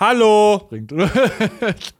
Hallo! 0.00 0.60
bringt? 0.68 0.92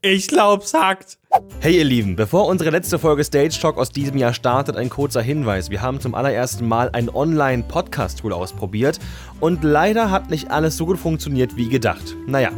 Ich 0.00 0.28
glaub's 0.28 0.74
hackt. 0.74 1.18
Hey 1.58 1.78
ihr 1.78 1.84
Lieben, 1.84 2.14
bevor 2.14 2.46
unsere 2.46 2.70
letzte 2.70 3.00
Folge 3.00 3.24
Stage 3.24 3.58
Talk 3.60 3.78
aus 3.78 3.90
diesem 3.90 4.16
Jahr 4.16 4.32
startet, 4.32 4.76
ein 4.76 4.90
kurzer 4.90 5.20
Hinweis. 5.20 5.70
Wir 5.70 5.82
haben 5.82 5.98
zum 5.98 6.14
allerersten 6.14 6.68
Mal 6.68 6.90
ein 6.92 7.08
Online-Podcast-Tool 7.08 8.32
ausprobiert 8.32 9.00
und 9.40 9.64
leider 9.64 10.12
hat 10.12 10.30
nicht 10.30 10.52
alles 10.52 10.76
so 10.76 10.86
gut 10.86 10.98
funktioniert 10.98 11.56
wie 11.56 11.68
gedacht. 11.68 12.14
Naja, 12.28 12.50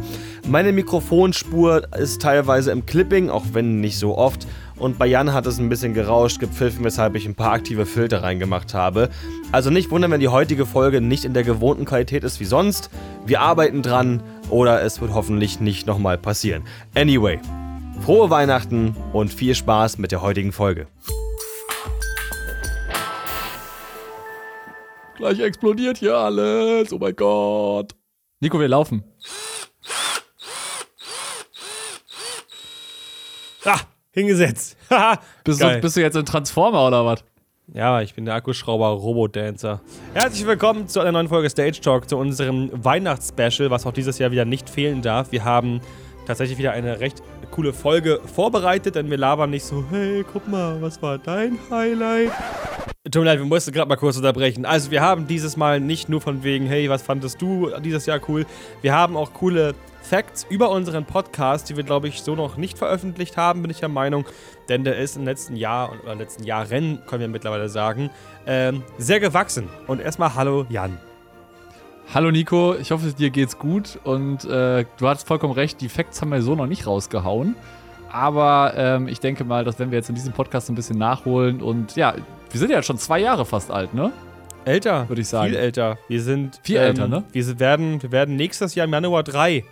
meine 0.47 0.71
Mikrofonspur 0.71 1.91
ist 1.97 2.21
teilweise 2.21 2.69
im 2.69 2.85
Clipping, 2.85 3.31
auch 3.31 3.45
wenn 3.53 3.79
nicht 3.79 3.97
so 3.97 4.15
oft. 4.19 4.45
Und 4.77 4.99
bei 4.99 5.07
Jan 5.07 5.33
hat 5.33 5.47
es 5.47 5.57
ein 5.57 5.69
bisschen 5.69 5.95
gerauscht, 5.95 6.39
gepfiffen, 6.39 6.83
weshalb 6.83 7.15
ich 7.15 7.25
ein 7.25 7.35
paar 7.35 7.53
aktive 7.53 7.87
Filter 7.87 8.21
reingemacht 8.21 8.75
habe. 8.75 9.09
Also 9.51 9.71
nicht 9.71 9.89
wundern, 9.89 10.11
wenn 10.11 10.19
die 10.19 10.27
heutige 10.27 10.67
Folge 10.67 11.01
nicht 11.01 11.25
in 11.25 11.33
der 11.33 11.43
gewohnten 11.43 11.85
Qualität 11.85 12.23
ist 12.23 12.39
wie 12.39 12.45
sonst. 12.45 12.91
Wir 13.25 13.41
arbeiten 13.41 13.81
dran 13.81 14.21
oder 14.49 14.81
es 14.81 15.01
wird 15.01 15.13
hoffentlich 15.13 15.59
nicht 15.59 15.87
nochmal 15.87 16.17
passieren. 16.17 16.63
Anyway, 16.95 17.39
frohe 18.03 18.29
Weihnachten 18.29 18.95
und 19.13 19.31
viel 19.33 19.55
Spaß 19.55 19.97
mit 19.97 20.11
der 20.11 20.21
heutigen 20.21 20.51
Folge. 20.51 20.87
Gleich 25.15 25.39
explodiert 25.39 25.99
hier 25.99 26.17
alles. 26.17 26.91
Oh 26.91 26.97
mein 26.97 27.15
Gott. 27.15 27.93
Nico, 28.39 28.59
wir 28.59 28.67
laufen. 28.67 29.03
Ah, 33.63 33.79
hingesetzt. 34.11 34.75
Bist 35.43 35.61
du, 35.61 35.79
bist 35.79 35.95
du 35.95 36.01
jetzt 36.01 36.17
ein 36.17 36.25
Transformer 36.25 36.87
oder 36.87 37.05
was? 37.05 37.23
Ja, 37.67 38.01
ich 38.01 38.13
bin 38.15 38.25
der 38.25 38.35
Akkuschrauber 38.35 38.87
Robodancer. 38.87 39.81
Herzlich 40.13 40.45
willkommen 40.45 40.87
zu 40.87 40.99
einer 40.99 41.13
neuen 41.13 41.29
Folge 41.29 41.49
Stage 41.49 41.79
Talk, 41.79 42.09
zu 42.09 42.17
unserem 42.17 42.69
Weihnachtsspecial, 42.73 43.69
was 43.69 43.85
auch 43.85 43.93
dieses 43.93 44.19
Jahr 44.19 44.31
wieder 44.31 44.43
nicht 44.43 44.69
fehlen 44.69 45.01
darf. 45.01 45.31
Wir 45.31 45.45
haben 45.45 45.79
tatsächlich 46.27 46.57
wieder 46.57 46.73
eine 46.73 46.99
recht 46.99 47.23
coole 47.51 47.71
Folge 47.71 48.19
vorbereitet, 48.25 48.95
denn 48.95 49.09
wir 49.09 49.17
labern 49.17 49.51
nicht 49.51 49.63
so, 49.63 49.85
hey, 49.89 50.25
guck 50.33 50.47
mal, 50.49 50.81
was 50.81 51.01
war 51.01 51.17
dein 51.17 51.57
Highlight? 51.69 52.31
Tut 53.05 53.21
mir 53.21 53.25
leid, 53.25 53.39
wir 53.39 53.45
mussten 53.45 53.71
gerade 53.71 53.87
mal 53.87 53.95
kurz 53.95 54.17
unterbrechen. 54.17 54.65
Also 54.65 54.91
wir 54.91 55.01
haben 55.01 55.27
dieses 55.27 55.55
Mal 55.55 55.79
nicht 55.79 56.09
nur 56.09 56.19
von 56.19 56.43
wegen, 56.43 56.65
hey, 56.65 56.89
was 56.89 57.01
fandest 57.01 57.41
du 57.41 57.71
dieses 57.79 58.05
Jahr 58.05 58.19
cool? 58.27 58.45
Wir 58.81 58.93
haben 58.93 59.15
auch 59.15 59.33
coole 59.33 59.75
Facts 60.11 60.45
über 60.49 60.71
unseren 60.71 61.05
Podcast, 61.05 61.69
die 61.69 61.77
wir, 61.77 61.85
glaube 61.85 62.09
ich, 62.09 62.21
so 62.21 62.35
noch 62.35 62.57
nicht 62.57 62.77
veröffentlicht 62.77 63.37
haben, 63.37 63.61
bin 63.61 63.71
ich 63.71 63.79
der 63.79 63.87
Meinung. 63.87 64.25
Denn 64.67 64.83
der 64.83 64.97
ist 64.97 65.15
im 65.15 65.23
letzten 65.23 65.55
Jahr, 65.55 65.93
oder 66.03 66.15
letzten 66.15 66.43
Jahren, 66.43 67.01
können 67.07 67.21
wir 67.21 67.27
mittlerweile 67.29 67.69
sagen, 67.69 68.09
ähm, 68.45 68.83
sehr 68.97 69.21
gewachsen. 69.21 69.69
Und 69.87 70.01
erstmal 70.01 70.35
Hallo 70.35 70.65
Jan. 70.67 70.97
Hallo 72.13 72.29
Nico, 72.29 72.75
ich 72.75 72.91
hoffe, 72.91 73.13
dir 73.13 73.29
geht's 73.29 73.57
gut 73.57 73.99
und 74.03 74.43
äh, 74.43 74.83
du 74.97 75.07
hast 75.07 75.25
vollkommen 75.25 75.53
recht, 75.53 75.79
die 75.79 75.87
Facts 75.87 76.21
haben 76.21 76.33
wir 76.33 76.41
so 76.41 76.55
noch 76.55 76.67
nicht 76.67 76.85
rausgehauen. 76.85 77.55
Aber 78.11 78.73
ähm, 78.75 79.07
ich 79.07 79.21
denke 79.21 79.45
mal, 79.45 79.63
dass 79.63 79.79
wenn 79.79 79.91
wir 79.91 79.97
jetzt 79.97 80.09
in 80.09 80.15
diesem 80.15 80.33
Podcast 80.33 80.67
ein 80.67 80.75
bisschen 80.75 80.97
nachholen 80.97 81.61
und 81.61 81.95
ja, 81.95 82.15
wir 82.49 82.59
sind 82.59 82.69
ja 82.69 82.83
schon 82.83 82.97
zwei 82.97 83.19
Jahre 83.19 83.45
fast 83.45 83.71
alt, 83.71 83.93
ne? 83.93 84.11
Älter, 84.65 85.07
Würde 85.07 85.21
ich 85.21 85.29
sagen. 85.29 85.51
Viel 85.51 85.57
älter. 85.57 85.97
Wir 86.09 86.21
sind. 86.21 86.59
Viel 86.63 86.75
älter, 86.75 87.07
ne? 87.07 87.23
Wir 87.31 87.59
werden, 87.59 88.03
wir 88.03 88.11
werden 88.11 88.35
nächstes 88.35 88.75
Jahr 88.75 88.85
im 88.85 88.91
Januar 88.91 89.23
drei. 89.23 89.63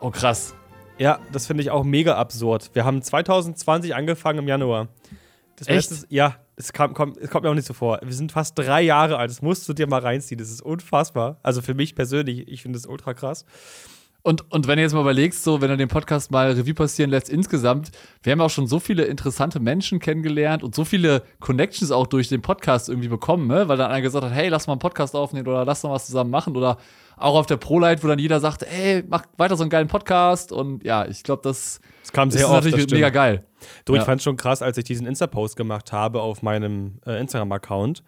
Oh 0.00 0.10
krass. 0.10 0.54
Ja, 0.98 1.20
das 1.32 1.46
finde 1.46 1.62
ich 1.62 1.70
auch 1.70 1.84
mega 1.84 2.16
absurd. 2.16 2.70
Wir 2.72 2.84
haben 2.84 3.02
2020 3.02 3.94
angefangen 3.94 4.40
im 4.40 4.48
Januar. 4.48 4.88
Das 5.56 5.68
Echt? 5.68 5.90
letztes- 5.90 6.06
ja, 6.08 6.36
es, 6.56 6.72
kam, 6.72 6.94
kommt, 6.94 7.16
es 7.18 7.30
kommt 7.30 7.44
mir 7.44 7.50
auch 7.50 7.54
nicht 7.54 7.66
so 7.66 7.74
vor. 7.74 8.00
Wir 8.02 8.12
sind 8.14 8.32
fast 8.32 8.58
drei 8.58 8.82
Jahre 8.82 9.16
alt. 9.18 9.30
Das 9.30 9.42
musst 9.42 9.68
du 9.68 9.72
dir 9.74 9.86
mal 9.86 10.00
reinziehen. 10.00 10.38
Das 10.38 10.50
ist 10.50 10.60
unfassbar. 10.62 11.38
Also 11.42 11.62
für 11.62 11.74
mich 11.74 11.94
persönlich, 11.94 12.48
ich 12.48 12.62
finde 12.62 12.78
das 12.78 12.86
ultra 12.86 13.14
krass. 13.14 13.44
Und, 14.28 14.52
und 14.52 14.66
wenn 14.66 14.76
du 14.76 14.82
jetzt 14.82 14.92
mal 14.92 15.00
überlegst, 15.00 15.42
so, 15.42 15.62
wenn 15.62 15.70
du 15.70 15.78
den 15.78 15.88
Podcast 15.88 16.30
mal 16.30 16.50
Revue 16.52 16.74
passieren 16.74 17.08
lässt, 17.08 17.30
insgesamt, 17.30 17.90
wir 18.22 18.32
haben 18.32 18.42
auch 18.42 18.50
schon 18.50 18.66
so 18.66 18.78
viele 18.78 19.04
interessante 19.04 19.58
Menschen 19.58 20.00
kennengelernt 20.00 20.62
und 20.62 20.74
so 20.74 20.84
viele 20.84 21.22
Connections 21.40 21.90
auch 21.90 22.06
durch 22.06 22.28
den 22.28 22.42
Podcast 22.42 22.90
irgendwie 22.90 23.08
bekommen, 23.08 23.46
ne? 23.46 23.68
weil 23.68 23.78
dann 23.78 23.90
einer 23.90 24.02
gesagt 24.02 24.26
hat, 24.26 24.32
hey, 24.34 24.50
lass 24.50 24.66
mal 24.66 24.74
einen 24.74 24.80
Podcast 24.80 25.16
aufnehmen 25.16 25.48
oder 25.48 25.64
lass 25.64 25.82
mal 25.82 25.92
was 25.92 26.04
zusammen 26.04 26.28
machen 26.30 26.58
oder 26.58 26.76
auch 27.16 27.36
auf 27.36 27.46
der 27.46 27.56
ProLight, 27.56 28.04
wo 28.04 28.08
dann 28.08 28.18
jeder 28.18 28.38
sagt, 28.38 28.64
ey, 28.64 29.02
mach 29.08 29.24
weiter 29.38 29.56
so 29.56 29.62
einen 29.62 29.70
geilen 29.70 29.88
Podcast 29.88 30.52
und 30.52 30.84
ja, 30.84 31.06
ich 31.06 31.22
glaube, 31.22 31.40
das, 31.42 31.80
Das 32.02 32.12
kam 32.12 32.30
sehr 32.30 32.42
ist 32.42 32.48
oft. 32.50 32.64
natürlich 32.66 32.90
mega 32.90 33.08
geil. 33.08 33.46
Du, 33.86 33.94
ich 33.94 34.00
Ja. 34.00 34.04
fand 34.04 34.22
schon 34.22 34.36
krass, 34.36 34.60
als 34.60 34.76
ich 34.76 34.84
diesen 34.84 35.06
Insta-Post 35.06 35.56
gemacht 35.56 35.90
habe 35.90 36.20
auf 36.20 36.42
meinem 36.42 36.98
äh, 37.06 37.18
Instagram-Account. 37.18 38.02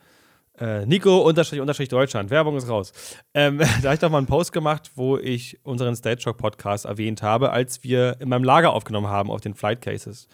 Äh, 0.61 0.85
Nico 0.85 1.21
unterstrich 1.23 1.61
unterstrich 1.61 1.89
Deutschland. 1.89 2.31
Werbung 2.31 2.57
ist 2.57 2.69
raus. 2.69 2.93
Ähm, 3.33 3.59
da 3.83 3.85
habe 3.85 3.95
ich 3.95 4.01
doch 4.01 4.11
mal 4.11 4.19
einen 4.19 4.27
Post 4.27 4.53
gemacht, 4.53 4.91
wo 4.95 5.17
ich 5.17 5.59
unseren 5.63 5.97
Stage 5.97 6.21
Shock 6.21 6.37
Podcast 6.37 6.85
erwähnt 6.85 7.23
habe, 7.23 7.51
als 7.51 7.83
wir 7.83 8.17
in 8.21 8.29
meinem 8.29 8.45
Lager 8.45 8.73
aufgenommen 8.73 9.09
haben 9.09 9.31
auf 9.31 9.41
den 9.41 9.55
Flight 9.55 9.81
Cases. 9.81 10.29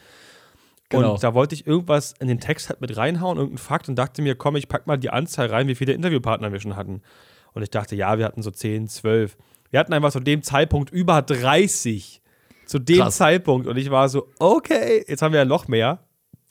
Genau. 0.89 1.15
Und 1.15 1.23
da 1.23 1.35
wollte 1.35 1.55
ich 1.55 1.67
irgendwas 1.67 2.15
in 2.21 2.29
den 2.29 2.41
Text 2.41 2.69
halt 2.69 2.81
mit 2.81 2.97
reinhauen, 2.97 3.39
irgendeinen 3.39 3.59
Fakt 3.59 3.89
und 3.89 3.97
dachte 3.97 4.23
mir, 4.23 4.35
komm, 4.35 4.57
ich 4.57 4.69
pack 4.69 4.87
mal 4.87 4.97
die 4.97 5.11
Anzahl 5.11 5.47
rein, 5.47 5.69
wie 5.69 5.75
viele 5.75 5.93
Interviewpartner 5.93 6.53
wir 6.53 6.61
schon 6.61 6.77
hatten. 6.77 7.03
Und 7.55 7.63
ich 7.63 7.71
dachte, 7.71 7.97
ja, 7.97 8.19
wir 8.19 8.25
hatten 8.25 8.43
so 8.43 8.51
10, 8.51 8.89
12. 8.89 9.37
Wir 9.71 9.81
hatten 9.81 9.93
einfach 9.93 10.13
zu 10.13 10.21
dem 10.21 10.43
Zeitpunkt 10.43 10.91
über 10.91 11.23
30. 11.23 12.23
Zu 12.67 12.79
dem 12.79 12.99
Krass. 12.99 13.17
Zeitpunkt. 13.17 13.67
Und 13.67 13.77
ich 13.77 13.91
war 13.91 14.09
so, 14.09 14.29
okay, 14.39 15.05
jetzt 15.07 15.23
haben 15.23 15.33
wir 15.33 15.41
ja 15.41 15.45
noch 15.45 15.69
mehr. 15.69 16.01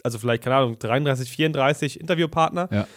Also 0.04 0.18
vielleicht, 0.18 0.44
keine 0.44 0.56
Ahnung, 0.56 0.80
33, 0.80 1.30
34 1.30 2.00
Interviewpartner. 2.00 2.70
Ja. 2.72 2.88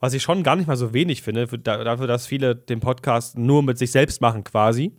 Was 0.00 0.14
ich 0.14 0.22
schon 0.22 0.42
gar 0.42 0.56
nicht 0.56 0.66
mal 0.66 0.76
so 0.76 0.92
wenig 0.94 1.22
finde, 1.22 1.46
für, 1.46 1.58
da- 1.58 1.84
dafür, 1.84 2.06
dass 2.06 2.26
viele 2.26 2.56
den 2.56 2.80
Podcast 2.80 3.36
nur 3.38 3.62
mit 3.62 3.78
sich 3.78 3.92
selbst 3.92 4.20
machen 4.20 4.44
quasi. 4.44 4.92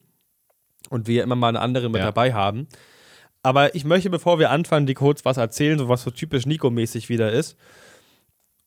Und 0.90 1.08
wir 1.08 1.24
immer 1.24 1.36
mal 1.36 1.48
einen 1.50 1.58
anderen 1.58 1.92
mit 1.92 2.00
Ja. 2.00 2.06
dabei 2.06 2.34
haben. 2.34 2.68
Aber 3.44 3.74
ich 3.76 3.84
möchte, 3.86 4.10
bevor 4.12 4.38
wir 4.40 4.52
anfangen, 4.52 4.86
die 4.86 4.94
kurz 4.94 5.26
was 5.26 5.38
erzählen, 5.38 5.80
so 5.80 5.90
was 5.90 6.04
so 6.04 6.12
typisch 6.12 6.46
Nico-mäßig 6.46 7.10
wieder 7.10 7.32
ist. 7.32 7.58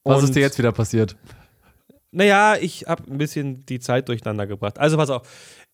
Was 0.02 0.18
Und- 0.18 0.24
ist 0.24 0.34
dir 0.34 0.40
jetzt 0.40 0.58
wieder 0.58 0.72
passiert? 0.72 1.16
naja, 2.10 2.56
ich 2.60 2.86
habe 2.86 3.10
ein 3.10 3.18
bisschen 3.18 3.66
die 3.66 3.80
Zeit 3.80 4.08
durcheinander 4.08 4.46
gebracht. 4.46 4.78
Also 4.78 4.96
pass 4.96 5.10
auf, 5.10 5.22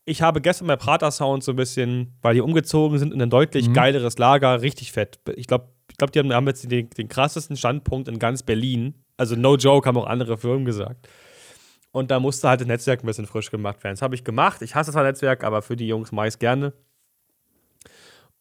ich 0.05 0.21
habe 0.23 0.41
gestern 0.41 0.67
bei 0.67 0.75
Prater 0.75 1.11
Sound 1.11 1.43
so 1.43 1.51
ein 1.53 1.55
bisschen, 1.55 2.17
weil 2.21 2.33
die 2.33 2.41
umgezogen 2.41 2.97
sind 2.97 3.13
in 3.13 3.21
ein 3.21 3.29
deutlich 3.29 3.69
Mhm. 3.69 3.73
geileres 3.73 4.17
Lager, 4.17 4.61
richtig 4.61 4.91
fett. 4.91 5.19
Ich 5.35 5.45
glaube, 5.47 5.69
ich 5.91 5.97
glaub, 5.97 6.11
die 6.11 6.19
haben, 6.19 6.33
haben 6.33 6.47
jetzt 6.47 6.69
den, 6.71 6.89
den 6.89 7.07
krassesten 7.09 7.57
Standpunkt 7.57 8.07
in 8.07 8.17
ganz 8.17 8.41
Berlin. 8.43 9.00
Also 9.21 9.35
no 9.35 9.55
joke, 9.55 9.87
haben 9.87 9.97
auch 9.97 10.07
andere 10.07 10.35
Firmen 10.35 10.65
gesagt. 10.65 11.07
Und 11.91 12.09
da 12.09 12.19
musste 12.19 12.49
halt 12.49 12.59
das 12.61 12.67
Netzwerk 12.67 13.03
ein 13.03 13.05
bisschen 13.05 13.27
frisch 13.27 13.51
gemacht 13.51 13.83
werden. 13.83 13.93
Das 13.93 14.01
habe 14.01 14.15
ich 14.15 14.23
gemacht. 14.23 14.63
Ich 14.63 14.73
hasse 14.73 14.91
zwar 14.91 15.03
Netzwerk, 15.03 15.43
aber 15.43 15.61
für 15.61 15.75
die 15.75 15.85
Jungs 15.87 16.11
meist 16.11 16.39
gerne. 16.39 16.73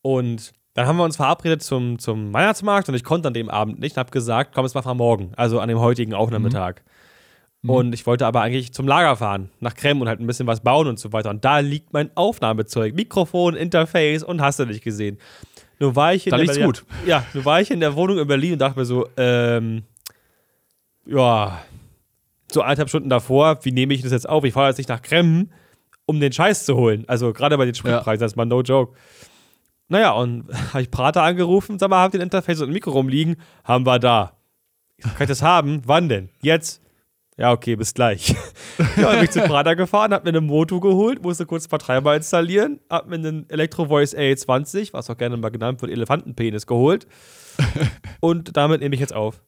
Und 0.00 0.52
dann 0.72 0.86
haben 0.86 0.96
wir 0.96 1.04
uns 1.04 1.16
verabredet 1.16 1.62
zum, 1.62 1.98
zum 1.98 2.32
Weihnachtsmarkt 2.32 2.88
und 2.88 2.94
ich 2.94 3.04
konnte 3.04 3.28
an 3.28 3.34
dem 3.34 3.50
Abend 3.50 3.78
nicht 3.78 3.96
und 3.96 3.98
habe 3.98 4.10
gesagt, 4.10 4.52
komm, 4.54 4.64
es 4.64 4.72
machen 4.72 4.88
wir 4.88 4.94
morgen, 4.94 5.32
also 5.36 5.60
an 5.60 5.69
dem 5.69 5.80
heutigen 5.80 6.14
Aufnahmetag. 6.14 6.76
Und 7.62 7.92
ich 7.92 8.06
wollte 8.06 8.24
aber 8.24 8.40
eigentlich 8.40 8.72
zum 8.72 8.88
Lager 8.88 9.16
fahren, 9.16 9.50
nach 9.60 9.74
Krem 9.74 10.00
und 10.00 10.08
halt 10.08 10.19
ein 10.19 10.26
bisschen 10.26 10.46
was 10.46 10.60
bauen 10.62 10.86
und 10.86 10.98
so 10.98 11.12
weiter. 11.12 11.28
Und 11.28 11.44
da 11.44 11.58
liegt 11.58 11.92
mein 11.92 12.10
Aufnahmezeug, 12.16 12.94
Mikrofon, 12.94 13.54
Interface 13.54 14.22
und 14.22 14.40
hast 14.40 14.60
du 14.60 14.64
nicht 14.64 14.82
gesehen. 14.82 15.19
Nur 15.78 15.94
war 15.94 16.14
ich 16.14 16.26
in 16.26 16.30
Da 16.30 16.38
der 16.38 16.44
liegt's 16.44 16.56
Berlin- 16.56 16.72
gut. 16.72 16.84
Ja, 17.06 17.26
nur 17.34 17.44
war 17.44 17.60
ich 17.60 17.70
in 17.70 17.80
der 17.80 17.94
Wohnung 17.96 18.16
in 18.19 18.26
Berlin 18.26 18.54
und 18.54 18.60
dachte 18.60 18.78
mir 18.78 18.86
so, 18.86 19.06
ähm, 19.19 19.82
ja, 21.06 21.61
so 22.53 22.62
eineinhalb 22.62 22.88
Stunden 22.88 23.09
davor, 23.09 23.65
wie 23.65 23.72
nehme 23.72 23.94
ich 23.94 24.03
das 24.03 24.12
jetzt 24.12 24.28
auf? 24.28 24.44
Ich 24.44 24.55
fahre 24.55 24.69
jetzt 24.69 24.78
nicht 24.78 24.88
nach 24.88 25.03
Kremmen, 25.03 25.53
um 26.06 26.21
den 26.21 26.33
Scheiß 26.33 26.65
zu 26.65 26.77
holen. 26.77 27.05
Also 27.06 27.33
gerade 27.33 27.56
bei 27.56 27.65
den 27.65 27.75
Spritpreisen, 27.75 28.21
das 28.21 28.33
ist 28.33 28.37
mal 28.37 28.44
no 28.44 28.62
joke. 28.62 28.97
Naja, 29.88 30.12
und 30.12 30.47
habe 30.72 30.83
ich 30.83 30.91
Prater 30.91 31.22
angerufen, 31.22 31.78
sag 31.78 31.91
mal, 31.91 32.03
habt 32.03 32.15
ihr 32.15 32.21
ein 32.21 32.25
Interface 32.25 32.61
und 32.61 32.71
ein 32.71 32.72
Mikro 32.72 32.93
rumliegen? 32.93 33.37
Haben 33.65 33.87
wir 33.87 33.99
da. 33.99 34.37
Kann 35.00 35.12
ich 35.21 35.28
das 35.28 35.43
haben? 35.43 35.83
Wann 35.87 36.09
denn? 36.09 36.28
Jetzt? 36.43 36.83
Ja, 37.37 37.53
okay, 37.53 37.75
bis 37.75 37.94
gleich. 37.94 38.34
ja, 38.97 39.12
bin 39.12 39.25
ich 39.25 39.31
zu 39.31 39.41
Prater 39.41 39.75
gefahren, 39.75 40.12
hab 40.12 40.25
mir 40.25 40.28
eine 40.28 40.43
Moto 40.43 40.78
geholt, 40.78 41.22
musste 41.22 41.47
kurz 41.47 41.67
Vertreiber 41.67 42.15
installieren, 42.15 42.81
hab 42.91 43.09
mir 43.09 43.15
einen 43.15 43.49
Electro 43.49 43.87
Voice 43.87 44.14
A20, 44.14 44.93
was 44.93 45.08
auch 45.08 45.17
gerne 45.17 45.38
mal 45.38 45.49
genannt 45.49 45.81
wird, 45.81 45.91
Elefantenpenis 45.91 46.67
geholt. 46.67 47.06
und 48.20 48.56
damit 48.58 48.82
nehme 48.82 48.94
ich 48.94 49.00
jetzt 49.00 49.14
auf. 49.14 49.41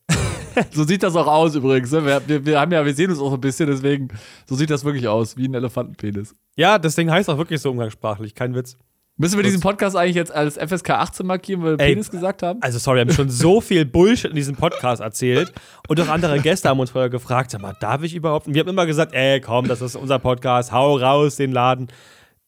So 0.72 0.84
sieht 0.84 1.02
das 1.02 1.16
auch 1.16 1.26
aus 1.26 1.54
übrigens. 1.54 1.90
Ne? 1.92 2.04
Wir, 2.04 2.22
wir, 2.26 2.46
wir 2.46 2.60
haben 2.60 2.72
ja, 2.72 2.84
wir 2.84 2.94
sehen 2.94 3.10
uns 3.10 3.18
auch 3.18 3.30
so 3.30 3.36
ein 3.36 3.40
bisschen, 3.40 3.68
deswegen, 3.68 4.08
so 4.46 4.54
sieht 4.54 4.70
das 4.70 4.84
wirklich 4.84 5.08
aus, 5.08 5.36
wie 5.36 5.46
ein 5.46 5.54
Elefantenpenis. 5.54 6.34
Ja, 6.56 6.78
das 6.78 6.94
Ding 6.94 7.10
heißt 7.10 7.28
auch 7.30 7.38
wirklich 7.38 7.60
so 7.60 7.70
umgangssprachlich, 7.70 8.34
kein 8.34 8.54
Witz. 8.54 8.76
Müssen 9.18 9.36
wir 9.36 9.42
diesen 9.44 9.60
Podcast 9.60 9.94
eigentlich 9.94 10.16
jetzt 10.16 10.32
als 10.32 10.56
FSK 10.56 10.90
18 10.90 11.26
markieren, 11.26 11.62
weil 11.62 11.78
wir 11.78 11.84
Ey, 11.84 11.92
Penis 11.92 12.10
gesagt 12.10 12.42
haben? 12.42 12.62
Also, 12.62 12.78
sorry, 12.78 12.96
wir 12.96 13.00
haben 13.02 13.12
schon 13.12 13.28
so 13.28 13.60
viel 13.60 13.84
Bullshit 13.84 14.30
in 14.30 14.36
diesem 14.36 14.56
Podcast 14.56 15.02
erzählt. 15.02 15.52
Und 15.86 16.00
auch 16.00 16.08
andere 16.08 16.40
Gäste 16.40 16.70
haben 16.70 16.80
uns 16.80 16.90
vorher 16.90 17.10
gefragt: 17.10 17.50
Sag 17.50 17.60
mal, 17.60 17.76
darf 17.78 18.02
ich 18.02 18.14
überhaupt? 18.14 18.46
Und 18.46 18.54
wir 18.54 18.60
haben 18.60 18.70
immer 18.70 18.86
gesagt: 18.86 19.12
Ey, 19.12 19.40
komm, 19.40 19.68
das 19.68 19.82
ist 19.82 19.96
unser 19.96 20.18
Podcast, 20.18 20.72
hau 20.72 20.96
raus 20.96 21.36
den 21.36 21.52
Laden. 21.52 21.88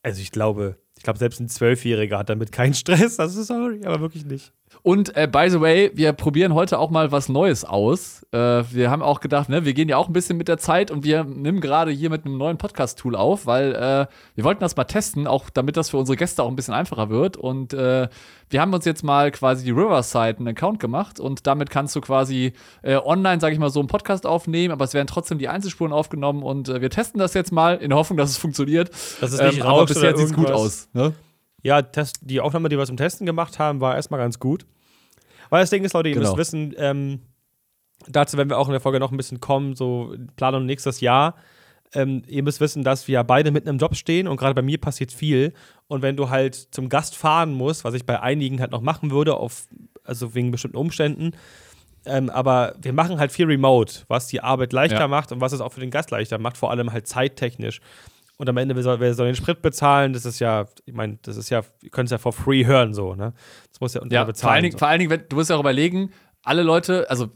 Also, 0.03 0.23
ich 0.23 0.33
glaube, 0.33 0.79
ich 0.97 1.03
glaube, 1.03 1.19
selbst 1.19 1.39
ein 1.39 1.49
Zwölfjähriger 1.49 2.19
hat 2.19 2.31
damit 2.31 2.51
keinen 2.51 2.73
Stress. 2.75 3.19
Das 3.19 3.37
ist 3.37 3.49
sorry, 3.49 3.83
aber 3.85 4.01
wirklich 4.01 4.25
nicht. 4.25 4.53
Und 4.87 5.17
äh, 5.17 5.27
by 5.27 5.49
the 5.49 5.63
way, 5.63 5.91
wir 5.95 6.13
probieren 6.13 6.53
heute 6.53 6.79
auch 6.79 6.91
mal 6.91 7.11
was 7.11 7.31
Neues 7.31 7.65
aus. 7.65 8.23
Äh, 8.33 8.65
wir 8.71 8.91
haben 8.91 9.01
auch 9.01 9.21
gedacht, 9.21 9.49
ne, 9.49 9.65
wir 9.65 9.73
gehen 9.73 9.89
ja 9.89 9.97
auch 9.97 10.09
ein 10.09 10.13
bisschen 10.13 10.37
mit 10.37 10.47
der 10.47 10.59
Zeit 10.59 10.91
und 10.91 11.05
wir 11.05 11.25
nehmen 11.25 11.63
gerade 11.63 11.91
hier 11.91 12.11
mit 12.11 12.27
einem 12.27 12.37
neuen 12.37 12.59
Podcast-Tool 12.59 13.17
auf, 13.17 13.47
weil 13.47 13.75
äh, 13.75 14.07
wir 14.35 14.45
wollten 14.45 14.61
das 14.61 14.77
mal 14.77 14.85
testen, 14.85 15.27
auch 15.27 15.49
damit 15.49 15.79
das 15.79 15.89
für 15.89 15.97
unsere 15.97 16.19
Gäste 16.19 16.43
auch 16.43 16.49
ein 16.49 16.55
bisschen 16.55 16.75
einfacher 16.75 17.09
wird. 17.09 17.39
Und 17.39 17.73
äh, 17.73 18.09
wir 18.51 18.61
haben 18.61 18.75
uns 18.75 18.85
jetzt 18.85 19.03
mal 19.03 19.31
quasi 19.31 19.65
die 19.65 19.71
Riverside 19.71 20.37
einen 20.37 20.49
Account 20.49 20.81
gemacht 20.81 21.19
und 21.19 21.47
damit 21.47 21.71
kannst 21.71 21.97
du 21.97 22.03
quasi 22.03 22.53
äh, 22.83 22.97
online, 22.97 23.41
sage 23.41 23.55
ich 23.55 23.59
mal, 23.59 23.71
so 23.71 23.81
einen 23.81 23.89
Podcast 23.89 24.27
aufnehmen, 24.27 24.71
aber 24.71 24.85
es 24.85 24.93
werden 24.93 25.07
trotzdem 25.07 25.39
die 25.39 25.49
Einzelspuren 25.49 25.95
aufgenommen 25.95 26.43
und 26.43 26.69
äh, 26.69 26.83
wir 26.83 26.91
testen 26.91 27.19
das 27.19 27.33
jetzt 27.33 27.53
mal 27.53 27.79
in 27.79 27.89
der 27.89 27.97
Hoffnung, 27.99 28.19
dass 28.19 28.29
es 28.29 28.37
funktioniert. 28.37 28.91
Dass 29.23 29.33
es 29.33 29.41
nicht 29.41 29.61
ähm, 29.61 29.67
aber 29.67 29.87
bisher 29.87 30.15
sieht 30.15 30.27
es 30.27 30.35
gut 30.35 30.51
aus. 30.51 30.91
Ne? 30.93 31.15
Ja, 31.63 31.81
Test, 31.81 32.19
die 32.21 32.43
Aufnahme, 32.43 32.69
die 32.69 32.77
wir 32.77 32.85
zum 32.85 32.99
Testen 32.99 33.25
gemacht 33.25 33.59
haben, 33.59 33.81
war 33.81 33.97
erstmal 33.97 34.21
ganz 34.21 34.39
gut. 34.39 34.67
Weil 35.51 35.63
das 35.63 35.71
Ding 35.71 35.85
ist, 35.85 35.93
Leute, 35.95 36.09
ihr 36.09 36.15
Genau. 36.15 36.29
müsst 36.29 36.39
wissen, 36.39 36.75
ähm, 36.77 37.21
dazu 38.09 38.37
werden 38.37 38.49
wir 38.51 38.59
auch 38.59 38.67
in 38.69 38.73
der 38.73 38.81
Folge 38.81 39.01
noch 39.01 39.11
ein 39.13 39.17
bisschen 39.17 39.41
kommen, 39.41 39.75
so 39.75 40.15
Planung 40.37 40.67
nächstes 40.67 41.01
Jahr. 41.01 41.35
Ähm, 41.95 42.23
ihr 42.27 42.43
müsst 42.43 42.61
wissen, 42.61 42.83
dass 42.83 43.07
wir 43.07 43.23
beide 43.25 43.51
mitten 43.53 43.69
im 43.69 43.79
Job 43.79 43.95
stehen 43.95 44.27
und 44.27 44.37
gerade 44.37 44.55
bei 44.55 44.63
mir 44.63 44.79
passiert 44.79 45.13
viel. 45.13 45.53
Und 45.87 46.03
wenn 46.03 46.17
du 46.17 46.29
halt 46.31 46.55
zum 46.57 46.89
Gast 46.89 47.17
fahren 47.17 47.53
musst, 47.55 47.85
was 47.85 47.95
ich 47.95 48.05
bei 48.05 48.21
einigen 48.21 48.61
halt 48.61 48.73
noch 48.73 48.81
machen 48.81 49.11
würde, 49.11 49.35
auf, 49.37 49.69
also 50.03 50.35
wegen 50.35 50.51
bestimmten 50.51 50.77
Umständen, 50.77 51.33
ähm, 52.07 52.29
aber 52.31 52.75
wir 52.83 52.93
machen 52.93 53.19
halt 53.19 53.33
viel 53.33 53.47
Remote, 53.47 54.01
was 54.09 54.27
die 54.27 54.41
Arbeit 54.43 54.73
leichter 54.73 54.99
Ja. 55.01 55.09
macht 55.09 55.33
und 55.33 55.41
was 55.41 55.53
es 55.53 55.61
auch 55.61 55.73
für 55.73 55.81
den 55.81 55.91
Gast 55.91 56.11
leichter 56.11 56.39
macht, 56.39 56.57
vor 56.59 56.71
allem 56.71 56.93
halt 56.93 57.07
zeittechnisch. 57.07 57.81
Und 58.37 58.49
am 58.49 58.57
Ende, 58.57 58.75
wer 58.75 58.83
soll, 58.83 58.99
wer 59.01 59.15
soll 59.15 59.27
den 59.27 59.37
Sprit 59.37 59.63
bezahlen? 59.63 60.13
Das 60.13 60.25
ist 60.25 60.41
ja, 60.41 60.67
ich 60.85 60.95
meine, 60.95 61.19
das 61.23 61.37
ist 61.37 61.51
ja, 61.51 61.63
ihr 61.83 61.91
könnt 61.91 62.07
es 62.09 62.11
ja 62.11 62.19
for 62.19 62.33
free 62.33 62.67
hören, 62.67 62.93
so, 62.93 63.15
ne? 63.15 63.33
Das 63.71 63.81
muss 63.81 63.95
ja 63.95 64.01
unter 64.03 64.15
Ja, 64.15 64.25
bezahlen. 64.25 64.43
vor 64.49 64.53
allen, 64.53 64.63
Dingen, 64.63 64.73
so. 64.73 64.79
vor 64.79 64.89
allen 64.89 64.99
Dingen, 65.01 65.23
du 65.29 65.37
musst 65.37 65.51
ja 65.51 65.57
auch 65.57 65.61
überlegen, 65.61 66.11
alle 66.43 66.63
Leute, 66.63 67.09
also 67.09 67.29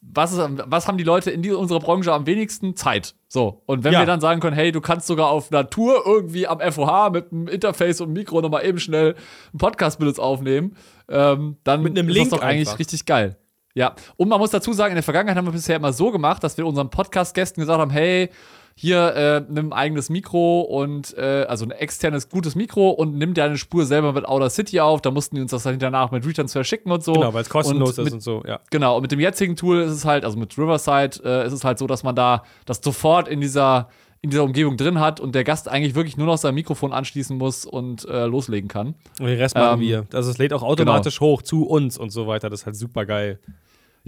was, 0.00 0.32
ist, 0.32 0.40
was 0.66 0.86
haben 0.88 0.96
die 0.96 1.04
Leute 1.04 1.30
in 1.30 1.42
die, 1.42 1.50
unserer 1.50 1.80
Branche 1.80 2.12
am 2.12 2.24
wenigsten? 2.26 2.76
Zeit. 2.76 3.14
So. 3.26 3.62
Und 3.66 3.82
wenn 3.84 3.92
Ja. 3.92 3.98
wir 3.98 4.06
dann 4.06 4.20
sagen 4.20 4.40
können, 4.40 4.54
hey, 4.56 4.70
du 4.72 4.80
kannst 4.80 5.06
sogar 5.08 5.28
auf 5.28 5.50
Tour 5.70 6.02
irgendwie 6.06 6.46
am 6.46 6.60
FOH 6.60 7.10
mit 7.10 7.32
einem 7.32 7.48
Interface 7.48 8.00
und 8.00 8.06
einem 8.06 8.14
Mikro 8.14 8.40
nochmal 8.40 8.64
eben 8.64 8.78
schnell 8.78 9.16
einen 9.52 9.58
Podcast 9.58 9.98
mit 9.98 10.08
uns 10.08 10.18
aufnehmen, 10.18 10.76
ähm, 11.08 11.56
dann 11.64 11.82
Mit 11.82 11.98
einem 11.98 12.08
ist 12.08 12.14
Link 12.14 12.30
das 12.30 12.38
doch 12.38 12.46
eigentlich 12.46 12.68
einfach. 12.68 12.78
richtig 12.78 13.04
geil. 13.06 13.36
Ja, 13.74 13.94
und 14.16 14.28
man 14.28 14.38
muss 14.40 14.50
dazu 14.50 14.72
sagen, 14.72 14.92
in 14.92 14.96
der 14.96 15.02
Vergangenheit 15.02 15.36
haben 15.36 15.46
wir 15.46 15.52
bisher 15.52 15.76
immer 15.76 15.92
so 15.92 16.10
gemacht, 16.10 16.42
dass 16.42 16.56
wir 16.56 16.66
unseren 16.66 16.90
Podcast-Gästen 16.90 17.60
gesagt 17.60 17.78
haben, 17.80 17.90
hey, 17.90 18.30
hier, 18.80 19.14
äh, 19.16 19.44
nimm 19.52 19.72
ein 19.72 19.72
eigenes 19.72 20.08
Mikro 20.08 20.60
und, 20.60 21.12
äh, 21.18 21.44
also 21.48 21.64
ein 21.64 21.72
externes, 21.72 22.28
gutes 22.28 22.54
Mikro 22.54 22.90
und 22.90 23.18
nimm 23.18 23.34
deine 23.34 23.58
Spur 23.58 23.84
selber 23.84 24.12
mit 24.12 24.24
Outer 24.24 24.50
City 24.50 24.78
auf. 24.78 25.02
Da 25.02 25.10
mussten 25.10 25.34
die 25.34 25.42
uns 25.42 25.50
das 25.50 25.64
dann 25.64 25.80
danach 25.80 26.12
mit 26.12 26.24
Retransfer 26.24 26.62
schicken 26.62 26.92
und 26.92 27.02
so. 27.02 27.12
Genau, 27.14 27.34
weil 27.34 27.42
es 27.42 27.48
kostenlos 27.50 27.98
und 27.98 28.04
ist 28.04 28.04
mit, 28.04 28.12
und 28.14 28.20
so, 28.20 28.44
ja. 28.46 28.60
Genau, 28.70 28.94
und 28.94 29.02
mit 29.02 29.10
dem 29.10 29.18
jetzigen 29.18 29.56
Tool 29.56 29.80
ist 29.80 29.90
es 29.90 30.04
halt, 30.04 30.24
also 30.24 30.38
mit 30.38 30.56
Riverside, 30.56 31.18
äh, 31.24 31.44
ist 31.44 31.52
es 31.54 31.64
halt 31.64 31.78
so, 31.80 31.88
dass 31.88 32.04
man 32.04 32.14
da 32.14 32.44
das 32.66 32.80
sofort 32.80 33.26
in 33.26 33.40
dieser, 33.40 33.88
in 34.20 34.30
dieser 34.30 34.44
Umgebung 34.44 34.76
drin 34.76 35.00
hat 35.00 35.18
und 35.18 35.34
der 35.34 35.42
Gast 35.42 35.68
eigentlich 35.68 35.96
wirklich 35.96 36.16
nur 36.16 36.28
noch 36.28 36.38
sein 36.38 36.54
Mikrofon 36.54 36.92
anschließen 36.92 37.36
muss 37.36 37.64
und 37.64 38.04
äh, 38.04 38.26
loslegen 38.26 38.68
kann. 38.68 38.94
Und 39.18 39.26
den 39.26 39.38
Rest 39.38 39.56
machen 39.56 39.80
Ähm, 39.80 39.88
wir. 39.88 40.06
Also 40.12 40.30
es 40.30 40.38
lädt 40.38 40.52
auch 40.52 40.62
automatisch 40.62 41.20
hoch 41.20 41.42
zu 41.42 41.66
uns 41.66 41.98
und 41.98 42.10
so 42.10 42.28
weiter. 42.28 42.48
Das 42.48 42.60
ist 42.60 42.66
halt 42.66 42.76
super 42.76 43.06
geil. 43.06 43.40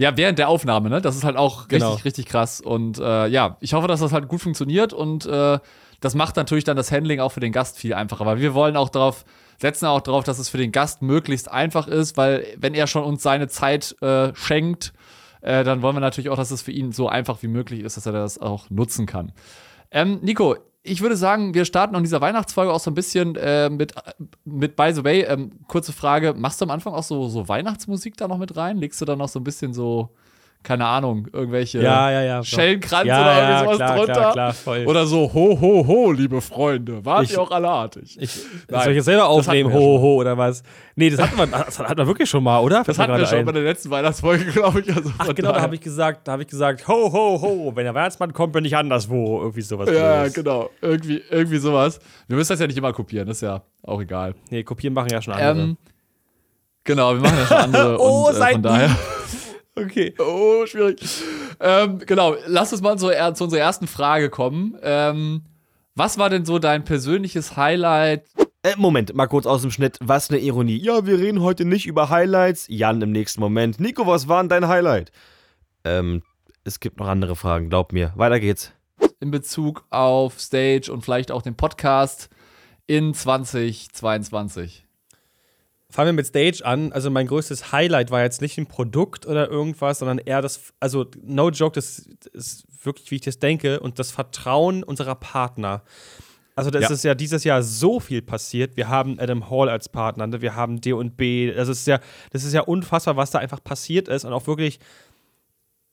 Ja, 0.01 0.17
während 0.17 0.39
der 0.39 0.49
Aufnahme, 0.49 0.89
ne? 0.89 0.99
Das 0.99 1.15
ist 1.15 1.23
halt 1.23 1.37
auch 1.37 1.67
Genau. 1.67 1.89
richtig, 1.89 2.05
richtig 2.05 2.25
krass. 2.25 2.59
Und 2.59 2.97
äh, 2.97 3.27
ja, 3.27 3.57
ich 3.59 3.73
hoffe, 3.73 3.87
dass 3.87 3.99
das 3.99 4.11
halt 4.13 4.27
gut 4.27 4.41
funktioniert 4.41 4.93
und 4.93 5.25
äh, 5.27 5.59
das 5.99 6.15
macht 6.15 6.35
natürlich 6.35 6.63
dann 6.63 6.75
das 6.75 6.91
Handling 6.91 7.19
auch 7.19 7.31
für 7.31 7.39
den 7.39 7.51
Gast 7.51 7.77
viel 7.77 7.93
einfacher, 7.93 8.25
weil 8.25 8.39
wir 8.39 8.55
wollen 8.55 8.75
auch 8.75 8.89
darauf, 8.89 9.23
setzen 9.59 9.85
auch 9.85 10.01
darauf, 10.01 10.23
dass 10.23 10.39
es 10.39 10.49
für 10.49 10.57
den 10.57 10.71
Gast 10.71 11.03
möglichst 11.03 11.51
einfach 11.51 11.87
ist, 11.87 12.17
weil 12.17 12.47
wenn 12.57 12.73
er 12.73 12.87
schon 12.87 13.03
uns 13.03 13.21
seine 13.21 13.47
Zeit 13.47 13.95
äh, 14.01 14.33
schenkt, 14.33 14.93
äh, 15.41 15.63
dann 15.63 15.83
wollen 15.83 15.95
wir 15.95 15.99
natürlich 15.99 16.31
auch, 16.31 16.35
dass 16.37 16.49
es 16.49 16.63
für 16.63 16.71
ihn 16.71 16.91
so 16.91 17.07
einfach 17.07 17.43
wie 17.43 17.47
möglich 17.47 17.81
ist, 17.81 17.95
dass 17.97 18.07
er 18.07 18.13
das 18.13 18.39
auch 18.39 18.71
nutzen 18.71 19.05
kann. 19.05 19.31
Ähm, 19.91 20.17
Nico, 20.23 20.55
ich 20.83 21.01
würde 21.01 21.15
sagen, 21.15 21.53
wir 21.53 21.65
starten 21.65 21.95
in 21.95 22.03
dieser 22.03 22.21
Weihnachtsfolge 22.21 22.73
auch 22.73 22.79
so 22.79 22.89
ein 22.89 22.95
bisschen 22.95 23.35
äh, 23.35 23.69
mit, 23.69 23.93
mit 24.45 24.75
By 24.75 24.93
the 24.93 25.03
Way, 25.03 25.21
ähm, 25.23 25.51
kurze 25.67 25.93
Frage, 25.93 26.33
machst 26.35 26.59
du 26.59 26.65
am 26.65 26.71
Anfang 26.71 26.93
auch 26.93 27.03
so, 27.03 27.27
so 27.27 27.47
Weihnachtsmusik 27.47 28.17
da 28.17 28.27
noch 28.27 28.39
mit 28.39 28.55
rein? 28.55 28.77
Legst 28.77 28.99
du 28.99 29.05
da 29.05 29.15
noch 29.15 29.29
so 29.29 29.39
ein 29.39 29.43
bisschen 29.43 29.73
so, 29.73 30.09
keine 30.63 30.85
Ahnung, 30.85 31.27
irgendwelche 31.33 31.81
Ja, 31.81 32.11
ja, 32.11 32.21
ja. 32.21 32.43
Schellenkranz 32.43 33.07
Ja, 33.07 33.21
oder 33.21 33.31
ja, 33.33 33.49
irgendwie 33.49 33.63
sowas 33.65 33.77
klar, 33.77 33.95
drunter? 33.97 34.13
klar, 34.13 34.31
klar, 34.33 34.53
voll. 34.53 34.85
Oder 34.85 35.05
so, 35.07 35.33
ho, 35.33 35.57
ho, 35.59 35.87
ho, 35.87 36.11
liebe 36.11 36.39
Freunde, 36.41 37.03
wart 37.03 37.23
Ich- 37.23 37.31
ihr 37.33 37.41
auch 37.41 37.49
alle 37.51 37.67
artig? 37.67 38.17
Ich, 38.19 38.35
Nein, 38.69 38.81
soll 38.83 38.91
ich 38.91 38.95
jetzt 38.97 39.05
selber 39.05 39.27
aufnehmen? 39.27 39.73
Ho, 39.73 39.79
schon. 39.79 40.01
ho, 40.01 40.15
oder 40.17 40.37
was? 40.37 40.61
Nee, 40.95 41.09
das 41.09 41.19
hatten 41.19 41.37
wir, 41.37 41.47
das 41.47 41.79
hatten 41.79 41.97
wir 41.97 42.05
wirklich 42.07 42.29
schon 42.29 42.43
mal, 42.43 42.59
oder? 42.59 42.83
das 42.85 42.99
hatten 42.99 43.17
wir 43.17 43.25
schon 43.25 43.43
bei 43.45 43.51
der 43.53 43.63
letzten 43.63 43.89
Weihnachtsfolge, 43.89 44.45
glaube 44.51 44.81
ich. 44.81 44.95
Also 44.95 45.11
Ach 45.17 45.27
genau, 45.33 45.47
da 45.49 45.53
daher- 45.53 45.61
habe 45.63 45.75
ich 45.75 45.81
gesagt, 45.81 46.27
da 46.27 46.33
habe 46.33 46.43
ich 46.43 46.47
gesagt, 46.47 46.87
ho, 46.87 47.11
ho, 47.11 47.41
ho, 47.41 47.71
wenn 47.75 47.85
der 47.85 47.95
Weihnachtsmann 47.95 48.31
kommt, 48.33 48.53
bin 48.53 48.63
ich 48.65 48.75
anderswo. 48.77 49.39
Irgendwie 49.41 49.61
sowas. 49.61 49.89
Ja, 49.91 50.17
Blödes. 50.19 50.33
genau. 50.35 50.69
Irgendwie, 50.81 51.21
irgendwie 51.29 51.57
sowas. 51.57 51.99
Wir 52.27 52.35
müssen 52.37 52.53
das 52.53 52.59
ja 52.59 52.67
nicht 52.67 52.77
immer 52.77 52.93
kopieren, 52.93 53.27
ist 53.29 53.41
ja 53.41 53.61
auch 53.83 53.99
egal. 54.01 54.35
Nee, 54.51 54.63
kopieren 54.63 54.93
machen 54.93 55.09
ja 55.11 55.21
schon 55.21 55.33
andere. 55.33 55.65
Ähm, 55.69 55.77
genau, 56.83 57.13
wir 57.13 57.21
machen 57.21 57.37
ja 57.37 57.45
schon 57.47 57.57
andere. 57.57 57.97
Oh, 57.99 58.27
und, 58.27 58.35
äh, 58.35 58.37
seid 58.37 58.53
von 58.53 58.63
daher. 58.63 58.89
Okay. 59.75 60.13
Oh, 60.19 60.65
schwierig. 60.65 61.01
Ähm, 61.59 61.99
genau, 61.99 62.35
lass 62.47 62.71
uns 62.71 62.81
mal 62.81 62.97
zu, 62.97 63.09
äh, 63.09 63.33
zu 63.33 63.43
unserer 63.45 63.61
ersten 63.61 63.87
Frage 63.87 64.29
kommen. 64.29 64.77
Ähm, 64.81 65.43
was 65.95 66.17
war 66.17 66.29
denn 66.29 66.45
so 66.45 66.59
dein 66.59 66.83
persönliches 66.83 67.57
Highlight? 67.57 68.25
Äh, 68.63 68.75
Moment, 68.77 69.13
mal 69.15 69.27
kurz 69.27 69.45
aus 69.45 69.61
dem 69.61 69.71
Schnitt. 69.71 69.97
Was 70.01 70.29
eine 70.29 70.39
Ironie. 70.39 70.77
Ja, 70.77 71.05
wir 71.05 71.17
reden 71.17 71.41
heute 71.41 71.65
nicht 71.65 71.87
über 71.87 72.09
Highlights. 72.09 72.65
Jan 72.69 73.01
im 73.01 73.11
nächsten 73.11 73.41
Moment. 73.41 73.79
Nico, 73.79 74.05
was 74.07 74.27
war 74.27 74.41
denn 74.41 74.49
dein 74.49 74.67
Highlight? 74.67 75.11
Ähm, 75.83 76.21
es 76.63 76.79
gibt 76.79 76.99
noch 76.99 77.07
andere 77.07 77.35
Fragen, 77.35 77.69
glaub 77.69 77.91
mir. 77.91 78.13
Weiter 78.15 78.39
geht's. 78.39 78.71
in 79.19 79.31
Bezug 79.31 79.83
auf 79.89 80.39
Stage 80.39 80.91
und 80.91 81.01
vielleicht 81.03 81.31
auch 81.31 81.41
den 81.41 81.55
Podcast 81.55 82.29
in 82.87 83.13
2022? 83.13 84.80
Fangen 85.91 86.07
wir 86.07 86.13
mit 86.13 86.27
Stage 86.27 86.65
an. 86.65 86.91
Also 86.93 87.09
mein 87.11 87.27
größtes 87.27 87.71
Highlight 87.71 88.11
war 88.11 88.21
jetzt 88.23 88.41
nicht 88.41 88.57
ein 88.57 88.65
Produkt 88.65 89.25
oder 89.27 89.49
irgendwas, 89.49 89.99
sondern 89.99 90.19
eher 90.19 90.41
das, 90.41 90.73
also 90.79 91.05
no 91.21 91.49
joke, 91.49 91.75
das 91.75 92.07
ist 92.33 92.65
wirklich, 92.83 93.11
wie 93.11 93.15
ich 93.15 93.21
das 93.21 93.39
denke, 93.39 93.79
und 93.81 93.99
das 93.99 94.09
Vertrauen 94.11 94.83
unserer 94.83 95.15
Partner. 95.15 95.83
Also 96.55 96.69
das 96.71 96.83
Ja. 96.83 96.89
ist 96.91 97.03
ja 97.03 97.15
dieses 97.15 97.43
Jahr 97.43 97.61
so 97.63 97.99
viel 97.99 98.21
passiert. 98.21 98.77
Wir 98.77 98.87
haben 98.89 99.19
Adam 99.19 99.49
Hall 99.49 99.69
als 99.69 99.89
Partner, 99.89 100.27
ne? 100.27 100.41
wir 100.41 100.55
haben 100.55 100.79
D&B. 100.81 101.51
Das 101.53 101.67
ist 101.67 101.87
ja, 101.87 101.99
das 102.31 102.43
ist 102.43 102.53
ja 102.53 102.61
unfassbar, 102.61 103.15
was 103.17 103.31
da 103.31 103.39
einfach 103.39 103.63
passiert 103.63 104.07
ist 104.07 104.25
und 104.25 104.33
auch 104.33 104.47
wirklich, 104.47 104.79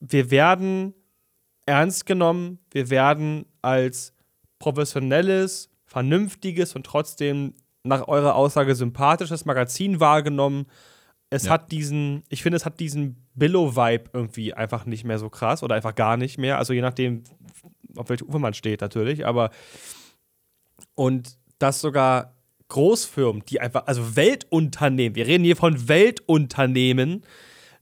wir 0.01 0.31
werden 0.31 0.95
ernst 1.67 2.07
genommen, 2.07 2.59
wir 2.71 2.91
werden 2.91 3.47
als 3.63 4.13
professionelles, 4.59 5.71
vernünftiges 5.85 6.75
und 6.75 6.85
trotzdem 6.87 7.55
nach 7.89 8.07
eurer 8.09 8.35
Aussage 8.35 8.75
sympathisches 8.75 9.45
Magazin 9.45 10.01
wahrgenommen. 10.01 10.67
Es 11.31 11.45
Ja. 11.45 11.53
hat 11.53 11.73
diesen, 11.73 12.23
ich 12.29 12.43
finde, 12.43 12.57
es 12.57 12.65
hat 12.65 12.81
diesen 12.81 13.27
Billow-Vibe 13.35 14.11
irgendwie 14.13 14.55
einfach 14.55 14.87
nicht 14.87 15.05
mehr 15.05 15.19
so 15.19 15.29
krass 15.29 15.63
oder 15.63 15.75
einfach 15.75 15.95
gar 15.95 16.17
nicht 16.17 16.39
mehr. 16.39 16.59
Also 16.59 16.73
je 16.73 16.81
nachdem, 16.81 17.25
auf 17.97 18.09
welche 18.09 18.25
Ufer 18.25 18.39
man 18.39 18.55
steht 18.55 18.81
natürlich, 18.81 19.27
aber 19.27 19.51
und 20.95 21.37
dass 21.59 21.81
sogar 21.81 22.35
Großfirmen, 22.69 23.43
die 23.49 23.61
einfach, 23.61 23.87
also 23.87 24.17
Weltunternehmen, 24.17 25.17
wir 25.17 25.27
reden 25.27 25.45
hier 25.45 25.57
von 25.57 25.89
Weltunternehmen, 25.89 27.25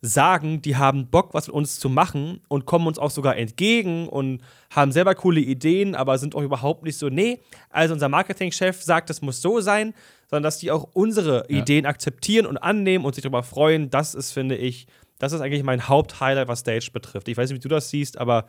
sagen, 0.03 0.63
die 0.63 0.77
haben 0.77 1.09
Bock, 1.09 1.33
was 1.35 1.47
mit 1.49 1.55
uns 1.55 1.79
zu 1.81 1.89
machen 1.89 2.41
und 2.49 2.67
kommen 2.67 2.87
uns 2.87 2.99
auch 2.99 3.11
sogar 3.11 3.37
entgegen 3.37 4.09
und 4.09 4.43
haben 4.71 4.93
selber 4.93 5.15
coole 5.15 5.41
Ideen, 5.41 5.95
aber 5.95 6.19
sind 6.19 6.35
auch 6.35 6.43
überhaupt 6.43 6.85
nicht 6.85 6.99
so, 6.99 7.09
nee, 7.09 7.41
also 7.71 7.95
unser 7.95 8.09
Marketingchef 8.09 8.83
sagt, 8.83 9.11
das 9.11 9.23
muss 9.23 9.41
so 9.43 9.61
sein, 9.61 9.95
sondern 10.29 10.43
dass 10.45 10.59
die 10.59 10.71
auch 10.71 10.89
unsere 10.93 11.45
Ja. 11.51 11.61
Ideen 11.61 11.87
akzeptieren 11.87 12.47
und 12.47 12.59
annehmen 12.59 13.05
und 13.05 13.15
sich 13.15 13.23
darüber 13.23 13.43
freuen. 13.43 13.91
Das 13.91 14.15
ist, 14.15 14.33
finde 14.33 14.57
ich, 14.57 14.87
das 15.19 15.33
ist 15.33 15.41
eigentlich 15.41 15.63
mein 15.63 15.89
Haupthighlight, 15.89 16.49
was 16.49 16.61
Stage 16.61 16.91
betrifft. 16.93 17.29
Ich 17.29 17.37
weiß 17.37 17.49
nicht, 17.51 17.57
wie 17.59 17.69
du 17.69 17.69
das 17.75 17.89
siehst, 17.91 18.19
aber 18.19 18.47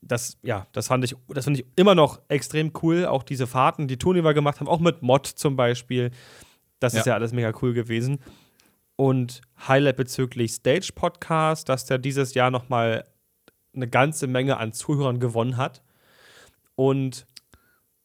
das, 0.00 0.36
ja, 0.42 0.66
das 0.72 0.88
fand 0.88 1.04
ich, 1.04 1.14
das 1.28 1.44
finde 1.44 1.60
ich 1.60 1.66
immer 1.76 1.94
noch 1.94 2.20
extrem 2.28 2.72
cool. 2.82 3.06
Auch 3.06 3.22
diese 3.22 3.46
Fahrten, 3.46 3.88
die 3.88 3.96
Toni 3.98 4.22
wir 4.24 4.34
gemacht 4.34 4.60
haben, 4.60 4.68
auch 4.68 4.80
mit 4.80 5.02
Mod 5.02 5.26
zum 5.26 5.56
Beispiel. 5.56 6.10
Das 6.80 6.94
ist 6.94 7.06
Ja. 7.06 7.12
ja 7.12 7.14
alles 7.16 7.32
mega 7.32 7.52
cool 7.62 7.72
gewesen. 7.72 8.18
Und 8.96 9.40
Highlight 9.66 9.96
bezüglich 9.96 10.52
Stage 10.52 10.90
Podcast, 10.94 11.68
dass 11.68 11.86
der 11.86 11.98
dieses 11.98 12.34
Jahr 12.34 12.50
nochmal 12.50 13.04
eine 13.74 13.88
ganze 13.88 14.26
Menge 14.26 14.58
an 14.58 14.72
Zuhörern 14.72 15.18
gewonnen 15.18 15.56
hat. 15.56 15.82
Und, 16.74 17.26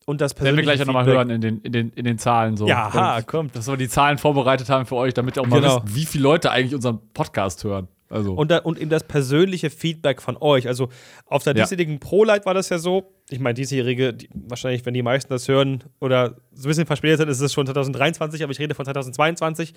und 0.06 0.22
das 0.22 0.32
Werden 0.40 0.56
wir 0.56 0.64
gleich 0.64 0.78
persönliche 0.78 0.86
nochmal 0.86 1.06
hören 1.06 1.30
in 1.30 1.42
den, 1.42 1.62
in, 1.62 1.72
den, 1.72 1.90
in 1.92 2.06
den 2.06 2.18
Zahlen. 2.18 2.56
So. 2.58 2.68
Ja, 2.68 2.94
ha, 2.94 3.22
kommt. 3.22 3.56
Dass 3.56 3.68
wir 3.68 3.76
die 3.78 3.90
Zahlen 3.90 4.18
vorbereitet 4.18 4.70
haben 4.70 4.86
für 4.86 4.96
euch, 4.96 5.14
damit 5.14 5.38
ihr 5.38 5.42
auch 5.42 5.48
mal 5.48 5.60
Genau. 5.62 5.84
wisst, 5.84 5.96
wie 5.96 6.06
viele 6.06 6.24
Leute 6.24 6.52
eigentlich 6.52 6.74
unseren 6.74 7.00
Podcast 7.14 7.64
hören. 7.64 7.88
Also, 8.10 8.34
Und, 8.34 8.50
da, 8.52 8.60
und 8.60 8.80
eben 8.80 8.90
das 8.90 9.04
persönliche 9.04 9.70
Feedback 9.70 10.22
von 10.22 10.38
euch. 10.40 10.68
Also 10.70 10.88
auf 11.26 11.44
der 11.44 11.54
Ja. 11.54 11.64
diesjährigen 11.64 12.00
Pro-Light 12.00 12.46
war 12.46 12.54
das 12.54 12.70
ja 12.70 12.78
so. 12.80 13.12
Ich 13.30 13.42
meine, 13.42 13.56
diesjährige, 13.56 14.14
die, 14.14 14.30
wahrscheinlich, 14.34 14.86
wenn 14.86 14.94
die 14.94 15.04
meisten 15.04 15.30
das 15.34 15.50
hören 15.50 15.84
oder 16.00 16.38
so 16.54 16.68
ein 16.68 16.70
bisschen 16.70 16.86
verspätet 16.86 17.18
sind, 17.18 17.28
ist 17.28 17.42
es 17.42 17.52
schon 17.52 17.66
2023, 17.66 18.42
aber 18.44 18.54
ich 18.54 18.60
rede 18.60 18.74
von 18.76 18.86
2022. 18.86 19.74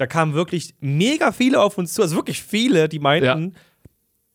da 0.00 0.06
kamen 0.06 0.34
wirklich 0.34 0.74
mega 0.80 1.30
viele 1.32 1.60
auf 1.60 1.76
uns 1.78 1.92
zu, 1.94 2.02
also 2.02 2.16
wirklich 2.16 2.42
viele, 2.42 2.88
die 2.88 2.98
meinten, 2.98 3.54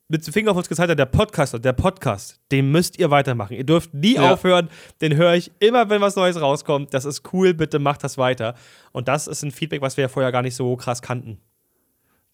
mit 0.08 0.24
dem 0.24 0.32
Finger 0.32 0.52
auf 0.52 0.56
uns 0.56 0.68
gezeigt 0.68 0.88
hat, 0.90 0.98
der 0.98 1.06
Podcaster, 1.06 1.58
der 1.58 1.72
Podcast, 1.72 2.38
den 2.52 2.70
müsst 2.70 2.96
ihr 2.98 3.10
weitermachen. 3.10 3.54
Ihr 3.56 3.64
dürft 3.64 3.92
nie 3.92 4.14
Ja. 4.14 4.32
aufhören, 4.32 4.68
den 5.00 5.16
höre 5.16 5.34
ich 5.34 5.50
immer, 5.58 5.90
wenn 5.90 6.00
was 6.00 6.14
Neues 6.14 6.40
rauskommt. 6.40 6.94
Das 6.94 7.04
ist 7.04 7.22
cool, 7.32 7.54
bitte 7.54 7.80
macht 7.80 8.04
das 8.04 8.16
weiter. 8.16 8.54
Und 8.92 9.08
das 9.08 9.26
ist 9.26 9.42
ein 9.42 9.50
Feedback, 9.50 9.82
was 9.82 9.96
wir 9.96 10.02
ja 10.02 10.08
vorher 10.08 10.30
gar 10.30 10.42
nicht 10.42 10.54
so 10.54 10.76
krass 10.76 11.02
kannten. 11.02 11.38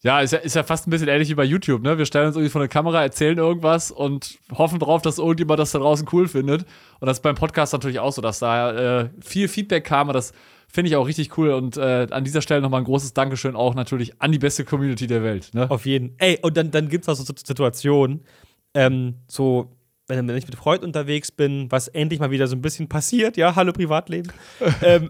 Ja, 0.03 0.19
ist 0.19 0.31
ja, 0.33 0.39
ist 0.39 0.55
ja 0.55 0.63
fast 0.63 0.85
ein 0.85 0.91
bisschen 0.91 1.07
ähnlich 1.07 1.29
wie 1.29 1.33
bei 1.35 1.45
YouTube, 1.45 1.81
ne? 1.81 1.97
Wir 1.97 2.05
stellen 2.05 2.27
uns 2.27 2.35
irgendwie 2.35 2.51
vor 2.51 2.61
eine 2.61 2.67
Kamera, 2.69 3.01
erzählen 3.01 3.37
irgendwas 3.37 3.89
und 3.89 4.37
hoffen 4.51 4.77
drauf, 4.77 5.01
dass 5.01 5.17
irgendjemand 5.17 5.59
das 5.59 5.71
da 5.71 5.79
draußen 5.79 6.07
cool 6.11 6.27
findet. 6.27 6.63
Und 6.99 7.07
das 7.07 7.17
ist 7.17 7.21
beim 7.23 7.35
Podcast 7.35 7.71
natürlich 7.73 7.99
auch 7.99 8.11
so, 8.11 8.21
dass 8.21 8.37
da 8.39 8.99
äh, 9.01 9.09
viel 9.21 9.47
Feedback 9.47 9.85
kam 9.85 10.09
und 10.09 10.13
das 10.13 10.33
finde 10.73 10.89
ich 10.89 10.95
auch 10.95 11.07
richtig 11.07 11.37
cool. 11.37 11.51
Und 11.51 11.77
äh, 11.77 12.07
an 12.09 12.23
dieser 12.23 12.41
Stelle 12.41 12.61
nochmal 12.61 12.81
ein 12.81 12.85
großes 12.85 13.13
Dankeschön 13.13 13.55
auch 13.55 13.75
natürlich 13.75 14.19
an 14.21 14.31
die 14.31 14.39
beste 14.39 14.65
Community 14.65 15.07
der 15.07 15.23
Welt, 15.23 15.51
ne? 15.53 15.69
Auf 15.69 15.85
jeden. 15.85 16.15
Ey, 16.17 16.39
und 16.41 16.57
dann, 16.57 16.71
dann 16.71 16.89
gibt 16.89 17.07
es 17.07 17.09
auch 17.09 17.15
so 17.15 17.23
Situationen, 17.23 18.25
ähm, 18.73 19.15
so, 19.27 19.75
wenn, 20.07 20.27
ich 20.29 20.47
mit 20.47 20.55
Freunden 20.55 20.85
unterwegs 20.85 21.31
bin, 21.31 21.71
was 21.71 21.87
endlich 21.87 22.19
mal 22.19 22.31
wieder 22.31 22.47
so 22.47 22.55
ein 22.55 22.61
bisschen 22.61 22.89
passiert, 22.89 23.37
ja, 23.37 23.55
hallo 23.55 23.71
Privatleben, 23.71 24.33
ähm, 24.81 25.09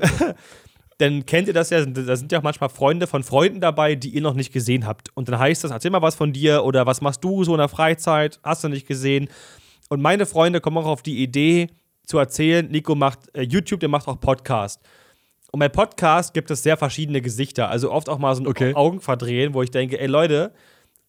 dann 0.98 1.26
kennt 1.26 1.48
ihr 1.48 1.54
das 1.54 1.70
ja, 1.70 1.84
da 1.86 2.16
sind 2.16 2.32
ja 2.32 2.40
auch 2.40 2.44
manchmal 2.44 2.70
Freunde 2.70 3.08
von 3.08 3.24
Freunden 3.24 3.62
dabei, 3.62 3.96
die 3.96 4.10
ihr 4.10 4.22
noch 4.22 4.36
nicht 4.36 4.52
gesehen 4.52 4.86
habt. 4.86 5.10
Und 5.16 5.30
dann 5.30 5.40
heißt 5.40 5.64
das, 5.64 5.72
erzähl 5.72 5.92
mal 5.92 6.02
was 6.02 6.16
von 6.16 6.34
dir 6.34 6.66
oder 6.66 6.86
was 6.86 7.00
machst 7.00 7.24
du 7.24 7.46
so 7.46 7.54
in 7.54 7.60
der 7.60 7.70
Freizeit, 7.70 8.40
hast 8.44 8.66
du 8.66 8.68
nicht 8.68 8.86
gesehen. 8.86 9.30
Und 9.90 10.02
meine 10.02 10.26
Freunde 10.26 10.60
kommen 10.60 10.78
auch 10.78 10.86
auf 10.86 11.02
die 11.02 11.24
Idee 11.24 11.68
zu 12.06 12.18
erzählen, 12.18 12.70
Nico 12.70 12.96
macht 12.96 13.34
äh, 13.34 13.44
YouTube, 13.44 13.80
der 13.80 13.90
macht 13.90 14.10
auch 14.10 14.20
Podcast. 14.20 14.82
Und 15.54 15.60
bei 15.60 15.70
Podcast 15.70 16.34
gibt 16.34 16.50
es 16.50 16.64
sehr 16.64 16.78
verschiedene 16.78 17.22
Gesichter, 17.22 17.70
also 17.70 17.92
oft 17.92 18.10
auch 18.10 18.18
mal 18.18 18.34
so 18.36 18.42
ein 18.42 18.48
Okay. 18.48 18.74
Augenverdrehen, 18.74 19.54
wo 19.54 19.62
ich 19.62 19.70
denke, 19.70 20.00
ey 20.00 20.08
Leute, 20.08 20.52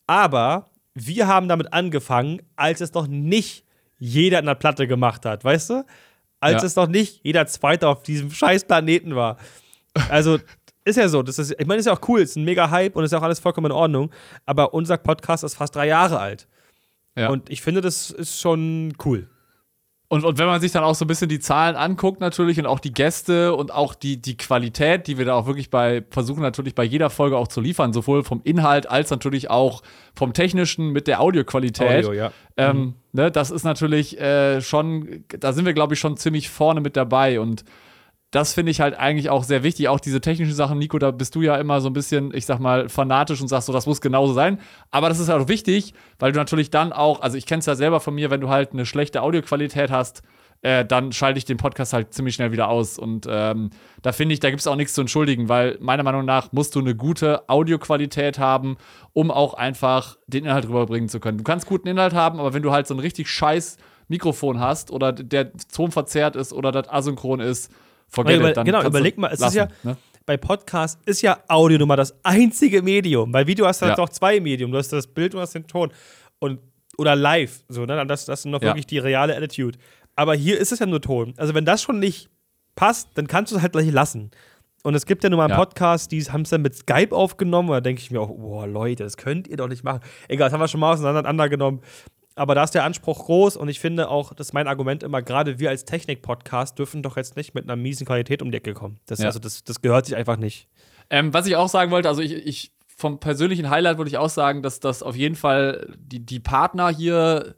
aber 0.06 0.68
wir 0.92 1.26
haben 1.26 1.48
damit 1.48 1.72
angefangen, 1.72 2.42
als 2.54 2.82
es 2.82 2.92
noch 2.92 3.06
nicht 3.06 3.64
jeder 3.98 4.38
in 4.40 4.44
der 4.44 4.54
Platte 4.54 4.86
gemacht 4.86 5.24
hat, 5.24 5.44
weißt 5.44 5.70
du? 5.70 5.86
Als 6.40 6.60
Ja. 6.60 6.66
es 6.66 6.76
noch 6.76 6.88
nicht 6.88 7.20
jeder 7.22 7.46
Zweite 7.46 7.88
auf 7.88 8.02
diesem 8.02 8.30
scheiß 8.30 8.66
Planeten 8.66 9.16
war. 9.16 9.38
Also, 10.10 10.38
ist 10.84 10.96
ja 10.96 11.08
so. 11.08 11.22
Das 11.22 11.38
ist, 11.38 11.54
ich 11.58 11.66
meine, 11.66 11.80
ist 11.80 11.86
ja 11.86 11.94
auch 11.94 12.06
cool, 12.06 12.20
ist 12.20 12.36
ein 12.36 12.44
mega 12.44 12.68
Hype 12.70 12.96
und 12.96 13.04
ist 13.04 13.12
ja 13.12 13.18
auch 13.20 13.22
alles 13.22 13.40
vollkommen 13.40 13.68
in 13.68 13.72
Ordnung. 13.72 14.10
Aber 14.44 14.74
unser 14.74 14.98
Podcast 14.98 15.42
ist 15.42 15.54
fast 15.54 15.74
drei 15.74 15.86
Jahre 15.86 16.18
alt. 16.18 16.46
Ja. 17.16 17.30
Und 17.30 17.48
ich 17.48 17.62
finde, 17.62 17.80
das 17.80 18.10
ist 18.10 18.38
schon 18.38 18.92
cool. 19.06 19.26
Und, 20.08 20.25
und 20.25 20.38
wenn 20.38 20.46
man 20.46 20.61
sich 20.61 20.70
dann 20.70 20.84
auch 20.84 20.94
so 20.94 21.06
ein 21.06 21.08
bisschen 21.08 21.28
die 21.28 21.40
Zahlen 21.40 21.76
anguckt, 21.76 22.20
natürlich, 22.20 22.58
und 22.58 22.66
auch 22.66 22.78
die 22.78 22.92
Gäste 22.92 23.54
und 23.54 23.73
auch 23.73 23.94
die, 23.94 24.20
die 24.20 24.37
Qualität, 24.37 25.06
die 25.06 25.16
wir 25.16 25.25
da 25.25 25.34
auch 25.34 25.46
wirklich 25.46 25.70
bei 25.70 26.04
versuchen, 26.11 26.42
natürlich 26.42 26.75
bei 26.75 26.84
jeder 26.84 27.08
Folge 27.08 27.38
auch 27.38 27.49
zu 27.49 27.61
liefern, 27.61 27.92
sowohl 27.92 28.23
vom 28.23 28.40
Inhalt 28.44 28.88
als 28.88 29.11
natürlich 29.11 29.50
auch 29.50 29.82
vom 30.14 30.34
Technischen 30.34 30.90
mit 30.90 31.06
der 31.06 31.20
Audioqualität. 31.20 32.04
Audio, 32.04 32.12
ja. 32.12 32.32
Ähm, 32.56 32.94
ne, 33.12 33.30
das 33.30 33.50
ist 33.50 33.64
natürlich 33.64 34.20
äh, 34.20 34.61
schon, 34.61 35.25
da 35.28 35.52
sind 35.52 35.64
wir, 35.64 35.73
glaube 35.73 35.94
ich, 35.94 36.00
schon 36.00 36.16
ziemlich 36.18 36.50
vorne 36.50 36.80
mit 36.80 36.96
dabei. 36.96 37.40
Und 37.40 37.64
das 38.35 38.53
finde 38.53 38.73
ich 38.73 38.81
halt 38.81 38.99
eigentlich 38.99 39.31
auch 39.31 39.45
sehr 39.45 39.62
wichtig. 39.62 39.88
Auch 39.88 40.00
diese 40.00 40.21
technischen 40.21 40.55
Sachen, 40.55 40.76
Nico, 40.79 40.99
da 40.99 41.12
bist 41.12 41.37
du 41.37 41.43
ja 41.43 41.55
immer 41.55 41.81
so 41.81 41.88
ein 41.88 41.93
bisschen, 41.93 42.35
ich 42.35 42.47
sag 42.47 42.59
mal, 42.59 42.88
fanatisch 42.88 43.41
und 43.41 43.47
sagst 43.47 43.69
so, 43.69 43.73
das 43.73 43.87
muss 43.87 44.00
genauso 44.00 44.33
sein. 44.33 44.59
Aber 44.91 45.09
das 45.09 45.21
ist 45.21 45.29
halt 45.29 45.41
auch 45.41 45.49
wichtig, 45.49 45.95
weil 46.19 46.33
du 46.33 46.38
natürlich 46.41 46.71
dann 46.71 46.93
auch, 46.93 47.21
also 47.21 47.38
ich 47.38 47.47
kenne 47.47 47.61
es 47.61 47.67
ja 47.67 47.76
selber 47.76 48.00
von 48.00 48.12
mir, 48.12 48.31
wenn 48.31 48.41
du 48.41 48.49
halt 48.49 48.73
eine 48.73 48.87
schlechte 48.87 49.23
Audioqualität 49.23 49.93
hast, 49.93 50.25
äh, 50.62 50.85
dann 50.85 51.12
schalte 51.12 51.38
ich 51.38 51.45
den 51.45 51.59
Podcast 51.59 51.93
halt 51.93 52.12
ziemlich 52.12 52.35
schnell 52.35 52.50
wieder 52.50 52.69
aus. 52.69 52.99
Und 52.99 53.29
ähm, 53.31 53.71
da 54.03 54.11
finde 54.11 54.33
ich, 54.33 54.41
da 54.41 54.50
gibt 54.50 54.59
es 54.59 54.67
auch 54.67 54.75
nichts 54.75 54.95
zu 54.95 55.03
entschuldigen, 55.03 55.49
weil 55.49 55.79
meiner 55.81 56.03
Meinung 56.03 56.25
nach 56.25 56.50
musst 56.50 56.75
du 56.75 56.81
eine 56.81 56.97
gute 56.97 57.49
Audioqualität 57.49 58.41
haben, 58.41 58.79
um 59.12 59.31
auch 59.31 59.55
einfach 59.55 60.17
den 60.26 60.45
Inhalt 60.45 60.67
rüberbringen 60.67 61.09
zu 61.09 61.21
können. 61.21 61.38
Du 61.38 61.45
kannst 61.45 61.67
guten 61.67 61.87
Inhalt 61.87 62.14
haben, 62.14 62.41
aber 62.41 62.53
wenn 62.53 62.62
du 62.62 62.73
halt 62.73 62.88
so 62.88 62.95
ein 62.95 63.00
richtig 63.00 63.31
scheiß 63.31 63.76
Mikrofon 64.09 64.59
hast 64.59 64.91
oder 64.91 65.12
der 65.12 65.53
Ton 65.73 65.93
verzerrt 65.93 66.35
ist 66.35 66.53
oder 66.53 66.73
das 66.73 66.88
asynchron 66.88 67.38
ist, 67.38 67.71
forget 68.08 68.37
Über- 68.38 68.50
it, 68.50 68.56
dann 68.56 68.64
genau, 68.66 68.82
überleg 68.84 69.18
mal, 69.18 69.28
es 69.28 69.34
ist 69.34 69.40
lassen, 69.40 69.56
ja- 69.56 69.68
ne? 69.82 69.96
Bei 70.26 70.37
Podcast 70.38 70.99
ist 71.04 71.20
ja 71.20 71.38
Audio 71.49 71.76
nun 71.78 71.88
mal 71.88 71.96
das 71.96 72.14
einzige 72.25 72.80
Medium. 72.80 73.30
Bei 73.30 73.46
Video 73.46 73.66
hast 73.66 73.82
du 73.82 73.87
halt 73.87 73.99
Ja. 73.99 74.02
noch 74.04 74.08
zwei 74.08 74.40
Medien. 74.40 74.70
Du 74.73 74.78
hast 74.78 74.90
das 74.90 75.06
Bild 75.06 75.34
und 75.34 75.40
hast 75.42 75.54
den 75.54 75.66
Ton. 75.66 75.92
Und, 76.38 76.61
oder 76.96 77.14
live. 77.14 77.62
So, 77.68 77.84
ne? 77.84 78.06
Das, 78.06 78.25
das 78.25 78.40
ist 78.40 78.46
noch 78.46 78.62
Ja. 78.62 78.68
wirklich 78.68 78.87
die 78.87 78.96
reale 78.99 79.37
Attitude. 79.37 79.78
Aber 80.16 80.34
hier 80.34 80.58
ist 80.58 80.73
es 80.73 80.78
ja 80.78 80.87
nur 80.87 81.02
Ton. 81.02 81.34
Also, 81.37 81.52
wenn 81.54 81.66
das 81.66 81.82
schon 81.82 81.99
nicht 81.99 82.30
passt, 82.75 83.08
dann 83.16 83.26
kannst 83.26 83.52
du 83.52 83.56
es 83.56 83.62
halt 83.62 83.73
gleich 83.73 83.90
lassen. 83.90 84.30
Und 84.82 84.94
es 84.94 85.04
gibt 85.04 85.25
ja 85.25 85.30
nun 85.30 85.37
mal 85.38 85.44
einen 85.44 85.50
Ja. 85.52 85.56
Podcast, 85.58 86.11
die 86.12 86.23
haben 86.25 86.42
es 86.42 86.50
dann 86.50 86.62
mit 86.62 86.75
Skype 86.75 87.14
aufgenommen. 87.14 87.68
Da 87.68 87.80
denke 87.82 88.00
ich 88.00 88.11
mir 88.11 88.20
auch, 88.20 88.28
boah, 88.28 88.66
Leute, 88.66 89.02
das 89.04 89.16
könnt 89.18 89.46
ihr 89.49 89.56
doch 89.58 89.68
nicht 89.68 89.84
machen. 89.84 90.00
Egal, 90.28 90.46
das 90.46 90.52
haben 90.54 90.61
wir 90.61 90.68
schon 90.68 90.80
mal 90.80 90.92
auseinandergenommen. 90.94 91.80
Aber 92.37 92.55
da 92.55 92.64
ist 92.64 92.73
der 92.73 92.83
Anspruch 92.85 93.26
groß 93.26 93.57
und 93.57 93.69
ich 93.69 93.79
finde 93.79 94.09
auch, 94.09 94.35
das 94.35 94.49
ist 94.49 94.53
mein 94.53 94.67
Argument 94.67 95.03
immer, 95.05 95.23
gerade 95.23 95.59
wir 95.61 95.71
als 95.71 95.85
Technik-Podcast 95.85 96.79
dürfen 96.79 97.03
doch 97.03 97.17
jetzt 97.17 97.37
nicht 97.37 97.55
mit 97.55 97.64
einer 97.64 97.76
miesen 97.76 98.07
Qualität 98.07 98.43
um 98.43 98.50
die 98.50 98.57
Ecke 98.57 98.75
kommen. 98.75 98.99
Das, 99.07 99.21
Ja. 99.21 99.26
also 99.26 99.38
das, 99.38 99.62
das 99.62 99.81
gehört 99.83 100.07
sich 100.07 100.17
einfach 100.17 100.37
nicht. 100.37 100.69
Ähm, 101.11 101.33
was 101.33 101.47
ich 101.47 101.55
auch 101.55 101.69
sagen 101.69 101.91
wollte, 101.93 102.09
also 102.09 102.23
ich, 102.23 102.33
ich 102.33 102.73
vom 102.97 103.21
persönlichen 103.21 103.71
Highlight 103.71 103.99
würde 103.99 104.09
ich 104.09 104.19
auch 104.19 104.29
sagen, 104.31 104.62
dass 104.62 104.81
das 104.81 105.03
auf 105.03 105.14
jeden 105.17 105.37
Fall 105.37 105.93
die, 105.97 106.25
die 106.25 106.41
Partner 106.41 106.88
hier 106.91 107.55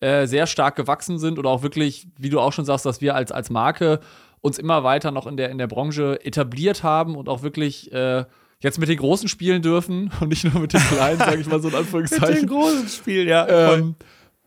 äh, 0.00 0.26
sehr 0.26 0.46
stark 0.46 0.76
gewachsen 0.76 1.18
sind 1.18 1.38
oder 1.38 1.50
auch 1.50 1.62
wirklich, 1.62 2.06
wie 2.18 2.30
du 2.30 2.40
auch 2.40 2.52
schon 2.52 2.64
sagst, 2.64 2.86
dass 2.86 3.00
wir 3.00 3.14
als, 3.14 3.32
als 3.32 3.50
Marke 3.50 4.00
uns 4.40 4.58
immer 4.58 4.84
weiter 4.84 5.10
noch 5.10 5.26
in 5.26 5.36
der, 5.36 5.50
in 5.50 5.58
der 5.58 5.66
Branche 5.66 6.18
etabliert 6.24 6.82
haben 6.82 7.16
und 7.16 7.28
auch 7.28 7.42
wirklich 7.42 7.92
äh, 7.92 8.24
jetzt 8.60 8.78
mit 8.78 8.88
den 8.88 8.96
Großen 8.98 9.28
spielen 9.28 9.62
dürfen 9.62 10.10
und 10.20 10.28
nicht 10.28 10.44
nur 10.44 10.62
mit 10.62 10.72
den 10.72 10.80
Kleinen, 10.80 11.18
sage 11.18 11.40
ich 11.40 11.46
mal 11.46 11.60
so 11.60 11.68
in 11.68 11.74
Anführungszeichen. 11.76 12.46
großen 12.48 12.88
Spiel, 12.88 13.28
ja. 13.28 13.74
Ähm, 13.74 13.96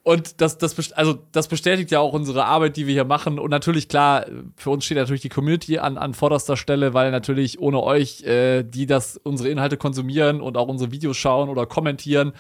und 0.03 0.41
das, 0.41 0.57
das, 0.57 0.91
also 0.91 1.17
das 1.31 1.48
bestätigt 1.48 1.89
ja 1.91 2.01
auch 2.01 2.12
unsere 2.12 2.43
Arbeit, 2.43 2.75
die 2.75 2.88
wir 2.88 2.93
hier 2.93 3.05
machen. 3.05 3.39
Und 3.39 3.50
natürlich, 3.50 3.88
klar, 3.88 4.25
für 4.57 4.69
uns 4.69 4.83
steht 4.83 4.98
natürlich 4.98 5.22
die 5.22 5.29
Community 5.29 5.79
an, 5.79 5.98
an 5.98 6.13
vorderster 6.13 6.57
Stelle, 6.57 6.93
weil 6.93 7.10
natürlich 7.10 7.57
ohne 7.60 7.81
euch, 7.81 8.22
äh, 8.24 8.63
die 8.63 8.86
das 8.86 9.15
unsere 9.15 9.48
Inhalte 9.48 9.77
konsumieren 9.77 10.41
und 10.41 10.57
auch 10.57 10.67
unsere 10.67 10.91
Videos 10.91 11.15
schauen 11.15 11.48
oder 11.48 11.65
kommentieren, 11.65 12.33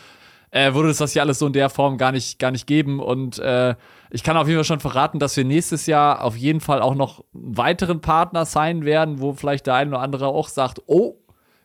äh, 0.51 0.73
würde 0.73 0.89
es 0.89 0.97
das 0.97 1.13
hier 1.13 1.21
alles 1.21 1.39
so 1.39 1.47
in 1.47 1.53
der 1.53 1.69
Form 1.69 1.97
gar 1.97 2.11
nicht, 2.11 2.37
gar 2.37 2.51
nicht 2.51 2.67
geben. 2.67 2.99
Und 2.99 3.39
äh, 3.39 3.75
ich 4.11 4.23
kann 4.23 4.35
auf 4.35 4.47
jeden 4.47 4.57
Fall 4.57 4.65
schon 4.65 4.81
verraten, 4.81 5.19
dass 5.19 5.37
wir 5.37 5.45
nächstes 5.45 5.85
Jahr 5.85 6.21
auf 6.21 6.35
jeden 6.35 6.59
Fall 6.59 6.81
auch 6.81 6.95
noch 6.95 7.23
einen 7.33 7.57
weiteren 7.57 8.01
Partner 8.01 8.43
sein 8.45 8.83
werden, 8.83 9.21
wo 9.21 9.31
vielleicht 9.31 9.67
der 9.67 9.75
eine 9.75 9.91
oder 9.91 10.01
andere 10.01 10.27
auch 10.27 10.49
sagt, 10.49 10.81
oh, 10.87 11.15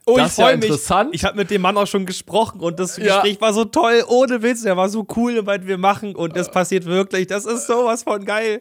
oh, 0.08 0.16
das 0.16 0.32
ist 0.32 0.38
ja 0.38 0.46
freu 0.46 0.56
mich. 0.56 0.64
interessant. 0.64 1.10
Ich 1.12 1.24
habe 1.24 1.36
mit 1.36 1.50
dem 1.50 1.62
Mann 1.62 1.76
auch 1.76 1.86
schon 1.86 2.06
gesprochen 2.06 2.60
und 2.60 2.78
das 2.80 2.96
Ja. 2.96 3.04
Gespräch 3.22 3.40
war 3.40 3.52
so 3.52 3.64
toll, 3.64 4.02
ohne 4.08 4.42
Witz. 4.42 4.62
Der 4.62 4.76
war 4.76 4.88
so 4.88 5.06
cool, 5.16 5.40
was 5.44 5.66
wir 5.66 5.78
machen 5.78 6.14
und 6.16 6.36
das 6.36 6.50
passiert 6.50 6.84
wirklich. 6.86 7.26
Das 7.26 7.44
ist 7.44 7.66
sowas 7.66 8.02
von 8.02 8.24
geil. 8.24 8.60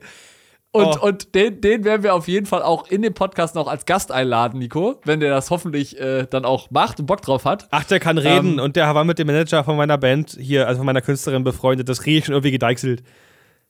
Und, 0.71 0.85
Oh. 1.01 1.07
und 1.07 1.33
den, 1.33 1.61
den 1.61 1.85
werden 1.85 2.03
wir 2.03 2.13
auf 2.13 2.27
jeden 2.27 2.45
Fall 2.45 2.61
auch 2.61 2.87
in 2.89 3.01
dem 3.01 3.13
Podcast 3.13 3.55
noch 3.55 3.67
als 3.67 3.85
Gast 3.85 4.11
einladen, 4.11 4.59
Nico, 4.59 4.99
wenn 5.05 5.21
der 5.21 5.31
das 5.31 5.49
hoffentlich 5.49 5.97
äh, 5.99 6.27
dann 6.29 6.43
auch 6.45 6.69
macht 6.71 6.99
und 6.99 7.05
Bock 7.05 7.21
drauf 7.21 7.45
hat. 7.45 7.67
Ach, 7.71 7.85
der 7.85 7.99
kann 8.01 8.17
reden 8.17 8.53
Ähm, 8.53 8.59
und 8.59 8.75
der 8.75 8.93
war 8.93 9.05
mit 9.05 9.17
dem 9.17 9.27
Manager 9.27 9.63
von 9.63 9.77
meiner 9.77 9.97
Band 9.97 10.37
hier, 10.39 10.67
also 10.67 10.79
von 10.79 10.85
meiner 10.85 11.01
Künstlerin 11.01 11.43
befreundet. 11.45 11.87
Das 11.89 12.01
kriege 12.01 12.19
ich 12.19 12.25
schon 12.25 12.33
irgendwie 12.33 12.51
gedeichselt. 12.51 13.01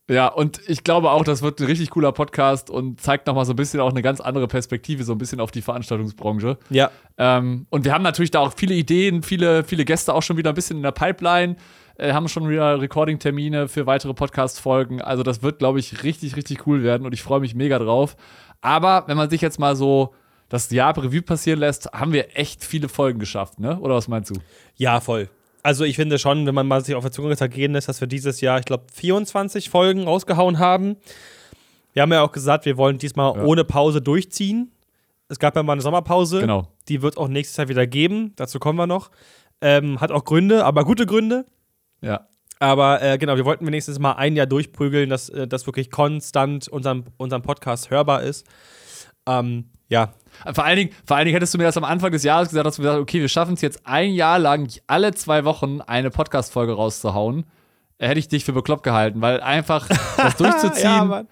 Ja, 0.09 0.27
und 0.27 0.61
ich 0.67 0.85
glaube 0.85 1.11
auch, 1.11 1.23
das 1.25 1.41
wird 1.41 1.59
ein 1.59 1.65
richtig 1.65 1.89
cooler 1.89 2.13
Podcast 2.13 2.69
und 2.69 3.01
zeigt 3.01 3.27
nochmal 3.27 3.45
so 3.45 3.51
ein 3.51 3.57
bisschen 3.57 3.81
auch 3.81 3.89
eine 3.89 4.01
ganz 4.01 4.21
andere 4.21 4.47
Perspektive, 4.47 5.03
so 5.03 5.11
ein 5.11 5.17
bisschen 5.17 5.41
auf 5.41 5.51
die 5.51 5.61
Veranstaltungsbranche. 5.61 6.57
Ja. 6.69 6.91
Ähm, 7.17 7.67
und 7.69 7.83
wir 7.83 7.93
haben 7.93 8.03
natürlich 8.03 8.31
da 8.31 8.39
auch 8.39 8.53
viele 8.55 8.73
Ideen, 8.73 9.21
viele, 9.21 9.65
viele 9.65 9.83
Gäste 9.83 10.13
auch 10.13 10.23
schon 10.23 10.37
wieder 10.37 10.51
ein 10.51 10.55
bisschen 10.55 10.77
in 10.77 10.83
der 10.83 10.93
Pipeline, 10.93 11.57
äh, 11.97 12.13
haben 12.13 12.29
schon 12.29 12.47
wieder 12.47 12.79
Recording-Termine 12.79 13.67
für 13.67 13.85
weitere 13.85 14.13
Podcast-Folgen. 14.13 15.01
Also 15.01 15.23
das 15.23 15.43
wird, 15.43 15.59
glaube 15.59 15.79
ich, 15.79 16.03
richtig, 16.03 16.37
richtig 16.37 16.65
cool 16.67 16.83
werden 16.83 17.05
und 17.05 17.13
ich 17.13 17.21
freue 17.21 17.41
mich 17.41 17.53
mega 17.53 17.77
drauf. 17.77 18.15
Aber 18.61 19.03
wenn 19.07 19.17
man 19.17 19.29
sich 19.29 19.41
jetzt 19.41 19.59
mal 19.59 19.75
so 19.75 20.13
das 20.47 20.71
Jahr 20.71 20.95
Revue 20.97 21.21
passieren 21.21 21.59
lässt, 21.59 21.91
haben 21.91 22.13
wir 22.13 22.37
echt 22.37 22.63
viele 22.63 22.87
Folgen 22.87 23.19
geschafft, 23.19 23.59
ne? 23.59 23.77
Oder 23.79 23.95
was 23.95 24.07
meinst 24.07 24.29
du? 24.29 24.35
Ja, 24.75 25.01
voll. 25.01 25.29
Also 25.63 25.83
ich 25.83 25.95
finde 25.95 26.17
schon, 26.19 26.45
wenn 26.45 26.55
man 26.55 26.67
mal 26.67 26.83
sich 26.83 26.95
auf 26.95 27.03
der 27.03 27.11
Zunge 27.11 27.35
zergehen 27.35 27.73
lässt, 27.73 27.89
dass 27.89 27.99
wir 27.99 28.07
dieses 28.07 28.41
Jahr, 28.41 28.59
ich 28.59 28.65
glaube, 28.65 28.85
24 28.93 29.69
Folgen 29.69 30.03
rausgehauen 30.03 30.59
haben. 30.59 30.95
Wir 31.93 32.03
haben 32.03 32.11
ja 32.11 32.21
auch 32.21 32.31
gesagt, 32.31 32.65
wir 32.65 32.77
wollen 32.77 32.97
diesmal 32.99 33.35
Ja. 33.35 33.43
ohne 33.43 33.63
Pause 33.65 34.01
durchziehen. 34.01 34.71
Es 35.29 35.39
gab 35.39 35.55
ja 35.55 35.63
mal 35.63 35.73
eine 35.73 35.81
Sommerpause. 35.81 36.39
Genau. 36.39 36.67
Die 36.87 37.01
wird 37.01 37.17
auch 37.17 37.27
nächstes 37.27 37.57
Jahr 37.57 37.67
wieder 37.67 37.85
geben. 37.87 38.33
Dazu 38.37 38.59
kommen 38.59 38.77
wir 38.79 38.87
noch. 38.87 39.11
Ähm, 39.59 39.99
hat 39.99 40.11
auch 40.11 40.23
Gründe, 40.23 40.63
aber 40.63 40.85
gute 40.85 41.05
Gründe. 41.05 41.45
Ja. 42.01 42.27
Aber 42.59 43.01
äh, 43.01 43.17
genau, 43.17 43.35
wir 43.35 43.45
wollten 43.45 43.67
wenigstens 43.67 43.99
mal 43.99 44.13
ein 44.13 44.35
Jahr 44.35 44.45
durchprügeln, 44.45 45.09
dass 45.09 45.29
äh, 45.29 45.47
das 45.47 45.65
wirklich 45.65 45.91
konstant 45.91 46.67
unserem, 46.67 47.05
unserem 47.17 47.41
Podcast 47.41 47.89
hörbar 47.89 48.23
ist. 48.23 48.47
Ähm, 49.27 49.69
ja, 49.89 50.13
Vor 50.53 50.63
allen, 50.65 50.77
Dingen, 50.77 50.91
vor 51.05 51.17
allen 51.17 51.25
Dingen 51.25 51.35
hättest 51.35 51.53
du 51.53 51.57
mir 51.57 51.63
das 51.63 51.77
am 51.77 51.83
Anfang 51.83 52.11
des 52.11 52.23
Jahres 52.23 52.49
gesagt, 52.49 52.65
dass 52.65 52.77
wir 52.77 52.83
gesagt 52.83 53.01
okay, 53.01 53.21
wir 53.21 53.29
schaffen 53.29 53.53
es 53.55 53.61
jetzt 53.61 53.81
ein 53.85 54.11
Jahr 54.13 54.37
lang 54.39 54.69
alle 54.87 55.13
zwei 55.13 55.45
Wochen 55.45 55.81
eine 55.81 56.09
Podcast-Folge 56.11 56.73
rauszuhauen. 56.73 57.45
hätte 57.99 58.19
ich 58.19 58.27
dich 58.27 58.45
für 58.45 58.53
bekloppt 58.53 58.83
gehalten, 58.83 59.21
weil 59.21 59.41
einfach 59.41 59.87
das 60.17 60.35
durchzuziehen, 60.37 60.83
Ja, 60.83 61.23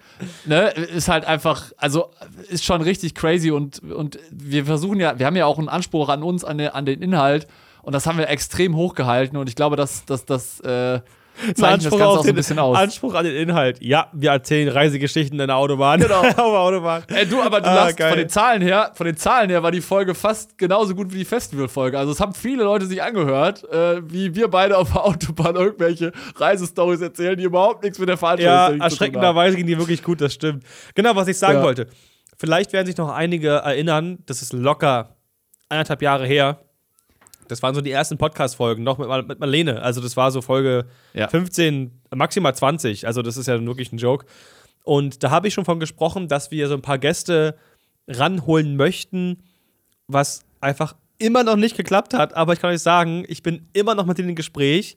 ne, 0.46 0.70
ist 0.70 1.08
halt 1.08 1.24
einfach, 1.24 1.70
also 1.76 2.10
ist 2.48 2.64
schon 2.64 2.80
richtig 2.82 3.14
crazy 3.14 3.50
und, 3.52 3.80
und 3.80 4.18
wir 4.32 4.64
versuchen 4.66 4.98
ja, 4.98 5.18
wir 5.18 5.26
haben 5.26 5.36
ja 5.36 5.46
auch 5.46 5.58
einen 5.58 5.68
Anspruch 5.68 6.08
an 6.08 6.22
uns, 6.24 6.42
an, 6.44 6.58
den- 6.58 6.70
an 6.70 6.84
den 6.86 7.02
Inhalt 7.02 7.46
und 7.82 7.92
das 7.94 8.06
haben 8.06 8.18
wir 8.18 8.28
extrem 8.28 8.74
hochgehalten 8.74 9.36
und 9.38 9.48
ich 9.48 9.54
glaube, 9.54 9.76
dass 9.76 10.04
dass 10.06 10.24
das 10.24 10.58
äh, 10.60 11.00
zeichnet 11.36 11.58
das 11.58 11.62
Anspruch 11.64 11.90
Ganze 11.98 12.06
auf 12.06 12.18
auch 12.18 12.22
so 12.24 12.28
ein 12.30 12.34
bisschen 12.34 12.58
aus. 12.58 12.76
Anspruch 12.76 13.14
an 13.14 13.24
den 13.24 13.36
Inhalt. 13.36 13.82
Ja, 13.82 14.08
wir 14.12 14.30
erzählen 14.30 14.68
Reisegeschichten 14.68 15.38
in 15.38 15.46
der 15.46 15.56
Autobahn. 15.56 16.00
Genau. 16.00 16.20
Auf 16.26 16.34
der 16.34 16.44
Autobahn. 16.44 17.02
Ey, 17.08 17.26
du, 17.26 17.40
aber 17.42 17.60
du 17.60 17.68
Ah, 17.68 17.74
lachst, 17.74 18.00
von 18.02 18.16
den 18.16 18.28
Zahlen 18.28 18.62
her, 18.62 18.92
von 18.94 19.06
den 19.06 19.16
Zahlen 19.16 19.50
her 19.50 19.62
war 19.62 19.70
die 19.70 19.80
Folge 19.80 20.14
fast 20.14 20.56
genauso 20.58 20.94
gut 20.94 21.12
wie 21.12 21.18
die 21.18 21.24
Festivalfolge. 21.24 21.98
Also 21.98 22.12
es 22.12 22.20
haben 22.20 22.34
viele 22.34 22.64
Leute 22.64 22.86
sich 22.86 23.02
angehört, 23.02 23.64
äh, 23.70 24.00
wie 24.10 24.34
wir 24.34 24.48
beide 24.48 24.76
auf 24.78 24.92
der 24.92 25.04
Autobahn 25.04 25.56
irgendwelche 25.56 26.12
Reisestories 26.36 27.00
erzählen, 27.00 27.36
die 27.36 27.44
überhaupt 27.44 27.82
nichts 27.82 27.98
mit 27.98 28.08
der 28.08 28.14
Ja, 28.16 28.18
Veranstaltung 28.18 28.46
zu 28.46 28.72
tun 28.72 28.80
haben. 28.80 28.90
erschreckenderweise 28.90 29.56
ging 29.56 29.66
die 29.66 29.78
wirklich 29.78 30.02
gut, 30.02 30.20
das 30.20 30.32
stimmt. 30.34 30.64
Genau, 30.94 31.14
was 31.16 31.28
ich 31.28 31.38
sagen 31.38 31.58
Ja. 31.58 31.62
wollte. 31.64 31.86
Vielleicht 32.38 32.72
werden 32.72 32.86
sich 32.86 32.96
noch 32.96 33.10
einige 33.10 33.48
erinnern, 33.48 34.18
das 34.26 34.42
ist 34.42 34.52
locker 34.52 35.16
anderthalb 35.68 36.02
Jahre 36.02 36.26
her. 36.26 36.58
Das 37.48 37.62
waren 37.62 37.74
so 37.74 37.80
die 37.80 37.90
ersten 37.90 38.18
Podcast-Folgen, 38.18 38.82
noch 38.84 38.98
mit, 38.98 39.08
Mar- 39.08 39.22
mit 39.22 39.38
Marlene. 39.40 39.82
Also, 39.82 40.00
das 40.00 40.16
war 40.16 40.30
so 40.30 40.42
Folge 40.42 40.86
Ja. 41.14 41.28
15, 41.28 41.90
maximal 42.14 42.54
20. 42.54 43.06
Also, 43.06 43.22
das 43.22 43.36
ist 43.36 43.46
ja 43.46 43.64
wirklich 43.64 43.92
ein 43.92 43.98
Joke. 43.98 44.26
Und 44.84 45.22
da 45.24 45.30
habe 45.30 45.48
ich 45.48 45.54
schon 45.54 45.64
von 45.64 45.80
gesprochen, 45.80 46.28
dass 46.28 46.50
wir 46.50 46.68
so 46.68 46.74
ein 46.74 46.82
paar 46.82 46.98
Gäste 46.98 47.56
ranholen 48.08 48.76
möchten, 48.76 49.42
was 50.06 50.42
einfach 50.60 50.94
immer 51.18 51.42
noch 51.44 51.56
nicht 51.56 51.76
geklappt 51.76 52.14
hat. 52.14 52.34
Aber 52.34 52.52
ich 52.52 52.60
kann 52.60 52.70
euch 52.70 52.82
sagen, 52.82 53.24
ich 53.28 53.42
bin 53.42 53.68
immer 53.72 53.94
noch 53.94 54.06
mit 54.06 54.18
denen 54.18 54.28
im 54.30 54.34
Gespräch. 54.36 54.96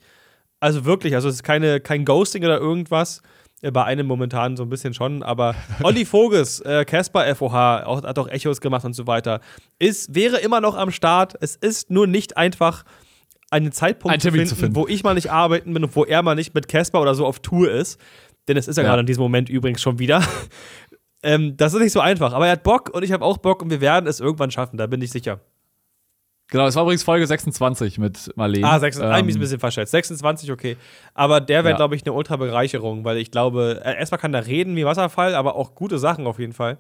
Also 0.60 0.86
wirklich, 0.86 1.16
also 1.16 1.30
es 1.30 1.36
ist 1.36 1.44
keine, 1.44 1.80
kein 1.80 2.06
Ghosting 2.06 2.44
oder 2.44 2.60
irgendwas. 2.60 3.22
Äh, 3.62 3.72
Bei 3.72 3.84
einem 3.86 4.08
momentan 4.08 4.56
so 4.58 4.64
ein 4.64 4.70
bisschen 4.70 4.94
schon, 4.94 5.24
aber 5.24 5.56
Olli 5.84 6.06
Voges, 6.06 6.62
äh, 6.62 6.86
Casper 6.86 7.36
FOH, 7.36 7.84
auch, 7.86 8.04
hat 8.04 8.18
auch 8.20 8.28
Echos 8.28 8.62
gemacht 8.62 8.86
und 8.86 8.94
so 8.94 9.06
weiter, 9.08 9.42
ist, 9.80 10.14
wäre 10.16 10.38
immer 10.38 10.62
noch 10.62 10.76
am 10.78 10.92
Start. 10.92 11.36
Es 11.42 11.56
ist 11.56 11.90
nur 11.92 12.08
nicht 12.08 12.38
einfach 12.38 12.84
einen 13.52 13.72
Zeitpunkt 13.72 14.22
Termin 14.22 14.46
zu, 14.46 14.50
zu 14.50 14.56
finden, 14.56 14.76
finden. 14.76 14.88
wo 14.88 14.88
ich 14.94 15.04
mal 15.04 15.16
nicht 15.16 15.32
arbeiten 15.32 15.74
bin 15.74 15.84
und 15.84 15.96
wo 15.96 16.06
er 16.06 16.22
mal 16.22 16.36
nicht 16.36 16.54
mit 16.54 16.68
Casper 16.68 17.02
oder 17.02 17.16
so 17.16 17.26
auf 17.26 17.40
Tour 17.40 17.72
ist. 17.72 18.00
Denn 18.48 18.58
es 18.58 18.68
ist 18.68 18.78
ja, 18.78 18.84
Ja. 18.84 18.90
gerade 18.90 19.02
in 19.02 19.06
diesem 19.08 19.22
Moment 19.24 19.50
übrigens 19.50 19.82
schon 19.82 20.00
wieder. 20.00 20.24
ähm, 21.24 21.58
das 21.58 21.74
ist 21.74 21.82
nicht 21.82 21.92
so 21.92 22.00
einfach, 22.00 22.34
aber 22.34 22.46
er 22.46 22.54
hat 22.54 22.64
Bock 22.64 22.90
und 22.94 23.04
ich 23.04 23.12
habe 23.12 23.26
auch 23.26 23.38
Bock 23.38 23.62
und 23.62 23.70
wir 23.72 23.82
werden 23.82 24.08
es 24.08 24.20
irgendwann 24.20 24.52
schaffen, 24.52 24.78
da 24.78 24.88
bin 24.88 25.02
ich 25.02 25.12
sicher. 25.12 25.40
Genau, 26.52 26.66
es 26.66 26.76
war 26.76 26.84
übrigens 26.84 27.04
Folge 27.04 27.28
26 27.28 28.00
mit 28.00 28.32
Marlene. 28.36 28.68
Ah, 28.68 28.80
26, 28.80 29.20
Ähm, 29.22 29.28
ein 29.36 29.40
bisschen 29.40 29.60
verschätzt. 29.60 29.92
26, 29.92 30.52
okay. 30.52 30.78
Aber 31.14 31.42
der 31.42 31.64
wäre, 31.64 31.72
Ja. 31.74 31.76
glaube 31.78 31.96
ich, 31.96 32.04
eine 32.04 32.14
Ultra-Bereicherung, 32.14 33.04
weil 33.06 33.18
ich 33.18 33.30
glaube, 33.32 33.82
äh, 33.86 33.98
erstmal 33.98 34.20
kann 34.20 34.34
er 34.34 34.48
reden 34.48 34.76
wie 34.76 34.86
Wasserfall, 34.86 35.36
aber 35.36 35.56
auch 35.56 35.76
gute 35.76 36.00
Sachen 36.00 36.26
auf 36.26 36.40
jeden 36.40 36.54
Fall. 36.54 36.78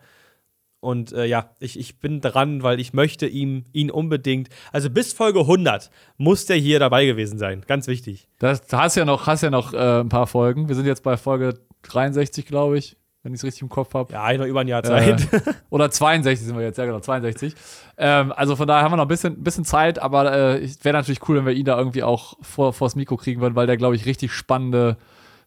Und 0.81 1.11
äh, 1.11 1.25
ja, 1.25 1.49
ich, 1.59 1.77
ich 1.77 1.99
bin 1.99 2.21
dran, 2.21 2.63
weil 2.63 2.79
ich 2.79 2.93
möchte 2.93 3.27
ihm, 3.27 3.65
ihn 3.73 3.91
unbedingt, 3.91 4.47
also 4.71 4.89
bis 4.89 5.11
Folge 5.13 5.41
100 5.41 5.91
muss 6.17 6.45
der 6.45 6.55
hier 6.55 6.79
dabei 6.79 7.05
gewesen 7.05 7.38
sein. 7.38 7.63
Ganz 7.67 7.88
wichtig. 7.88 8.27
Das, 8.39 8.65
da 8.65 8.83
hast 8.83 8.95
ja 8.95 9.03
noch, 9.03 9.27
hast 9.27 9.41
ja 9.43 9.49
noch 9.49 9.73
äh, 9.73 9.99
ein 9.99 10.09
paar 10.09 10.25
Folgen. 10.25 10.69
Wir 10.69 10.75
sind 10.75 10.85
jetzt 10.85 11.03
bei 11.03 11.17
Folge 11.17 11.55
63, 11.83 12.45
glaube 12.45 12.77
ich, 12.77 12.95
wenn 13.23 13.33
ich 13.33 13.39
es 13.39 13.43
richtig 13.43 13.61
im 13.61 13.69
Kopf 13.69 13.93
habe. 13.93 14.13
Ja, 14.13 14.31
noch 14.33 14.45
über 14.45 14.61
ein 14.61 14.67
Jahr 14.67 14.83
Zeit. 14.83 15.33
Äh, 15.33 15.41
oder 15.69 15.91
62 15.91 16.45
sind 16.45 16.57
wir 16.57 16.63
jetzt, 16.63 16.77
ja 16.77 16.85
genau, 16.85 16.99
62. 16.99 17.53
Ähm, 17.97 18.31
also 18.31 18.55
von 18.55 18.67
daher 18.67 18.83
haben 18.83 18.91
wir 18.91 18.97
noch 18.97 19.05
ein 19.05 19.09
bisschen, 19.09 19.43
bisschen 19.43 19.65
Zeit, 19.65 19.99
aber 19.99 20.31
äh, 20.33 20.69
wäre 20.83 20.97
natürlich 20.97 21.27
cool, 21.27 21.38
wenn 21.38 21.45
wir 21.45 21.53
ihn 21.53 21.65
da 21.65 21.77
irgendwie 21.77 22.03
auch 22.03 22.38
vor, 22.41 22.73
vors 22.73 22.95
Mikro 22.95 23.17
kriegen 23.17 23.41
würden, 23.41 23.55
weil 23.55 23.67
der, 23.67 23.77
glaube 23.77 23.95
ich, 23.95 24.05
richtig 24.05 24.31
spannende 24.31 24.97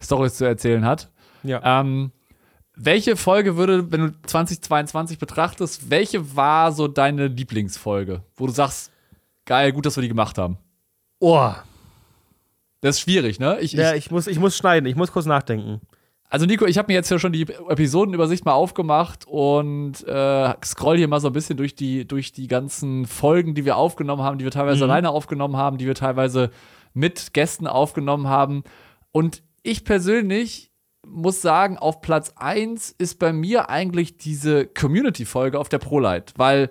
Stories 0.02 0.34
zu 0.34 0.44
erzählen 0.44 0.84
hat. 0.84 1.10
ja. 1.42 1.80
Ähm, 1.80 2.12
welche 2.74 3.16
Folge 3.16 3.56
würde, 3.56 3.92
wenn 3.92 4.00
du 4.00 4.22
2022 4.22 5.18
betrachtest, 5.18 5.90
welche 5.90 6.34
war 6.34 6.72
so 6.72 6.88
deine 6.88 7.26
Lieblingsfolge, 7.26 8.22
wo 8.34 8.46
du 8.46 8.52
sagst, 8.52 8.90
geil, 9.44 9.72
gut, 9.72 9.84
dass 9.84 9.96
wir 9.96 10.02
die 10.02 10.08
gemacht 10.08 10.38
haben? 10.38 10.56
Oh. 11.18 11.52
Das 12.80 12.96
ist 12.96 13.02
schwierig, 13.02 13.38
ne? 13.38 13.58
Ich, 13.60 13.72
Ja, 13.72 13.92
ich, 13.92 14.06
ich 14.06 14.10
muss, 14.10 14.26
ich 14.26 14.38
muss 14.38 14.56
schneiden, 14.56 14.86
ich 14.86 14.96
muss 14.96 15.12
kurz 15.12 15.26
nachdenken. 15.26 15.82
Also 16.32 16.46
Nico, 16.46 16.64
ich 16.64 16.78
habe 16.78 16.90
mir 16.90 16.94
jetzt 16.94 17.10
ja 17.10 17.18
schon 17.18 17.32
die 17.32 17.42
Episodenübersicht 17.42 18.46
mal 18.46 18.54
aufgemacht 18.54 19.26
und 19.26 20.02
äh, 20.08 20.54
scroll 20.64 20.96
hier 20.96 21.06
mal 21.06 21.20
so 21.20 21.26
ein 21.26 21.34
bisschen 21.34 21.58
durch 21.58 21.74
die, 21.74 22.08
durch 22.08 22.32
die 22.32 22.48
ganzen 22.48 23.04
Folgen, 23.04 23.54
die 23.54 23.66
wir 23.66 23.76
aufgenommen 23.76 24.22
haben, 24.22 24.38
die 24.38 24.44
wir 24.44 24.50
teilweise 24.50 24.78
Mhm. 24.82 24.90
alleine 24.90 25.10
aufgenommen 25.10 25.58
haben, 25.58 25.76
die 25.76 25.86
wir 25.86 25.94
teilweise 25.94 26.50
mit 26.94 27.34
Gästen 27.34 27.66
aufgenommen 27.66 28.28
haben. 28.28 28.64
Und 29.10 29.42
ich 29.62 29.84
persönlich 29.84 30.70
muss 31.06 31.42
sagen, 31.42 31.76
auf 31.76 32.00
Platz 32.00 32.32
1 32.36 32.94
ist 32.96 33.18
bei 33.18 33.34
mir 33.34 33.68
eigentlich 33.68 34.16
diese 34.16 34.64
Community-Folge 34.66 35.58
auf 35.58 35.68
der 35.68 35.80
ProLight, 35.80 36.32
weil 36.38 36.70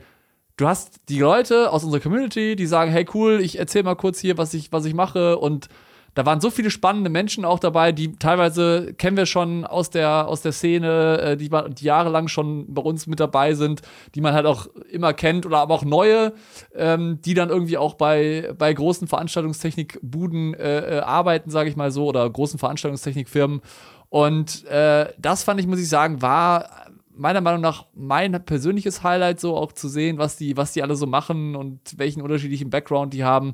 du 0.58 0.68
hast 0.68 1.02
die 1.08 1.20
Leute 1.20 1.72
aus 1.72 1.84
unserer 1.84 2.02
Community, 2.02 2.56
die 2.56 2.66
sagen, 2.66 2.90
hey 2.90 3.06
cool, 3.14 3.40
ich 3.40 3.60
erzähl 3.60 3.84
mal 3.84 3.94
kurz 3.94 4.20
hier, 4.20 4.40
was 4.40 4.56
ich, 4.56 4.72
was 4.72 4.86
ich 4.86 4.96
mache 4.96 5.38
und 5.38 5.68
da 6.14 6.26
waren 6.26 6.42
so 6.42 6.50
viele 6.50 6.72
spannende 6.72 7.10
Menschen 7.10 7.46
auch 7.46 7.60
dabei, 7.60 7.92
die 7.92 8.14
teilweise 8.18 8.94
kennen 8.94 9.16
wir 9.16 9.26
schon 9.26 9.66
aus 9.66 9.90
der, 9.90 10.28
aus 10.28 10.42
der 10.42 10.52
Szene, 10.52 11.20
äh, 11.22 11.38
die, 11.38 11.50
die 11.50 11.86
jahrelang 11.86 12.28
schon 12.28 12.74
bei 12.74 12.82
uns 12.82 13.08
mit 13.08 13.20
dabei 13.20 13.54
sind, 13.54 13.82
die 14.16 14.22
man 14.22 14.34
halt 14.34 14.46
auch 14.46 14.68
immer 14.92 15.14
kennt 15.14 15.46
oder 15.46 15.60
aber 15.60 15.74
auch 15.74 15.86
neue, 15.86 16.34
ähm, 16.76 17.20
die 17.24 17.34
dann 17.34 17.50
irgendwie 17.50 17.78
auch 17.78 17.94
bei, 17.94 18.54
bei 18.58 18.74
großen 18.74 19.08
Veranstaltungstechnikbuden 19.08 20.54
äh, 20.54 20.98
äh, 20.98 21.00
arbeiten, 21.00 21.50
sage 21.50 21.70
ich 21.70 21.76
mal 21.76 21.92
so, 21.92 22.06
oder 22.08 22.30
großen 22.30 22.60
Veranstaltungstechnikfirmen. 22.60 23.62
Und 24.10 24.66
äh, 24.66 25.14
das 25.18 25.44
fand 25.44 25.62
ich, 25.62 25.68
muss 25.68 25.80
ich 25.80 25.88
sagen, 25.88 26.22
war 26.22 26.70
meiner 27.16 27.42
Meinung 27.42 27.62
nach 27.62 27.86
mein 27.94 28.32
persönliches 28.44 29.04
Highlight, 29.04 29.40
so 29.40 29.56
auch 29.56 29.72
zu 29.72 29.88
sehen, 29.88 30.18
was 30.18 30.36
die, 30.36 30.58
was 30.58 30.74
die 30.74 30.84
alle 30.84 30.96
so 30.96 31.06
machen 31.06 31.56
und 31.56 31.80
welchen 31.98 32.22
unterschiedlichen 32.22 32.70
Background 32.70 33.14
die 33.14 33.24
haben. 33.24 33.54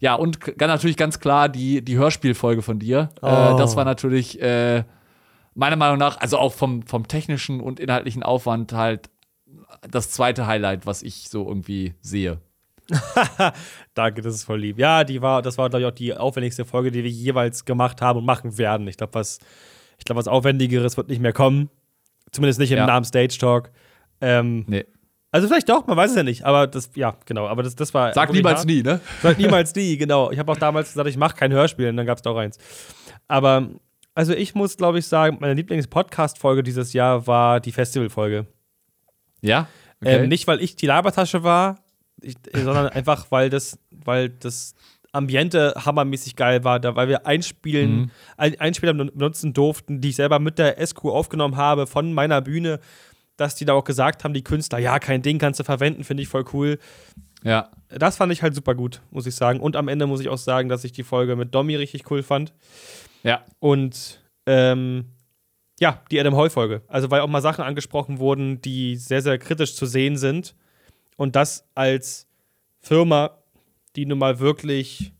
Ja, 0.00 0.14
und 0.14 0.38
natürlich 0.60 0.96
ganz 0.96 1.20
klar 1.20 1.48
die, 1.48 1.82
die 1.82 1.96
Hörspielfolge 1.96 2.62
von 2.62 2.78
dir. 2.78 3.08
Äh, 3.22 3.26
Oh. 3.26 3.56
das 3.58 3.76
war 3.76 3.84
natürlich 3.84 4.40
äh, 4.40 4.84
meiner 5.54 5.76
Meinung 5.76 5.98
nach, 5.98 6.20
also 6.20 6.38
auch 6.38 6.52
vom, 6.52 6.82
vom 6.82 7.08
technischen 7.08 7.60
und 7.60 7.80
inhaltlichen 7.80 8.22
Aufwand 8.22 8.72
halt 8.72 9.08
das 9.90 10.10
zweite 10.10 10.46
Highlight, 10.46 10.86
was 10.86 11.02
ich 11.02 11.28
so 11.28 11.46
irgendwie 11.48 11.94
sehe. 12.00 12.40
Danke, 13.94 14.22
das 14.22 14.34
ist 14.34 14.44
voll 14.44 14.60
lieb. 14.60 14.78
Ja, 14.78 15.04
die 15.04 15.22
war, 15.22 15.42
das 15.42 15.58
war, 15.58 15.68
glaube 15.68 15.82
ich, 15.82 15.86
auch 15.86 15.94
die 15.94 16.14
aufwendigste 16.14 16.64
Folge, 16.64 16.90
die 16.90 17.02
wir 17.02 17.10
jeweils 17.10 17.64
gemacht 17.64 18.00
haben 18.02 18.18
und 18.20 18.24
machen 18.24 18.58
werden. 18.58 18.86
Ich 18.88 18.96
glaube, 18.96 19.14
was, 19.14 19.38
ich 19.98 20.04
glaube, 20.04 20.18
was 20.18 20.28
Aufwendigeres 20.28 20.96
wird 20.96 21.08
nicht 21.08 21.20
mehr 21.20 21.32
kommen. 21.32 21.68
Zumindest 22.30 22.60
nicht 22.60 22.70
im 22.72 22.78
Ja. 22.78 22.86
Namen 22.86 23.04
Stage 23.04 23.36
Talk. 23.38 23.70
Ähm, 24.20 24.64
Nee. 24.68 24.84
Also 25.36 25.48
vielleicht 25.48 25.68
doch, 25.68 25.86
man 25.86 25.96
weiß 25.96 26.10
es 26.10 26.16
ja 26.16 26.22
nicht. 26.22 26.44
Aber 26.44 26.66
das, 26.66 26.90
ja, 26.94 27.16
genau. 27.26 27.46
Aber 27.46 27.62
das, 27.62 27.76
das 27.76 27.92
war. 27.94 28.12
Sag 28.14 28.32
niemals 28.32 28.58
hart. 28.60 28.66
nie, 28.66 28.82
ne? 28.82 29.00
Sag 29.22 29.38
niemals 29.38 29.74
nie, 29.74 29.96
genau. 29.96 30.30
Ich 30.30 30.38
habe 30.38 30.50
auch 30.50 30.56
damals 30.56 30.88
gesagt, 30.88 31.08
ich 31.08 31.16
mache 31.16 31.36
kein 31.36 31.52
Hörspiel 31.52 31.88
und 31.88 31.96
dann 31.96 32.06
gab 32.06 32.16
es 32.18 32.22
doch 32.22 32.36
eins. 32.36 32.58
Aber, 33.28 33.68
also 34.14 34.32
ich 34.32 34.54
muss, 34.54 34.76
glaube 34.76 34.98
ich, 34.98 35.06
sagen, 35.06 35.38
meine 35.40 35.54
Lieblings-Podcast-Folge 35.54 36.62
dieses 36.62 36.92
Jahr 36.92 37.26
war 37.26 37.60
die 37.60 37.72
Festival-Folge. 37.72 38.46
Ja? 39.42 39.68
Ähm, 40.04 40.28
nicht, 40.28 40.46
weil 40.46 40.60
ich 40.60 40.76
die 40.76 40.86
Labertasche 40.86 41.42
war, 41.42 41.78
ich, 42.20 42.34
sondern 42.54 42.88
einfach, 42.88 43.26
weil 43.30 43.50
das, 43.50 43.78
weil 43.90 44.28
das 44.30 44.74
Ambiente 45.12 45.74
hammermäßig 45.84 46.36
geil 46.36 46.64
war, 46.64 46.78
da, 46.80 46.94
weil 46.96 47.08
wir 47.08 47.26
Einspielen, 47.26 47.90
Mhm. 47.96 48.10
ein, 48.36 48.60
Einspieler 48.60 48.92
ben- 48.94 49.10
benutzen 49.14 49.52
durften, 49.54 50.00
die 50.00 50.10
ich 50.10 50.16
selber 50.16 50.38
mit 50.38 50.58
der 50.58 50.78
SQ 50.78 51.04
aufgenommen 51.06 51.56
habe 51.56 51.86
von 51.86 52.12
meiner 52.12 52.40
Bühne, 52.42 52.80
dass 53.36 53.54
die 53.54 53.64
da 53.64 53.74
auch 53.74 53.84
gesagt 53.84 54.24
haben, 54.24 54.34
die 54.34 54.44
Künstler, 54.44 54.78
ja, 54.78 54.98
kein 54.98 55.22
Ding 55.22 55.38
kannst 55.38 55.60
du 55.60 55.64
verwenden, 55.64 56.04
finde 56.04 56.22
ich 56.22 56.28
voll 56.28 56.44
cool. 56.52 56.78
Ja. 57.42 57.70
Das 57.88 58.16
fand 58.16 58.32
ich 58.32 58.42
halt 58.42 58.54
super 58.54 58.74
gut, 58.74 59.02
muss 59.10 59.26
ich 59.26 59.34
sagen. 59.34 59.60
Und 59.60 59.76
am 59.76 59.88
Ende 59.88 60.06
muss 60.06 60.20
ich 60.20 60.28
auch 60.28 60.38
sagen, 60.38 60.68
dass 60.68 60.84
ich 60.84 60.92
die 60.92 61.04
Folge 61.04 61.36
mit 61.36 61.54
Domi 61.54 61.76
richtig 61.76 62.10
cool 62.10 62.22
fand. 62.22 62.52
Ja. 63.22 63.44
Und 63.60 64.22
ähm, 64.46 65.06
ja, 65.78 66.02
die 66.10 66.18
Adam 66.18 66.36
Hall-Folge. 66.36 66.82
Also, 66.88 67.10
weil 67.10 67.20
auch 67.20 67.28
mal 67.28 67.42
Sachen 67.42 67.62
angesprochen 67.62 68.18
wurden, 68.18 68.60
die 68.62 68.96
sehr, 68.96 69.22
sehr 69.22 69.38
kritisch 69.38 69.74
zu 69.74 69.86
sehen 69.86 70.16
sind. 70.16 70.54
Und 71.16 71.36
das 71.36 71.68
als 71.74 72.26
Firma, 72.80 73.38
die 73.94 74.06
nun 74.06 74.18
mal 74.18 74.38
wirklich 74.38 75.12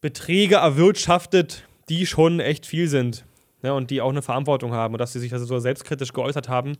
Beträge 0.00 0.56
erwirtschaftet, 0.56 1.64
die 1.88 2.06
schon 2.06 2.40
echt 2.40 2.66
viel 2.66 2.88
sind. 2.88 3.24
Ja, 3.62 3.72
und 3.72 3.90
die 3.90 4.00
auch 4.00 4.10
eine 4.10 4.22
Verantwortung 4.22 4.72
haben. 4.72 4.94
Und 4.94 4.98
dass 4.98 5.12
sie 5.12 5.20
sich 5.20 5.32
also 5.32 5.46
so 5.46 5.58
selbstkritisch 5.58 6.12
geäußert 6.12 6.48
haben 6.48 6.76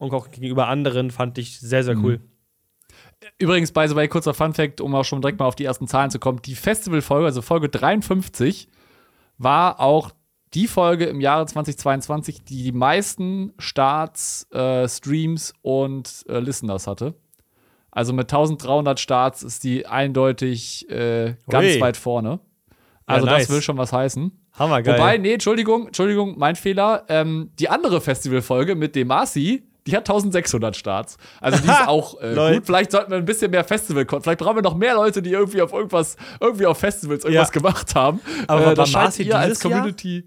und 0.00 0.12
auch 0.14 0.30
gegenüber 0.30 0.66
anderen, 0.66 1.10
fand 1.10 1.38
ich 1.38 1.60
sehr, 1.60 1.84
sehr 1.84 1.96
cool. 1.98 2.20
Übrigens, 3.38 3.70
by 3.70 3.86
the 3.86 3.94
way, 3.94 4.08
kurzer 4.08 4.32
Fun-Fact, 4.32 4.80
um 4.80 4.94
auch 4.94 5.04
schon 5.04 5.20
direkt 5.20 5.38
mal 5.38 5.44
auf 5.44 5.54
die 5.54 5.64
ersten 5.64 5.86
Zahlen 5.86 6.10
zu 6.10 6.18
kommen. 6.18 6.40
Die 6.42 6.54
Festival-Folge, 6.54 7.26
also 7.26 7.42
Folge 7.42 7.68
53, 7.68 8.68
war 9.36 9.78
auch 9.78 10.10
die 10.54 10.66
Folge 10.66 11.04
im 11.04 11.20
Jahre 11.20 11.46
2022, 11.46 12.42
die 12.42 12.64
die 12.64 12.72
meisten 12.72 13.52
Starts, 13.58 14.50
äh, 14.52 14.88
Streams 14.88 15.52
und 15.60 16.24
äh, 16.28 16.40
Listeners 16.40 16.86
hatte. 16.86 17.14
Also 17.90 18.14
mit 18.14 18.32
1300 18.32 18.98
Starts 18.98 19.42
ist 19.42 19.64
die 19.64 19.86
eindeutig 19.86 20.88
äh, 20.88 21.34
ganz 21.48 21.74
Ui. 21.74 21.80
weit 21.80 21.98
vorne. 21.98 22.40
Also 23.04 23.26
nice. 23.26 23.46
das 23.46 23.54
will 23.54 23.60
schon 23.60 23.76
was 23.76 23.92
heißen. 23.92 24.32
Hammergeil. 24.58 24.94
Wobei, 24.94 25.18
nee, 25.18 25.34
Entschuldigung, 25.34 25.88
Entschuldigung, 25.88 26.38
mein 26.38 26.56
Fehler. 26.56 27.04
Ähm, 27.08 27.50
die 27.58 27.68
andere 27.68 28.00
Festivalfolge 28.00 28.76
mit 28.76 28.96
dem 28.96 29.08
Marci, 29.08 29.69
die 29.90 29.96
hat 29.96 30.08
1600 30.08 30.76
Starts. 30.76 31.16
Also 31.40 31.58
die 31.58 31.68
ist 31.68 31.80
auch 31.88 32.20
äh, 32.20 32.54
gut. 32.54 32.66
Vielleicht 32.66 32.90
sollten 32.92 33.10
wir 33.10 33.18
ein 33.18 33.24
bisschen 33.24 33.50
mehr 33.50 33.64
Festival 33.64 34.06
Vielleicht 34.22 34.38
brauchen 34.40 34.56
wir 34.56 34.62
noch 34.62 34.76
mehr 34.76 34.94
Leute, 34.94 35.20
die 35.22 35.30
irgendwie 35.32 35.60
auf 35.62 35.72
irgendwas, 35.72 36.16
irgendwie 36.40 36.66
auf 36.66 36.78
Festivals 36.78 37.24
irgendwas 37.24 37.48
Ja. 37.48 37.52
gemacht 37.52 37.94
haben. 37.94 38.20
Aber 38.46 38.62
äh, 38.62 38.66
war 38.66 38.74
das 38.74 38.90
scheint 38.90 39.18
ihr 39.18 39.36
als 39.38 39.58
dieses 39.58 39.62
Jahr? 39.64 39.72
Community. 39.80 40.24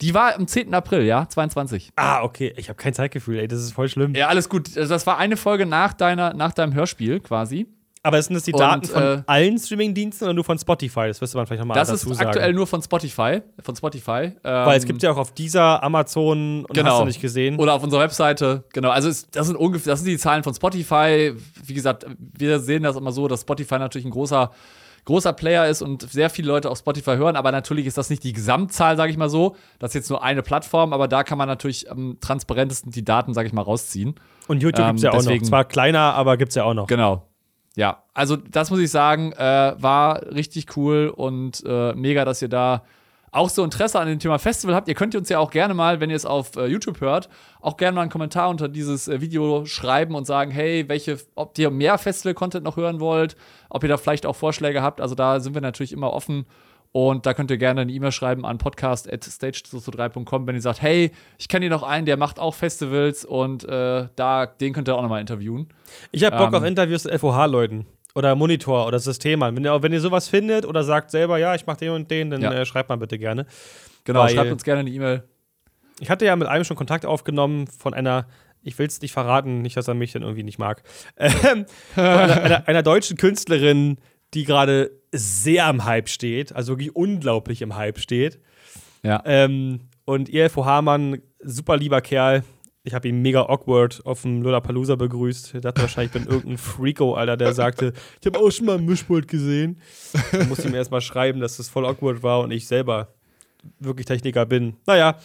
Die 0.00 0.14
war 0.14 0.34
am 0.34 0.48
10. 0.48 0.74
April, 0.74 1.02
ja, 1.04 1.28
22. 1.28 1.92
ah, 1.94 2.22
okay. 2.24 2.52
Ich 2.56 2.68
habe 2.68 2.76
kein 2.76 2.92
Zeitgefühl, 2.92 3.38
ey. 3.38 3.46
Das 3.46 3.60
ist 3.60 3.72
voll 3.72 3.88
schlimm. 3.88 4.14
Ja, 4.16 4.26
alles 4.28 4.48
gut. 4.48 4.76
Also 4.76 4.92
Das 4.92 5.06
war 5.06 5.18
eine 5.18 5.36
Folge 5.36 5.64
nach, 5.64 5.92
deiner, 5.92 6.34
nach 6.34 6.52
deinem 6.52 6.74
Hörspiel 6.74 7.20
quasi. 7.20 7.68
Aber 8.04 8.20
sind 8.20 8.34
das 8.34 8.42
die 8.42 8.52
Und, 8.52 8.58
Daten 8.60 8.84
von 8.86 9.02
äh, 9.02 9.22
allen 9.26 9.58
Streamingdiensten 9.58 10.26
oder 10.26 10.34
nur 10.34 10.42
von 10.44 10.58
Spotify? 10.58 11.06
Das 11.06 11.20
wirst 11.20 11.34
du 11.34 11.38
man 11.38 11.46
vielleicht 11.46 11.60
nochmal 11.60 11.76
Das 11.76 11.88
dazu 11.88 12.10
ist 12.10 12.16
sagen. 12.16 12.28
aktuell 12.30 12.52
nur 12.52 12.66
von 12.66 12.82
Spotify. 12.82 13.42
Von 13.62 13.76
Spotify. 13.76 14.32
Weil 14.42 14.76
es 14.76 14.82
Ähm, 14.82 14.88
gibt 14.88 15.02
ja 15.04 15.12
auch 15.12 15.18
auf 15.18 15.32
dieser 15.32 15.82
Amazon 15.84 16.64
und 16.64 16.74
Genau. 16.74 16.90
hast 16.94 17.00
du 17.02 17.04
nicht 17.04 17.20
gesehen. 17.20 17.58
Oder 17.60 17.74
auf 17.74 17.82
unserer 17.84 18.00
Webseite, 18.00 18.64
genau. 18.72 18.90
Also 18.90 19.08
es, 19.08 19.30
das 19.30 19.46
sind 19.46 19.56
ungefähr, 19.56 19.92
das 19.92 20.00
sind 20.00 20.08
die 20.08 20.18
Zahlen 20.18 20.42
von 20.42 20.52
Spotify. 20.52 21.32
Wie 21.64 21.74
gesagt, 21.74 22.04
wir 22.18 22.58
sehen 22.58 22.82
das 22.82 22.96
immer 22.96 23.12
so, 23.12 23.28
dass 23.28 23.42
Spotify 23.42 23.78
natürlich 23.78 24.04
ein 24.04 24.10
großer, 24.10 24.50
großer 25.04 25.32
Player 25.32 25.68
ist 25.68 25.80
und 25.82 26.02
sehr 26.10 26.28
viele 26.30 26.48
Leute 26.48 26.70
auf 26.70 26.78
Spotify 26.78 27.12
hören, 27.16 27.36
aber 27.36 27.52
natürlich 27.52 27.86
ist 27.86 27.98
das 27.98 28.10
nicht 28.10 28.24
die 28.24 28.32
Gesamtzahl, 28.32 28.96
sage 28.96 29.12
ich 29.12 29.16
mal 29.16 29.28
so. 29.30 29.54
Das 29.78 29.90
ist 29.90 29.94
jetzt 29.94 30.10
nur 30.10 30.24
eine 30.24 30.42
Plattform, 30.42 30.92
aber 30.92 31.06
da 31.06 31.22
kann 31.22 31.38
man 31.38 31.46
natürlich 31.48 31.88
am 31.90 32.18
transparentesten 32.20 32.90
die 32.90 33.04
Daten, 33.04 33.32
sage 33.32 33.46
ich 33.46 33.52
mal, 33.52 33.62
rausziehen. 33.62 34.16
und 34.48 34.60
YouTube 34.60 34.80
ähm, 34.84 34.96
gibt's 34.96 35.02
ja 35.02 35.12
auch 35.12 35.22
noch. 35.22 35.42
Zwar 35.42 35.64
kleiner, 35.64 36.14
aber 36.14 36.36
gibt's 36.36 36.56
ja 36.56 36.64
auch 36.64 36.74
noch. 36.74 36.88
Genau. 36.88 37.28
Ja, 37.74 38.02
also 38.12 38.36
das 38.36 38.70
muss 38.70 38.80
ich 38.80 38.90
sagen, 38.90 39.32
äh, 39.32 39.74
war 39.78 40.22
richtig 40.34 40.76
cool 40.76 41.08
und 41.14 41.62
äh, 41.66 41.94
mega, 41.94 42.24
dass 42.24 42.42
ihr 42.42 42.48
da 42.48 42.82
auch 43.32 43.48
so 43.48 43.64
Interesse 43.64 43.98
an 43.98 44.08
dem 44.08 44.18
Thema 44.18 44.38
Festival 44.38 44.74
habt. 44.74 44.88
Ihr 44.88 44.94
könnt 44.94 45.16
uns 45.16 45.30
ja 45.30 45.38
auch 45.38 45.50
gerne 45.50 45.72
mal, 45.72 46.00
wenn 46.00 46.10
ihr 46.10 46.16
es 46.16 46.26
auf 46.26 46.54
äh, 46.56 46.66
YouTube 46.66 47.00
hört, 47.00 47.30
auch 47.62 47.78
gerne 47.78 47.94
mal 47.94 48.02
einen 48.02 48.10
Kommentar 48.10 48.50
unter 48.50 48.68
dieses 48.68 49.08
äh, 49.08 49.22
Video 49.22 49.64
schreiben 49.64 50.14
und 50.14 50.26
sagen, 50.26 50.50
hey, 50.50 50.86
welche, 50.88 51.18
ob 51.34 51.58
ihr 51.58 51.70
mehr 51.70 51.96
Festival-Content 51.96 52.62
noch 52.62 52.76
hören 52.76 53.00
wollt, 53.00 53.36
ob 53.70 53.82
ihr 53.82 53.88
da 53.88 53.96
vielleicht 53.96 54.26
auch 54.26 54.36
Vorschläge 54.36 54.82
habt. 54.82 55.00
Also 55.00 55.14
da 55.14 55.40
sind 55.40 55.54
wir 55.54 55.62
natürlich 55.62 55.94
immer 55.94 56.12
offen. 56.12 56.44
Und 56.92 57.24
da 57.24 57.32
könnt 57.32 57.50
ihr 57.50 57.56
gerne 57.56 57.80
eine 57.80 57.92
E-Mail 57.92 58.12
schreiben 58.12 58.44
an 58.44 58.58
podcast.stage3.com, 58.58 60.46
wenn 60.46 60.54
ihr 60.54 60.60
sagt, 60.60 60.82
hey, 60.82 61.10
ich 61.38 61.48
kenne 61.48 61.64
hier 61.64 61.70
noch 61.70 61.82
einen, 61.82 62.06
der 62.06 62.16
macht 62.16 62.38
auch 62.38 62.54
Festivals 62.54 63.24
und 63.24 63.64
äh, 63.64 64.08
da, 64.14 64.46
den 64.46 64.72
könnt 64.72 64.88
ihr 64.88 64.96
auch 64.96 65.02
nochmal 65.02 65.20
interviewen. 65.20 65.68
Ich 66.10 66.24
habe 66.24 66.36
Bock 66.36 66.48
Ähm, 66.48 66.54
auf 66.54 66.64
Interviews 66.64 67.04
mit 67.04 67.18
FOH-Leuten. 67.18 67.86
Oder 68.14 68.34
Monitor 68.34 68.86
oder 68.86 68.98
Systemern. 68.98 69.56
Wenn 69.56 69.64
ihr, 69.64 69.82
wenn 69.82 69.90
ihr 69.92 70.00
sowas 70.00 70.28
findet 70.28 70.66
oder 70.66 70.84
sagt 70.84 71.10
selber, 71.10 71.38
ja, 71.38 71.54
ich 71.54 71.66
mach 71.66 71.78
den 71.78 71.92
und 71.92 72.10
den, 72.10 72.28
dann 72.28 72.42
Ja. 72.42 72.52
äh, 72.52 72.66
schreibt 72.66 72.90
mal 72.90 72.96
bitte 72.96 73.18
gerne. 73.18 73.46
Genau, 74.04 74.20
Weil- 74.20 74.34
schreibt 74.34 74.52
uns 74.52 74.62
gerne 74.64 74.80
eine 74.80 74.90
E-Mail. 74.90 75.22
Ich 75.98 76.10
hatte 76.10 76.26
ja 76.26 76.36
mit 76.36 76.46
einem 76.48 76.64
schon 76.64 76.76
Kontakt 76.76 77.06
aufgenommen 77.06 77.68
von 77.68 77.94
einer, 77.94 78.26
ich 78.62 78.78
will 78.78 78.86
es 78.86 79.00
nicht 79.00 79.12
verraten, 79.12 79.62
nicht, 79.62 79.78
dass 79.78 79.88
er 79.88 79.94
mich 79.94 80.12
dann 80.12 80.22
irgendwie 80.22 80.42
nicht 80.42 80.58
mag, 80.58 80.82
ähm, 81.16 81.64
einer, 81.96 82.42
einer, 82.42 82.68
einer 82.68 82.82
deutschen 82.82 83.16
Künstlerin, 83.16 83.96
die 84.34 84.44
gerade 84.44 84.90
sehr 85.12 85.68
im 85.68 85.84
Hype 85.84 86.08
steht, 86.08 86.54
also 86.54 86.72
wirklich 86.72 86.94
unglaublich 86.96 87.62
im 87.62 87.76
Hype 87.76 87.98
steht. 87.98 88.40
Ja. 89.02 89.22
Ähm, 89.26 89.80
und 90.04 90.28
ihr 90.28 90.48
FOH-Mann, 90.48 91.20
super 91.40 91.76
lieber 91.76 92.00
Kerl. 92.00 92.44
Ich 92.84 92.94
habe 92.94 93.06
ihn 93.08 93.22
mega 93.22 93.42
awkward 93.42 94.00
auf 94.04 94.22
dem 94.22 94.42
Lollapalooza 94.42 94.96
begrüßt. 94.96 95.54
Ich 95.54 95.60
dachte 95.60 95.82
wahrscheinlich, 95.82 96.14
ich 96.14 96.20
bin 96.22 96.32
irgendein 96.32 96.58
Freako, 96.58 97.14
Alter, 97.14 97.36
der 97.36 97.52
sagte, 97.54 97.92
ich 98.20 98.26
habe 98.26 98.40
auch 98.40 98.50
schon 98.50 98.66
mal 98.66 98.78
ein 98.78 98.84
Mischpult 98.84 99.28
gesehen. 99.28 99.80
Dann 100.32 100.48
musste 100.48 100.66
ich 100.66 100.72
mir 100.72 100.78
erstmal 100.78 101.00
schreiben, 101.00 101.38
dass 101.40 101.58
das 101.58 101.68
voll 101.68 101.86
awkward 101.86 102.24
war 102.24 102.40
und 102.40 102.50
ich 102.50 102.66
selber 102.66 103.14
wirklich 103.78 104.06
Techniker 104.06 104.46
bin. 104.46 104.74
Naja, 104.86 105.16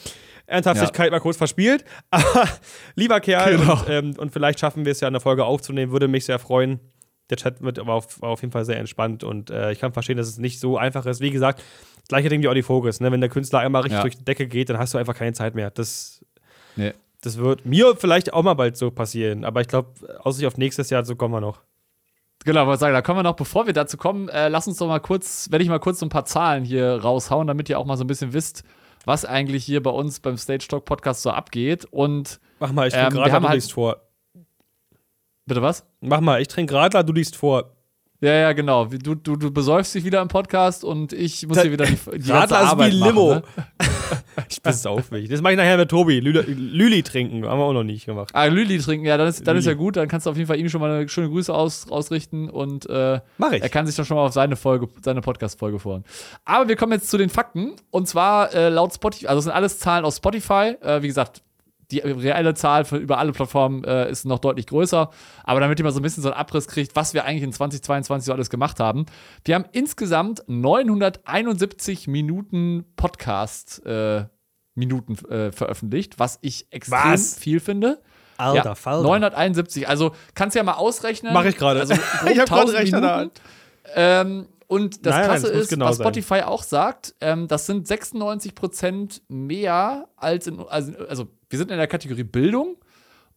Ernsthaftigkeit 0.46 1.10
mal 1.12 1.20
kurz 1.20 1.38
verspielt. 1.38 1.84
Aber 2.12 2.48
lieber 2.96 3.20
Kerl, 3.22 3.58
Genau. 3.58 3.74
und, 3.74 3.89
ähm, 3.89 4.13
und 4.17 4.32
vielleicht 4.32 4.60
schaffen 4.60 4.86
wir 4.86 4.91
es 4.91 5.00
ja 5.00 5.08
in 5.08 5.13
der 5.15 5.22
Folge 5.22 5.43
aufzunehmen, 5.43 5.91
würde 5.91 6.08
mich 6.08 6.26
sehr 6.26 6.38
freuen. 6.38 6.80
Der 7.30 7.38
Chat 7.38 7.62
wird 7.62 7.78
aber 7.80 7.94
auf, 7.94 8.22
war 8.22 8.30
auf 8.30 8.42
jeden 8.42 8.52
Fall 8.54 8.63
sehr 8.66 8.78
entspannt 8.78 9.24
und 9.24 9.50
äh, 9.50 9.72
ich 9.72 9.80
kann 9.80 9.92
verstehen, 9.94 10.18
dass 10.18 10.28
es 10.28 10.38
nicht 10.38 10.60
so 10.60 10.78
einfach 10.78 11.06
ist. 11.06 11.20
Wie 11.20 11.32
gesagt, 11.32 11.62
gleiche 12.08 12.30
Ding 12.30 12.42
wie 12.42 12.48
Audi 12.48 12.63
Focus. 12.63 13.00
Ne? 13.02 13.12
Wenn 13.12 13.20
der 13.22 13.30
Künstler 13.30 13.60
einmal 13.60 13.82
richtig 13.82 13.98
Ja. 13.98 14.02
durch 14.04 14.16
die 14.18 14.24
Decke 14.26 14.48
geht, 14.48 14.70
dann 14.70 14.78
hast 14.78 14.94
du 14.94 14.98
einfach 14.98 15.16
keine 15.16 15.34
Zeit 15.34 15.54
mehr. 15.56 15.70
Das, 15.72 16.24
Nee. 16.78 16.94
das 17.22 17.38
wird 17.38 17.66
mir 17.66 17.96
vielleicht 17.98 18.32
auch 18.34 18.44
mal 18.44 18.54
bald 18.54 18.78
so 18.78 18.92
passieren. 18.92 19.44
Aber 19.44 19.60
ich 19.62 19.68
glaube, 19.68 19.90
außer 20.24 20.48
auf 20.48 20.58
nächstes 20.58 20.90
Jahr, 20.90 21.04
so 21.04 21.16
kommen 21.18 21.34
wir 21.34 21.42
noch. 21.42 21.62
Genau, 22.46 22.66
wollte 22.66 22.80
sagen, 22.80 22.94
da 22.94 23.02
kommen 23.02 23.20
wir 23.20 23.24
noch, 23.24 23.36
bevor 23.36 23.66
wir 23.66 23.74
dazu 23.74 23.98
kommen, 23.98 24.30
äh, 24.30 24.48
lass 24.48 24.68
uns 24.68 24.78
doch 24.78 24.88
mal 24.88 25.00
kurz, 25.00 25.52
werde 25.52 25.63
ich 25.63 25.70
mal 25.70 25.80
kurz 25.80 26.00
so 26.00 26.06
ein 26.06 26.10
paar 26.10 26.24
Zahlen 26.24 26.63
hier 26.63 26.96
raushauen, 27.02 27.48
damit 27.48 27.68
ihr 27.68 27.78
auch 27.78 27.86
mal 27.86 27.98
so 27.98 28.06
ein 28.06 28.08
bisschen 28.08 28.32
wisst, 28.32 28.63
was 29.04 29.26
eigentlich 29.26 29.66
hier 29.66 29.84
bei 29.84 29.90
uns 29.90 30.22
beim 30.22 30.38
Stage 30.38 30.66
Talk 30.70 30.86
Podcast 30.86 31.24
so 31.24 31.32
abgeht. 31.32 31.86
Und 31.92 32.40
Mach 32.60 32.72
mal, 32.72 32.88
ich 32.88 32.94
Ähm, 32.94 33.12
wir 33.13 33.22
Radler, 33.22 33.34
haben 33.34 33.44
du 33.44 33.50
halt- 33.50 33.63
vor. 33.72 33.98
Bitte 35.48 35.62
was? 35.62 35.86
Mach 36.02 36.22
mal, 36.22 36.42
ich 36.42 36.48
trinke 36.48 36.76
Radler, 36.76 37.04
du 37.04 37.14
liest 37.14 37.36
vor. 37.36 37.74
Ja, 38.20 38.34
ja, 38.34 38.54
genau. 38.54 38.86
Du, 38.86 39.14
du, 39.14 39.36
du 39.36 39.52
besäufst 39.52 39.94
dich 39.94 40.04
wieder 40.04 40.22
im 40.24 40.28
Podcast 40.28 40.84
und 40.84 41.14
ich 41.14 41.46
muss 41.48 41.62
hier 41.62 41.72
wieder 41.72 41.86
die, 41.86 41.98
die 42.18 42.32
Radler 42.32 42.64
ist 42.64 42.70
Arbeit 42.70 42.94
wie 42.94 43.00
machen, 43.00 43.10
Limo. 43.10 43.34
ne? 43.36 43.44
ich 44.50 44.60
bin 44.60 44.74
saufig. 44.74 45.30
Das 45.30 45.42
mache 45.42 45.54
ich 45.54 45.58
nachher 45.58 45.78
mit 45.78 45.90
Tobi. 45.90 46.20
Lüli, 46.20 46.42
Lüli 46.52 47.04
trinken, 47.04 47.46
haben 47.46 47.60
wir 47.60 47.66
auch 47.66 47.74
noch 47.74 47.84
nicht 47.84 48.08
gemacht. 48.08 48.32
Ah, 48.34 48.46
Lüli 48.46 48.80
trinken, 48.80 49.06
ja, 49.06 49.18
dann 49.18 49.28
ist, 49.28 49.46
dann 49.46 49.56
ist 49.56 49.66
ja 49.66 49.76
gut. 49.76 49.98
Dann 49.98 50.08
kannst 50.08 50.26
du 50.26 50.32
auf 50.32 50.36
jeden 50.36 50.48
Fall 50.48 50.60
ihm 50.60 50.68
schon 50.68 50.82
mal 50.82 50.90
eine 50.90 51.08
schöne 51.10 51.30
Grüße 51.30 51.54
aus, 51.54 51.92
ausrichten 51.92 52.50
und 52.50 52.90
äh, 52.90 53.20
Mach 53.38 53.52
ich. 53.52 53.62
Er 53.62 53.70
kann 53.70 53.86
sich 53.86 53.96
dann 53.96 54.06
schon 54.06 54.18
mal 54.18 54.26
auf 54.26 54.34
seine 54.34 54.56
Folge, 54.56 54.88
seine 55.04 55.22
Podcast-Folge 55.22 55.78
freuen. 55.78 56.04
Aber 56.44 56.68
wir 56.68 56.76
kommen 56.76 56.94
jetzt 56.94 57.12
zu 57.12 57.20
den 57.20 57.30
Fakten. 57.30 57.74
Und 57.92 58.08
zwar 58.08 58.52
äh, 58.56 58.70
laut 58.70 58.96
Spotify, 58.96 59.28
also 59.28 59.38
das 59.38 59.44
sind 59.44 59.54
alles 59.54 59.78
Zahlen 59.78 60.06
aus 60.06 60.18
Spotify. 60.18 60.76
Äh, 60.82 61.04
wie 61.04 61.08
gesagt, 61.08 61.44
die 61.91 62.00
reelle 62.00 62.54
Zahl 62.54 62.86
für 62.86 62.97
über 62.97 63.17
alle 63.17 63.32
Plattformen 63.32 63.84
äh, 63.84 64.10
ist 64.10 64.26
noch 64.26 64.39
deutlich 64.39 64.67
größer. 64.67 65.10
Aber 65.43 65.60
damit 65.60 65.80
ihr 65.80 65.86
mal 65.86 65.91
so 65.91 66.00
ein 66.00 66.04
bisschen 66.04 66.23
so 66.23 66.30
einen 66.30 66.38
Abriss 66.38 66.67
kriegt, 66.67 66.95
was 66.95 67.13
wir 67.13 67.23
eigentlich 67.26 67.43
in 67.43 67.54
2022 67.54 68.26
so 68.26 68.34
alles 68.34 68.50
gemacht 68.50 68.80
haben. 68.80 69.06
Wir 69.45 69.56
haben 69.56 69.65
insgesamt 69.71 70.43
971 70.47 72.08
Minuten 72.08 72.86
Podcast 72.95 73.86
äh, 73.86 74.26
Minuten 74.76 75.17
äh, 75.30 75.52
veröffentlicht, 75.52 76.19
was 76.19 76.39
ich 76.41 76.67
extrem 76.71 77.13
Was? 77.13 77.38
viel 77.38 77.60
finde. 77.60 78.02
Alter, 78.38 78.65
ja, 78.65 78.76
Falter. 78.76 79.04
971. 79.04 79.88
Also 79.88 80.12
kannst 80.36 80.56
du 80.56 80.60
ja 80.60 80.63
mal 80.63 80.73
ausrechnen. 80.73 81.34
Mach 81.34 81.45
ich 81.45 81.58
gerade. 81.58 81.80
Also 81.80 81.93
Ich 82.32 82.39
hab 82.39 82.47
grad 82.47 82.69
1000 82.69 82.78
Rechner 82.78 83.17
Minuten. 83.17 83.32
Ähm, 83.95 84.47
und 84.67 85.06
das 85.06 85.13
Nein, 85.13 85.21
nein, 85.21 85.30
Krasse 85.30 85.47
das 85.47 85.54
muss 85.54 85.63
ist, 85.63 85.69
genau 85.69 85.86
was 85.86 85.97
sein. 85.97 86.06
Spotify 86.06 86.41
auch 86.41 86.62
sagt, 86.62 87.15
ähm, 87.21 87.47
das 87.47 87.65
sind 87.65 87.88
96% 87.88 89.21
mehr 89.30 90.10
als 90.17 90.47
in, 90.47 90.60
also, 90.60 90.91
also 91.08 91.28
wir 91.50 91.60
sind 91.60 91.72
in 91.72 91.78
der 91.78 91.88
Kategorie 91.88 92.24
Bildung 92.24 92.78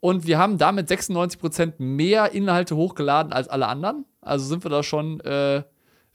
und 0.01 0.27
wir 0.27 0.39
haben 0.39 0.59
damit 0.59 0.89
96% 0.89 1.75
mehr 1.79 2.33
Inhalte 2.33 2.77
hochgeladen 2.77 3.33
als 3.33 3.49
alle 3.49 3.69
anderen. 3.69 4.07
Also 4.21 4.47
sind 4.47 4.65
wir 4.65 4.71
da 4.71 4.83
schon 4.83 5.21
äh, 5.21 5.63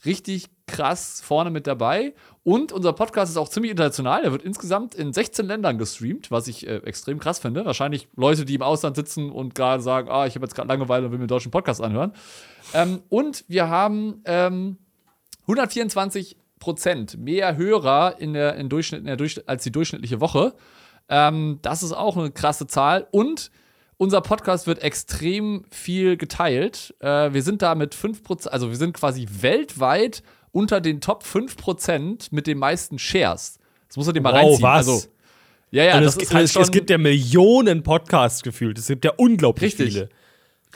richtig 0.06 0.50
krass 0.68 1.22
vorne 1.24 1.52
mit 1.52 1.68
dabei. 1.68 2.14
Und 2.44 2.72
unser 2.72 2.94
Podcast 2.94 3.32
ist 3.32 3.38
auch 3.38 3.50
ziemlich 3.50 3.72
international. 3.72 4.24
Der 4.24 4.32
wird 4.32 4.44
insgesamt 4.44 4.96
in 4.96 5.14
16 5.14 5.46
Ländern 5.46 5.78
gestreamt, 5.78 6.32
was 6.32 6.48
ich 6.48 6.68
äh, 6.68 6.78
extrem 6.78 7.20
krass 7.20 7.40
finde. 7.40 7.66
Wahrscheinlich 7.66 8.08
Leute, 8.16 8.46
die 8.46 8.56
im 8.56 8.62
Ausland 8.62 8.96
sitzen 8.96 9.32
und 9.32 9.56
gerade 9.56 9.82
sagen, 9.82 10.10
ah, 10.10 10.26
ich 10.26 10.36
habe 10.36 10.46
jetzt 10.46 10.56
gerade 10.56 10.68
Langeweile 10.68 11.06
und 11.06 11.12
will 11.12 11.20
mir 11.20 11.24
einen 11.24 11.30
deutschen 11.30 11.52
Podcast 11.52 11.82
anhören. 11.82 12.14
Ähm, 12.74 13.02
und 13.10 13.46
wir 13.48 13.70
haben 13.70 14.22
ähm, 14.26 14.78
124 15.44 16.38
Prozent 16.60 17.18
mehr 17.20 17.58
Hörer 17.58 18.16
in 18.20 18.34
der, 18.34 18.56
in 18.56 18.70
Durchschnitt, 18.70 19.02
in 19.02 19.06
der 19.06 19.18
Durchschnitt, 19.18 19.48
als 19.48 19.64
die 19.64 19.72
durchschnittliche 19.72 20.20
Woche. 20.20 20.54
Ähm, 21.10 21.60
das 21.62 21.84
ist 21.84 21.92
auch 21.94 22.18
eine 22.18 22.32
krasse 22.32 22.68
Zahl. 22.68 23.08
Und 23.12 23.52
unser 23.98 24.22
Podcast 24.22 24.68
wird 24.68 24.82
extrem 24.84 25.64
viel 25.72 26.18
geteilt. 26.18 26.94
Äh, 27.00 27.32
wir 27.34 27.42
sind 27.44 27.62
da 27.62 27.76
mit 27.76 27.96
5%, 27.96 28.48
also 28.50 28.70
wir 28.70 28.76
sind 28.78 28.94
quasi 28.94 29.28
weltweit 29.42 30.24
unter 30.52 30.82
den 30.82 31.02
Top 31.02 31.24
5% 31.24 32.28
mit 32.32 32.48
den 32.48 32.58
meisten 32.58 32.98
Shares. 33.00 33.58
Das 33.88 33.98
muss 33.98 34.06
man 34.06 34.16
dir 34.16 34.22
mal 34.22 34.34
Wow, 34.34 34.40
reinziehen. 34.42 34.62
was? 34.64 34.78
Also, 34.88 35.08
ja, 35.72 35.84
ja, 35.84 35.98
Und 35.98 36.04
das 36.04 36.16
es, 36.16 36.24
ist 36.24 36.34
halt 36.34 36.50
schon 36.50 36.62
es 36.62 36.72
gibt 36.72 36.90
ja 36.90 36.98
Millionen 36.98 37.84
Podcasts 37.84 38.42
gefühlt. 38.44 38.78
Es 38.78 38.88
gibt 38.88 39.04
ja 39.06 39.12
unglaublich 39.18 39.74
Richtig. 39.78 39.94
viele. 39.94 40.10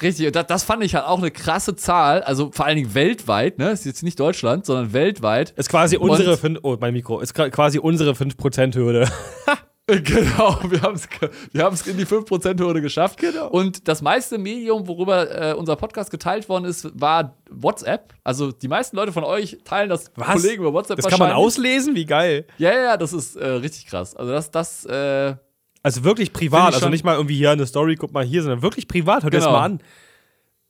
Richtig, 0.01 0.27
und 0.27 0.35
das, 0.35 0.47
das 0.47 0.63
fand 0.63 0.81
ich 0.83 0.95
halt 0.95 1.05
auch 1.05 1.17
eine 1.17 1.29
krasse 1.29 1.75
Zahl, 1.75 2.21
also 2.23 2.51
vor 2.53 2.65
allen 2.65 2.77
Dingen 2.77 2.93
weltweit, 2.93 3.57
ne? 3.57 3.71
Ist 3.71 3.85
jetzt 3.85 4.01
nicht 4.01 4.17
Deutschland, 4.17 4.65
sondern 4.65 4.93
weltweit. 4.93 5.51
Ist 5.57 5.67
quasi 5.69 5.97
unsere, 5.97 6.31
Und- 6.31 6.39
fün- 6.39 6.59
oh, 6.63 6.77
mein 6.79 6.93
Mikro, 6.93 7.19
ist 7.19 7.33
quasi 7.33 7.79
unsere 7.79 8.11
5%-Hürde. 8.13 9.09
Genau, 10.03 10.59
wir 10.69 10.81
haben 10.81 10.95
es 10.95 11.07
wir 11.51 11.63
haben's 11.63 11.85
in 11.87 11.97
die 11.97 12.05
5%-Hürde 12.05 12.81
geschafft. 12.81 13.19
Genau. 13.19 13.47
Und 13.49 13.87
das 13.87 14.01
meiste 14.01 14.37
Medium, 14.37 14.87
worüber 14.87 15.51
äh, 15.51 15.53
unser 15.53 15.75
Podcast 15.75 16.11
geteilt 16.11 16.47
worden 16.49 16.65
ist, 16.65 16.87
war 16.99 17.35
WhatsApp. 17.49 18.13
Also 18.23 18.51
die 18.51 18.67
meisten 18.67 18.95
Leute 18.95 19.11
von 19.11 19.23
euch 19.23 19.57
teilen 19.63 19.89
das 19.89 20.11
Was? 20.15 20.27
Kollegen 20.41 20.61
über 20.63 20.73
WhatsApp 20.73 20.97
Das 20.97 21.07
kann 21.07 21.19
man 21.19 21.31
auslesen? 21.31 21.95
Wie 21.95 22.05
geil. 22.05 22.45
Ja, 22.57 22.71
ja, 22.73 22.81
ja, 22.83 22.97
das 22.97 23.13
ist 23.13 23.35
äh, 23.35 23.47
richtig 23.47 23.87
krass. 23.87 24.15
Also 24.15 24.31
das, 24.31 24.51
das, 24.51 24.85
äh, 24.85 25.35
Also 25.83 26.03
wirklich 26.03 26.33
privat. 26.33 26.73
Also 26.73 26.89
nicht 26.89 27.03
mal 27.03 27.15
irgendwie 27.15 27.37
hier 27.37 27.51
eine 27.51 27.65
Story, 27.65 27.95
guck 27.95 28.11
mal 28.13 28.23
hier, 28.23 28.41
sondern 28.43 28.61
wirklich 28.61 28.87
privat. 28.87 29.23
Hört 29.23 29.33
dir 29.33 29.37
das 29.37 29.45
Genau. 29.45 29.57
mal 29.57 29.65
an. 29.65 29.79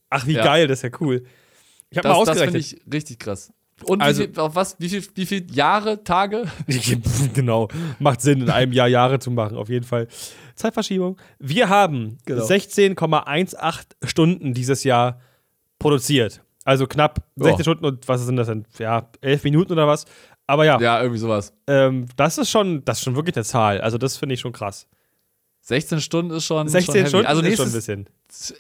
Ach, 0.10 0.26
wie 0.26 0.34
Ja. 0.34 0.44
geil, 0.44 0.68
das 0.68 0.80
ist 0.80 0.84
ja 0.84 0.98
cool. 1.02 1.26
Ich 1.92 1.98
habe 1.98 2.08
mal 2.08 2.14
das, 2.20 2.26
das 2.26 2.38
finde 2.42 2.58
ausgerechnet. 2.60 2.84
ich 2.88 2.94
richtig 2.94 3.20
krass. 3.20 3.52
Und 3.86 4.02
Also- 4.02 4.24
wie, 4.24 4.28
viel, 4.28 4.40
auf 4.40 4.56
was, 4.56 4.76
wie 4.80 4.90
viel, 4.90 5.04
wie 5.16 5.26
viel 5.26 5.46
Jahre, 5.54 6.04
Tage? 6.04 6.44
genau. 7.34 7.68
Macht 8.00 8.22
Sinn, 8.22 8.42
in 8.42 8.50
einem 8.50 8.74
Jahr 8.74 8.88
Jahre 8.88 9.20
zu 9.20 9.32
machen, 9.32 9.58
auf 9.58 9.70
jeden 9.70 9.86
Fall. 9.86 10.08
Zeitverschiebung. 10.56 11.18
Wir 11.40 11.70
haben 11.70 12.18
Genau. 12.26 12.44
16,18 12.44 13.86
Stunden 14.04 14.54
dieses 14.54 14.84
Jahr 14.84 15.20
produziert. 15.80 16.42
Also 16.66 16.86
knapp 16.88 17.24
16 17.38 17.58
Ja. 17.58 17.64
Stunden 17.64 17.86
und 17.86 18.08
was 18.08 18.26
sind 18.26 18.36
das 18.36 18.48
denn? 18.48 18.66
Ja, 18.78 19.10
11 19.22 19.44
Minuten 19.46 19.72
oder 19.74 19.88
was? 19.88 20.06
Aber 20.46 20.66
ja, 20.66 20.80
Ja, 20.80 21.00
irgendwie 21.02 21.20
sowas. 21.20 21.54
ähm, 21.68 22.06
das 22.16 22.38
ist 22.38 22.50
schon, 22.50 22.84
das 22.84 22.98
ist 23.00 23.04
schon 23.06 23.16
wirklich 23.16 23.36
eine 23.36 23.46
Zahl. 23.46 23.82
Also 23.82 23.98
das 23.98 24.18
finde 24.18 24.34
ich 24.36 24.42
schon 24.42 24.52
krass. 24.52 24.88
16 25.70 26.02
Stunden 26.02 26.32
ist 26.32 26.46
schon. 26.46 26.68
16 26.68 26.86
schon 26.86 26.96
heavy. 26.96 27.10
Stunden 27.10 27.26
also 27.28 27.42
ist 27.42 27.58
schon 27.58 27.68
ein 27.68 27.72
bisschen. 27.72 28.10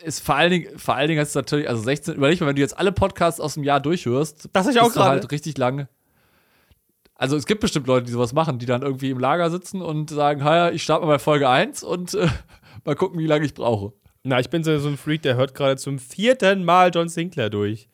ist 0.04 0.20
vor 0.24 0.36
allen 0.36 0.52
Dingen, 0.52 0.78
vor 0.80 0.96
allen 0.96 1.08
Dingen 1.10 1.22
ist 1.22 1.30
es 1.30 1.36
natürlich, 1.36 1.68
also 1.68 1.82
16, 1.82 2.14
überleg 2.16 2.40
mal, 2.40 2.48
wenn 2.48 2.56
du 2.56 2.62
jetzt 2.62 2.78
alle 2.78 2.92
Podcasts 2.92 3.40
aus 3.42 3.56
dem 3.56 3.64
Jahr 3.64 3.80
durchhörst, 3.80 4.48
Das 4.54 4.68
ich 4.68 4.80
auch 4.80 4.88
du 4.88 4.94
gerade. 4.94 5.10
halt 5.10 5.32
richtig 5.32 5.58
lange. 5.58 5.90
Also 7.16 7.36
es 7.36 7.46
gibt 7.46 7.60
bestimmt 7.62 7.88
Leute, 7.88 8.06
die 8.06 8.12
sowas 8.14 8.32
machen, 8.34 8.60
die 8.60 8.66
dann 8.66 8.82
irgendwie 8.82 9.10
im 9.10 9.20
Lager 9.20 9.50
sitzen 9.50 9.82
und 9.82 10.10
sagen, 10.10 10.40
ja, 10.40 10.70
ich 10.72 10.84
starte 10.84 11.06
mal 11.06 11.14
bei 11.14 11.20
Folge 11.20 11.50
1 11.50 11.84
und 11.84 12.14
äh, 12.14 12.28
mal 12.86 12.96
gucken, 12.96 13.20
wie 13.20 13.28
lange 13.28 13.46
ich 13.46 13.54
brauche. 13.54 13.92
Na, 14.24 14.40
ich 14.40 14.50
bin 14.50 14.64
so, 14.64 14.78
so 14.80 14.88
ein 14.88 14.98
Freak, 14.98 15.24
der 15.24 15.36
hört 15.36 15.54
gerade 15.56 15.78
zum 15.78 15.98
vierten 16.00 16.64
Mal 16.64 16.92
John 16.94 17.10
Sinclair 17.10 17.50
durch. 17.50 17.90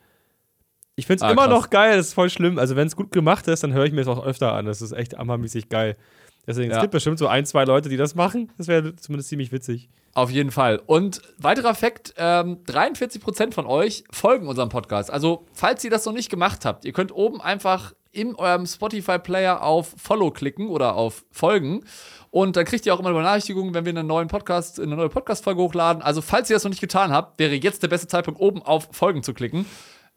Ich 0.97 1.07
finde 1.07 1.17
es 1.17 1.21
Ah, 1.23 1.31
immer 1.31 1.47
krass. 1.47 1.51
noch 1.61 1.69
geil, 1.69 1.97
das 1.97 2.07
ist 2.07 2.13
voll 2.13 2.29
schlimm. 2.29 2.57
Also, 2.59 2.75
wenn 2.75 2.87
es 2.87 2.95
gut 2.95 3.11
gemacht 3.11 3.47
ist, 3.47 3.63
dann 3.63 3.73
höre 3.73 3.85
ich 3.85 3.91
mir 3.93 4.01
es 4.01 4.07
auch 4.07 4.23
öfter 4.25 4.53
an. 4.53 4.65
Das 4.65 4.81
ist 4.81 4.91
echt 4.91 5.17
hammermäßig 5.17 5.69
geil. 5.69 5.97
Deswegen, 6.47 6.69
es 6.71 6.75
Ja. 6.77 6.81
gibt 6.81 6.91
bestimmt 6.91 7.17
so 7.19 7.27
ein, 7.27 7.45
zwei 7.45 7.65
Leute, 7.65 7.89
die 7.89 7.97
das 7.97 8.15
machen. 8.15 8.51
Das 8.57 8.67
wäre 8.67 8.95
zumindest 8.95 9.29
ziemlich 9.29 9.51
witzig. 9.51 9.89
Auf 10.13 10.29
jeden 10.31 10.51
Fall. 10.51 10.81
Und 10.85 11.21
weiterer 11.37 11.75
Fakt: 11.75 12.13
ähm, 12.17 12.59
43% 12.67 13.53
von 13.53 13.65
euch 13.65 14.03
folgen 14.11 14.47
unserem 14.47 14.69
Podcast. 14.69 15.11
Also, 15.11 15.45
falls 15.53 15.83
ihr 15.83 15.89
das 15.89 16.05
noch 16.05 16.13
nicht 16.13 16.29
gemacht 16.29 16.63
habt, 16.65 16.85
ihr 16.85 16.93
könnt 16.93 17.11
oben 17.13 17.41
einfach 17.41 17.93
in 18.11 18.35
eurem 18.35 18.65
Spotify-Player 18.65 19.61
auf 19.61 19.93
Follow 19.97 20.31
klicken 20.31 20.69
oder 20.69 20.95
auf 20.95 21.25
Folgen. 21.31 21.83
Und 22.31 22.55
dann 22.55 22.63
kriegt 22.63 22.85
ihr 22.85 22.93
auch 22.93 22.99
immer 22.99 23.09
eine 23.09 23.17
Benachrichtigung, 23.17 23.73
wenn 23.73 23.83
wir 23.85 23.89
einen 23.91 24.07
neuen 24.07 24.29
Podcast, 24.29 24.79
eine 24.79 24.95
neue 24.95 25.09
Podcast-Folge 25.09 25.61
hochladen. 25.61 26.01
Also, 26.01 26.21
falls 26.21 26.49
ihr 26.49 26.55
das 26.55 26.63
noch 26.63 26.69
nicht 26.69 26.79
getan 26.81 27.11
habt, 27.11 27.37
wäre 27.39 27.55
jetzt 27.55 27.83
der 27.83 27.89
beste 27.89 28.07
Zeitpunkt, 28.07 28.39
oben 28.39 28.61
auf 28.61 28.87
Folgen 28.91 29.21
zu 29.23 29.33
klicken. 29.33 29.65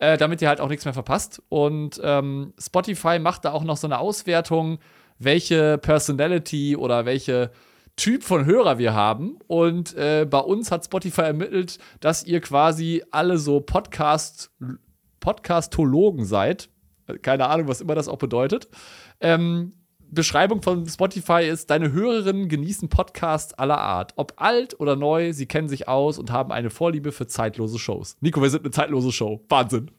Äh, 0.01 0.17
damit 0.17 0.41
ihr 0.41 0.47
halt 0.49 0.61
auch 0.61 0.69
nichts 0.69 0.85
mehr 0.85 0.95
verpasst. 0.95 1.43
Und 1.49 2.01
ähm, 2.05 2.53
Spotify 2.57 3.19
macht 3.19 3.45
da 3.45 3.51
auch 3.51 3.65
noch 3.65 3.77
so 3.77 3.89
eine 3.89 3.99
Auswertung, 3.99 4.79
welche 5.19 5.79
Personality 5.79 6.77
oder 6.77 7.05
welche 7.05 7.51
Typ 7.97 8.23
von 8.23 8.47
Hörer 8.47 8.79
wir 8.79 8.95
haben. 8.95 9.39
Und 9.49 9.95
äh, 9.97 10.27
bei 10.29 10.39
uns 10.39 10.71
hat 10.71 10.85
Spotify 10.85 11.23
ermittelt, 11.23 11.79
dass 12.01 12.25
ihr 12.25 12.41
quasi 12.41 13.03
alle 13.11 13.39
so 13.39 13.61
Podcast, 13.61 14.51
Podcastologen 15.21 16.25
seid. 16.25 16.69
Keine 17.23 17.49
Ahnung, 17.49 17.69
was 17.69 17.81
immer 17.81 17.95
das 17.95 18.07
auch 18.07 18.19
bedeutet. 18.19 18.69
Ähm, 19.21 19.73
Beschreibung 20.11 20.63
von 20.63 20.87
Spotify 20.87 21.47
ist, 21.47 21.71
deine 21.71 21.93
Hörerinnen 21.93 22.49
genießen 22.49 22.89
Podcasts 22.89 23.53
aller 23.55 23.79
Art. 23.79 24.13
Ob 24.17 24.35
alt 24.37 24.79
oder 24.81 24.97
neu, 24.97 25.33
sie 25.33 25.47
kennen 25.47 25.69
sich 25.69 25.89
aus 25.89 26.19
und 26.19 26.31
haben 26.31 26.51
eine 26.51 26.71
Vorliebe 26.71 27.13
für 27.13 27.27
zeitlose 27.27 27.79
Shows. 27.79 28.17
Nico, 28.21 28.41
wir 28.41 28.49
sind 28.49 28.65
eine 28.65 28.71
zeitlose 28.71 29.13
Show. 29.13 29.45
Wahnsinn. 29.49 29.91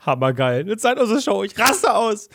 Hammergeil. 0.00 0.60
Eine 0.60 0.76
zeitlose 0.76 1.20
Show. 1.20 1.42
Ich 1.42 1.58
raste 1.58 1.92
aus. 1.94 2.28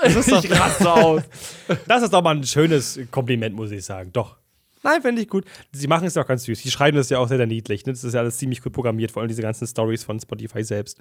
Das 0.00 0.16
ist 0.16 0.30
doch, 0.30 0.50
raste 0.50 0.92
aus. 0.92 1.22
das 1.86 2.02
ist 2.02 2.12
doch 2.12 2.22
mal 2.22 2.34
ein 2.36 2.44
schönes 2.44 2.98
Kompliment, 3.10 3.54
muss 3.54 3.70
ich 3.70 3.84
sagen. 3.84 4.10
Doch. 4.12 4.36
Nein, 4.82 5.00
finde 5.02 5.22
ich 5.22 5.28
gut. 5.28 5.44
Sie 5.70 5.86
machen 5.86 6.06
es 6.08 6.14
ja 6.16 6.22
auch 6.22 6.26
ganz 6.26 6.44
süß. 6.44 6.60
Die 6.62 6.70
schreiben 6.70 6.96
das 6.96 7.08
ja 7.08 7.18
auch 7.18 7.28
sehr, 7.28 7.36
sehr 7.36 7.46
niedlich. 7.46 7.86
Ne? 7.86 7.92
Das 7.92 8.02
ist 8.02 8.14
ja 8.14 8.20
alles 8.20 8.38
ziemlich 8.38 8.60
gut 8.62 8.72
programmiert, 8.72 9.12
vor 9.12 9.22
allem 9.22 9.28
diese 9.28 9.42
ganzen 9.42 9.66
Stories 9.66 10.02
von 10.02 10.18
Spotify 10.18 10.64
selbst. 10.64 10.98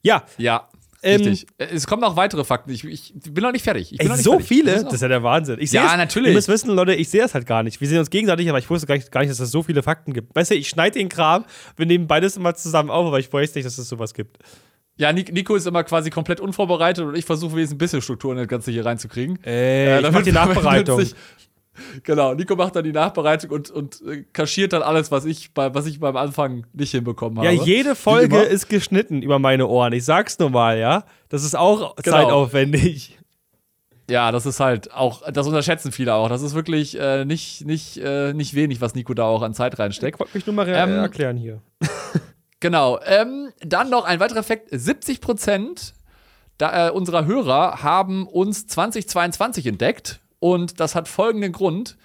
Ja, 0.00 0.24
Ja, 0.38 0.68
Ähm, 1.02 1.20
richtig. 1.22 1.46
Es 1.58 1.86
kommen 1.86 2.00
noch 2.00 2.16
weitere 2.16 2.44
Fakten. 2.44 2.70
Ich, 2.70 2.82
ich 2.84 3.12
bin 3.14 3.42
noch 3.42 3.52
nicht 3.52 3.62
fertig. 3.64 3.92
Ich 3.92 3.98
bin 3.98 4.06
Ey, 4.06 4.08
noch 4.08 4.16
nicht 4.16 4.24
so 4.24 4.32
fertig. 4.32 4.48
viele? 4.48 4.84
Das 4.84 4.92
ist 4.94 5.00
ja 5.02 5.08
der 5.08 5.22
Wahnsinn. 5.22 5.58
Ich 5.60 5.70
Ja, 5.72 5.88
seh's- 5.88 5.96
natürlich. 5.98 6.28
Ihr 6.30 6.34
müsst 6.34 6.48
wissen, 6.48 6.70
Leute, 6.70 6.94
ich 6.94 7.10
sehe 7.10 7.20
das 7.20 7.34
halt 7.34 7.46
gar 7.46 7.62
nicht. 7.62 7.78
Wir 7.80 7.88
sehen 7.88 7.98
uns 7.98 8.08
gegenseitig, 8.08 8.48
aber 8.48 8.58
ich 8.58 8.70
wusste 8.70 8.86
gar 8.86 8.94
nicht, 8.94 9.12
gar 9.12 9.20
nicht, 9.20 9.30
dass 9.30 9.40
es 9.40 9.50
so 9.50 9.62
viele 9.62 9.82
Fakten 9.82 10.14
gibt. 10.14 10.34
Weißt 10.34 10.50
du, 10.52 10.54
ich 10.54 10.68
schneide 10.70 10.98
den 10.98 11.10
Kram, 11.10 11.44
wir 11.76 11.84
nehmen 11.84 12.06
beides 12.06 12.38
immer 12.38 12.54
zusammen 12.54 12.88
auf, 12.90 13.06
aber 13.06 13.18
ich 13.18 13.30
weiß 13.30 13.54
nicht, 13.54 13.66
dass 13.66 13.76
es 13.76 13.86
sowas 13.88 14.14
gibt. 14.14 14.38
Ja, 14.96 15.12
Nic- 15.12 15.32
Nico 15.32 15.54
ist 15.54 15.66
immer 15.66 15.82
quasi 15.84 16.10
komplett 16.10 16.40
unvorbereitet 16.40 17.04
und 17.04 17.16
ich 17.16 17.24
versuche 17.24 17.52
wenigstens 17.52 17.76
ein 17.76 17.78
bisschen 17.78 18.02
Struktur 18.02 18.32
in 18.32 18.38
das 18.38 18.48
Ganze 18.48 18.70
hier 18.70 18.84
reinzukriegen. 18.84 19.42
Ey, 19.44 20.00
ich 20.04 20.10
mach 20.12 20.22
die 20.22 20.32
Nachbereitung. 20.32 21.00
sich- 21.00 21.14
Genau, 22.02 22.34
Nico 22.34 22.56
macht 22.56 22.76
dann 22.76 22.84
die 22.84 22.92
Nachbereitung 22.92 23.50
und, 23.52 23.70
und 23.70 24.02
äh, 24.06 24.24
kaschiert 24.34 24.74
dann 24.74 24.82
alles, 24.82 25.10
was 25.10 25.24
ich, 25.24 25.54
bei, 25.54 25.72
was 25.74 25.86
ich 25.86 25.98
beim 26.00 26.16
Anfang 26.16 26.66
nicht 26.74 26.90
hinbekommen 26.90 27.42
Ja, 27.42 27.50
habe. 27.50 27.64
jede 27.64 27.92
Wie 27.92 27.94
Folge 27.94 28.40
ist 28.40 28.68
geschnitten 28.68 29.22
über 29.22 29.38
meine 29.38 29.66
Ohren. 29.66 29.94
Ich 29.94 30.04
sag's 30.04 30.38
nur 30.38 30.50
mal, 30.50 30.78
ja. 30.78 31.04
Das 31.30 31.42
ist 31.42 31.56
auch 31.56 31.96
Genau. 31.96 32.16
zeitaufwendig. 32.18 33.18
Ja, 34.10 34.30
das 34.32 34.44
ist 34.44 34.60
halt 34.60 34.92
auch, 34.92 35.22
das 35.32 35.46
unterschätzen 35.46 35.92
viele 35.92 36.12
auch. 36.14 36.28
Das 36.28 36.42
ist 36.42 36.54
wirklich 36.54 36.98
äh, 37.00 37.24
nicht, 37.24 37.64
nicht, 37.64 37.96
äh, 37.98 38.34
nicht 38.34 38.52
wenig, 38.54 38.82
was 38.82 38.94
Nico 38.94 39.14
da 39.14 39.22
auch 39.24 39.40
an 39.40 39.54
Zeit 39.54 39.72
Ich 39.74 39.78
reinsteckt. 39.78 40.18
wollte 40.20 40.36
mich 40.36 40.44
nur 40.46 40.54
mal 40.56 40.68
Ähm, 40.68 40.90
erklären 40.90 41.36
hier. 41.38 41.62
Genau. 42.60 42.98
Ähm, 43.04 43.50
dann 43.60 43.90
noch 43.90 44.04
ein 44.04 44.20
weiterer 44.20 44.42
Fakt: 44.42 44.68
70 44.70 45.20
Prozent 45.20 45.94
äh, 46.60 46.90
unserer 46.90 47.24
Hörer 47.26 47.82
haben 47.82 48.26
uns 48.26 48.66
2022 48.66 49.66
entdeckt. 49.66 50.20
Und 50.40 50.80
das 50.80 50.94
hat 50.94 51.08
folgenden 51.08 51.52
Grund, 51.52 51.96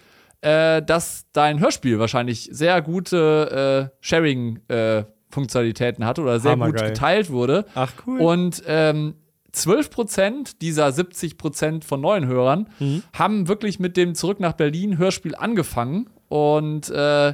äh, 0.41 0.82
dass 0.82 1.26
dein 1.34 1.60
Hörspiel 1.60 2.00
wahrscheinlich 2.00 2.50
sehr 2.52 2.82
gute 2.82 3.91
äh, 3.91 3.96
Sharing-Funktionalitäten 4.06 6.06
hatte 6.06 6.22
oder 6.22 6.39
sehr 6.39 6.54
gut 6.56 6.62
Hammergeil. 6.63 6.89
geteilt 6.89 7.30
wurde. 7.32 7.65
Ach, 7.76 7.91
cool. 8.08 8.20
Und 8.22 8.63
ähm, 8.68 9.15
12% 9.54 10.56
dieser 10.62 10.88
70% 10.88 11.84
von 11.86 12.02
neuen 12.02 12.28
Hörern 12.28 12.68
Mhm. 12.80 13.04
haben 13.13 13.48
wirklich 13.48 13.80
mit 13.80 13.96
dem 13.98 14.15
Zurück 14.15 14.39
nach 14.39 14.54
Berlin 14.54 14.98
Hörspiel 14.98 15.36
angefangen. 15.36 16.10
Und 16.28 16.89
äh, 16.89 17.34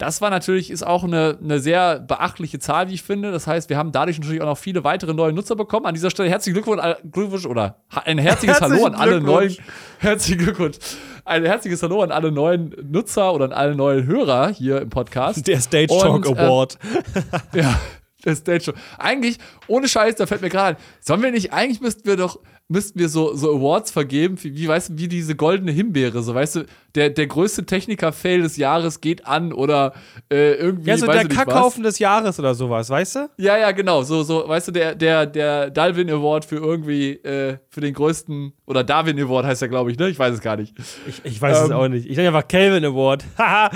das 0.00 0.20
war 0.20 0.30
natürlich, 0.30 0.70
ist 0.70 0.86
auch 0.86 1.04
eine, 1.04 1.38
eine 1.42 1.60
sehr 1.60 2.00
beachtliche 2.00 2.58
Zahl, 2.58 2.88
wie 2.88 2.94
ich 2.94 3.02
finde. 3.02 3.30
Das 3.32 3.46
heißt, 3.46 3.68
wir 3.68 3.76
haben 3.76 3.92
dadurch 3.92 4.18
natürlich 4.18 4.40
auch 4.40 4.46
noch 4.46 4.58
viele 4.58 4.82
weitere 4.82 5.12
neue 5.14 5.32
Nutzer 5.32 5.56
bekommen. 5.56 5.86
An 5.86 5.94
dieser 5.94 6.10
Stelle 6.10 6.28
herzlichen 6.30 6.54
Glückwunsch, 6.54 6.82
all- 6.82 6.98
Glückwunsch 7.10 7.46
oder 7.46 7.76
ein 8.04 8.18
herzliches 8.18 8.60
Hallo 8.60 8.86
an 8.86 8.94
alle 8.94 9.20
neuen. 9.20 9.56
Herzlichen 9.98 10.38
Glückwunsch. 10.42 10.76
Ein 11.24 11.44
herzliches 11.44 11.82
Hallo 11.82 12.02
an 12.02 12.10
alle 12.10 12.32
neuen 12.32 12.74
Nutzer 12.90 13.32
oder 13.34 13.44
an 13.44 13.52
alle 13.52 13.76
neuen 13.76 14.06
Hörer 14.06 14.48
hier 14.48 14.80
im 14.80 14.88
Podcast. 14.90 15.46
Der 15.46 15.60
Stage 15.60 15.88
Talk 15.88 16.26
Und, 16.26 16.36
äh, 16.36 16.40
Award. 16.40 16.78
Ja, 17.54 17.78
der 18.24 18.36
Stage 18.36 18.60
Show. 18.64 18.72
Eigentlich, 18.98 19.36
ohne 19.66 19.86
Scheiß, 19.86 20.16
da 20.16 20.26
fällt 20.26 20.40
mir 20.40 20.48
gerade 20.48 20.76
ein, 20.78 20.82
sollen 21.00 21.22
wir 21.22 21.30
nicht, 21.30 21.52
eigentlich 21.52 21.80
müssten 21.80 22.06
wir 22.08 22.16
doch, 22.16 22.38
müssten 22.70 22.98
wir 22.98 23.08
so, 23.08 23.34
so 23.34 23.56
Awards 23.56 23.90
vergeben, 23.90 24.36
wie, 24.42 24.54
wie, 24.54 24.68
weißt 24.68 24.90
du, 24.90 24.98
wie 24.98 25.08
diese 25.08 25.34
goldene 25.34 25.72
Himbeere, 25.72 26.22
so, 26.22 26.34
weißt 26.34 26.56
du, 26.56 26.66
der, 26.94 27.10
der 27.10 27.26
größte 27.26 27.66
Techniker-Fail 27.66 28.42
des 28.42 28.56
Jahres 28.56 29.00
geht 29.00 29.26
an 29.26 29.52
oder 29.52 29.92
äh, 30.32 30.54
irgendwie, 30.54 30.90
ja, 30.90 30.96
so 30.96 31.06
der 31.06 31.26
Kackhaufen 31.28 31.82
des 31.82 31.98
Jahres 31.98 32.38
oder 32.38 32.54
sowas, 32.54 32.88
weißt 32.88 33.16
du? 33.16 33.30
Ja, 33.38 33.58
ja, 33.58 33.72
genau, 33.72 34.02
so, 34.02 34.22
so, 34.22 34.48
weißt 34.48 34.68
du, 34.68 34.72
der, 34.72 34.94
der, 34.94 35.26
der 35.26 35.70
Dalvin 35.70 36.08
Award 36.10 36.44
für 36.44 36.56
irgendwie, 36.56 37.12
äh, 37.12 37.58
für 37.68 37.80
den 37.80 37.92
größten, 37.92 38.52
oder 38.66 38.84
Darwin 38.84 39.18
Award 39.20 39.46
heißt 39.46 39.62
der, 39.62 39.68
glaube 39.68 39.90
ich, 39.90 39.98
ne? 39.98 40.08
Ich 40.08 40.18
weiß 40.18 40.34
es 40.34 40.40
gar 40.40 40.56
nicht. 40.56 40.74
Ich, 41.08 41.20
ich 41.24 41.42
weiß 41.42 41.62
es 41.62 41.70
Ähm, 41.70 41.76
auch 41.76 41.88
nicht. 41.88 42.06
Ich 42.08 42.16
nenne 42.16 42.28
einfach 42.28 42.46
Kelvin 42.46 42.84
Award. 42.84 43.24
Haha. 43.38 43.70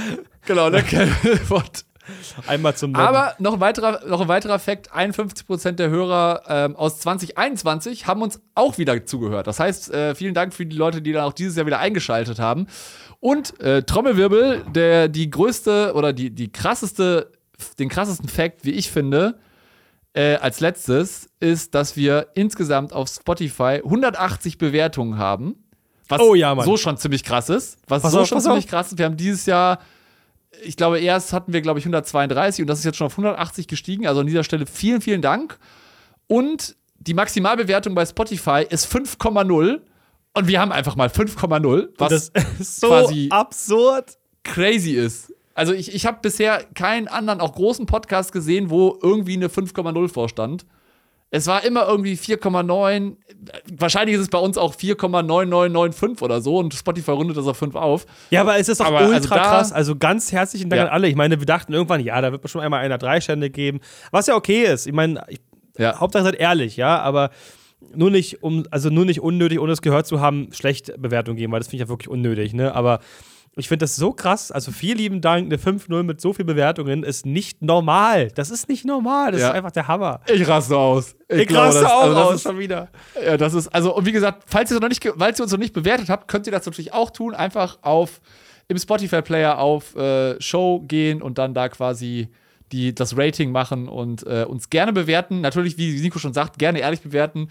Genau, 0.47 0.71
der 0.71 0.83
Calvin 0.83 1.41
Award. 1.49 1.85
Einmal 2.47 2.77
zum 2.77 2.93
Nobben. 2.93 3.07
Aber 3.07 3.35
noch 3.39 3.55
ein 3.55 3.61
weiterer, 3.61 4.07
noch 4.07 4.21
ein 4.21 4.29
weiterer 4.29 4.59
Fakt: 4.59 4.93
51% 4.93 5.73
der 5.73 5.91
Hörer 5.91 6.43
ähm, 6.49 6.77
aus 6.77 7.01
2021 7.01 8.07
haben 8.07 8.23
uns 8.23 8.41
auch 8.55 8.79
wieder 8.79 9.05
zugehört. 9.07 9.47
Das 9.47 9.61
heißt, 9.61 9.93
äh, 9.93 10.15
vielen 10.15 10.35
Dank 10.35 10.55
für 10.55 10.67
die 10.67 10.77
Leute, 10.77 11.03
die 11.03 11.13
dann 11.13 11.25
auch 11.25 11.33
dieses 11.33 11.57
Jahr 11.57 11.67
wieder 11.67 11.79
eingeschaltet 11.79 12.39
haben. 12.39 12.67
Und 13.21 13.59
äh, 13.61 13.83
Trommelwirbel, 13.83 14.65
der 14.75 15.09
die 15.09 15.31
größte 15.31 15.93
oder 15.95 16.13
die, 16.13 16.31
die 16.31 16.53
krasseste, 16.53 17.33
den 17.79 17.89
krassesten 17.89 18.29
Fakt, 18.29 18.65
wie 18.65 18.73
ich 18.73 18.91
finde, 18.91 19.39
äh, 20.13 20.37
als 20.37 20.61
letztes, 20.61 21.29
ist, 21.41 21.75
dass 21.75 21.97
wir 21.97 22.29
insgesamt 22.35 22.93
auf 22.93 23.09
Spotify 23.09 23.81
180 23.83 24.59
Bewertungen 24.59 25.19
haben. 25.19 25.57
Was 26.09 26.21
Oh 26.21 26.35
ja, 26.35 26.55
so 26.63 26.77
schon 26.77 26.99
ziemlich 26.99 27.25
krass 27.25 27.49
ist. 27.49 27.79
Was 27.89 28.03
Pass 28.03 28.13
so 28.13 28.21
auf, 28.21 28.29
schon 28.29 28.41
ziemlich 28.41 28.65
auf. 28.65 28.71
krass 28.71 28.93
ist. 28.93 28.99
Wir 28.99 29.07
haben 29.07 29.17
dieses 29.17 29.47
Jahr 29.47 29.79
ich 30.63 30.77
glaube, 30.77 31.01
erst 31.01 31.33
hatten 31.33 31.53
wir, 31.53 31.61
glaube 31.61 31.79
ich, 31.79 31.85
132 31.85 32.63
und 32.63 32.69
das 32.69 32.79
ist 32.79 32.85
jetzt 32.85 32.97
schon 32.97 33.07
auf 33.07 33.13
180 33.15 33.67
gestiegen. 33.69 34.07
Also 34.07 34.21
an 34.21 34.27
dieser 34.27 34.45
Stelle 34.45 34.67
vielen, 34.67 35.01
vielen 35.01 35.23
Dank. 35.23 35.59
Und 36.27 36.77
die 36.99 37.15
Maximalbewertung 37.15 37.95
bei 37.95 38.07
Spotify 38.07 38.65
ist 38.69 38.87
5,0 38.93 39.81
und 40.35 40.49
wir 40.49 40.61
haben 40.61 40.73
einfach 40.73 40.97
mal 40.97 41.09
5,0, 41.09 41.89
was 41.99 42.11
das 42.11 42.33
ist 42.59 42.81
so 42.81 42.89
quasi- 42.89 43.29
absurd. 43.31 44.17
crazy 44.43 44.93
ist. 44.93 45.33
Also 45.55 45.73
ich, 45.73 45.95
ich 45.95 46.05
habe 46.07 46.19
bisher 46.21 46.65
keinen 46.75 47.07
anderen, 47.07 47.41
auch 47.41 47.55
großen 47.55 47.87
Podcast 47.87 48.33
gesehen, 48.33 48.71
wo 48.71 48.99
irgendwie 49.03 49.35
eine 49.35 49.49
5,0 49.49 50.09
vorstand. 50.09 50.67
Es 51.37 51.49
war 51.49 51.65
immer 51.65 51.89
irgendwie 51.89 52.15
4,9. 52.15 53.17
Wahrscheinlich 53.77 54.15
ist 54.15 54.23
es 54.23 54.29
bei 54.29 54.39
uns 54.39 54.57
auch 54.57 54.75
4,9995 54.77 56.23
oder 56.23 56.41
so 56.41 56.59
und 56.59 56.73
Spotify 56.75 57.11
rundet 57.11 57.37
das 57.37 57.47
auf 57.49 57.57
5 57.57 57.75
auf. 57.75 58.07
Ja, 58.31 58.43
aber 58.43 58.57
es 58.59 58.69
ist 58.69 58.81
doch 58.81 58.87
Aber 58.87 59.01
ultra 59.01 59.15
also 59.17 59.29
da- 59.31 59.37
krass. 59.43 59.73
Also 59.73 59.97
ganz 59.97 60.31
herzlichen 60.31 60.71
Dank 60.71 60.79
Ja. 60.79 60.85
an 60.87 60.93
alle. 60.93 61.09
Ich 61.09 61.17
meine, 61.17 61.41
wir 61.41 61.47
dachten 61.47 61.73
irgendwann, 61.73 62.01
ja, 62.05 62.21
da 62.21 62.31
wird 62.31 62.41
bestimmt 62.41 62.63
einmal 62.63 62.85
einer 62.85 62.99
drei 62.99 63.21
Stände 63.21 63.51
geben. 63.51 63.81
Was 64.13 64.29
ja 64.29 64.37
okay 64.37 64.63
ist. 64.65 64.87
Ich 64.87 64.93
meine, 64.93 65.25
ich, 65.29 65.41
Ja. 65.77 65.99
Hauptsache 65.99 66.23
seid 66.25 66.37
ehrlich, 66.37 66.77
ja, 66.77 67.01
aber 67.01 67.31
nur 67.95 68.11
nicht, 68.11 68.43
um, 68.45 68.65
also 68.71 68.89
nur 68.91 69.05
nicht 69.05 69.21
unnötig, 69.21 69.59
ohne 69.59 69.73
es 69.73 69.83
gehört 69.83 70.07
zu 70.07 70.21
haben, 70.21 70.49
schlecht 70.53 70.93
Bewertung 71.03 71.35
geben, 71.35 71.53
weil 71.53 71.59
das 71.61 71.67
finde 71.69 71.83
ich 71.83 71.87
ja 71.87 71.89
wirklich 71.89 72.09
unnötig, 72.09 72.55
ne? 72.55 72.73
Aber 72.75 73.01
ich 73.57 73.69
finde 73.69 73.85
das 73.85 73.97
so 73.97 74.13
krass. 74.13 74.51
Also 74.51 74.73
vielen 74.73 74.99
lieben 74.99 75.21
Dank, 75.21 75.47
eine 75.47 75.59
5-0 75.59 76.03
mit 76.03 76.21
so 76.21 76.33
vielen 76.33 76.47
Bewertungen 76.47 77.03
ist 77.05 77.25
nicht 77.27 77.63
normal. 77.63 78.29
Das 78.35 78.51
ist 78.51 78.69
nicht 78.69 78.85
normal. 78.85 79.33
Das 79.33 79.41
Ja. 79.43 79.49
ist 79.51 79.55
einfach 79.55 79.71
der 79.71 79.87
Hammer. 79.89 80.21
Ich 80.33 80.47
raste 80.49 80.77
aus. 80.77 81.15
Ich, 81.29 81.47
glaube, 81.47 81.67
raste 81.69 81.83
das- 81.83 81.93
auch 81.93 82.03
also 82.03 82.15
das 82.15 82.27
aus 82.29 82.35
ist- 82.35 82.43
schon 82.43 82.59
wieder. 82.59 82.89
Ja, 83.25 83.37
das 83.37 83.55
ist, 83.55 83.69
also, 83.69 83.95
und 83.97 84.07
wie 84.07 84.13
gesagt, 84.13 84.43
falls 84.47 84.71
ihr, 84.71 84.81
noch 84.81 84.89
nicht, 84.89 85.09
falls 85.17 85.39
ihr 85.39 85.45
uns 85.45 85.53
noch 85.53 85.59
nicht 85.59 85.73
bewertet 85.73 86.09
habt, 86.09 86.27
könnt 86.29 86.47
ihr 86.47 86.53
das 86.53 86.67
natürlich 86.67 86.93
auch 86.93 87.11
tun. 87.11 87.35
Einfach 87.35 87.79
auf 87.83 88.21
im 88.69 88.79
Spotify-Player 88.79 89.59
auf 89.59 89.95
äh, 89.95 90.41
Show 90.41 90.81
gehen 90.81 91.21
und 91.23 91.39
dann 91.39 91.53
da 91.55 91.69
quasi 91.69 92.29
die, 92.73 92.95
das 92.95 93.17
Rating 93.17 93.53
machen 93.53 93.89
und 93.89 94.27
äh, 94.27 94.45
uns 94.49 94.71
gerne 94.71 94.93
bewerten. 94.93 95.43
Natürlich, 95.43 95.77
wie 95.79 96.01
Nico 96.01 96.19
schon 96.19 96.33
sagt, 96.33 96.59
gerne 96.59 96.81
ehrlich 96.81 97.03
bewerten. 97.03 97.49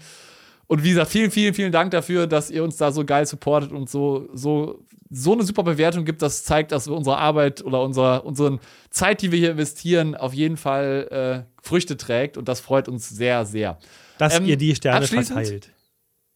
Und 0.66 0.82
wie 0.82 0.90
gesagt, 0.90 1.10
vielen, 1.10 1.30
vielen, 1.30 1.54
vielen 1.54 1.72
Dank 1.72 1.90
dafür, 1.90 2.26
dass 2.26 2.50
ihr 2.50 2.64
uns 2.64 2.76
da 2.76 2.90
so 2.90 3.04
geil 3.04 3.26
supportet 3.26 3.72
und 3.72 3.90
so, 3.90 4.28
so, 4.32 4.84
so 5.10 5.32
eine 5.32 5.42
super 5.42 5.62
Bewertung 5.62 6.04
gibt. 6.04 6.22
Das 6.22 6.44
zeigt, 6.44 6.72
dass 6.72 6.86
wir 6.88 6.94
unsere 6.94 7.18
Arbeit 7.18 7.62
oder 7.64 7.82
unser, 7.82 8.24
unsere 8.24 8.58
Zeit, 8.90 9.22
die 9.22 9.30
wir 9.30 9.38
hier 9.38 9.50
investieren, 9.50 10.14
auf 10.14 10.32
jeden 10.32 10.56
Fall 10.56 11.44
äh, 11.46 11.62
Früchte 11.62 11.96
trägt. 11.96 12.36
Und 12.36 12.48
das 12.48 12.60
freut 12.60 12.88
uns 12.88 13.08
sehr, 13.08 13.44
sehr. 13.44 13.78
Dass 14.18 14.38
Ähm, 14.38 14.46
ihr 14.46 14.56
die 14.56 14.74
Sterne 14.74 15.06
verteilt. 15.06 15.70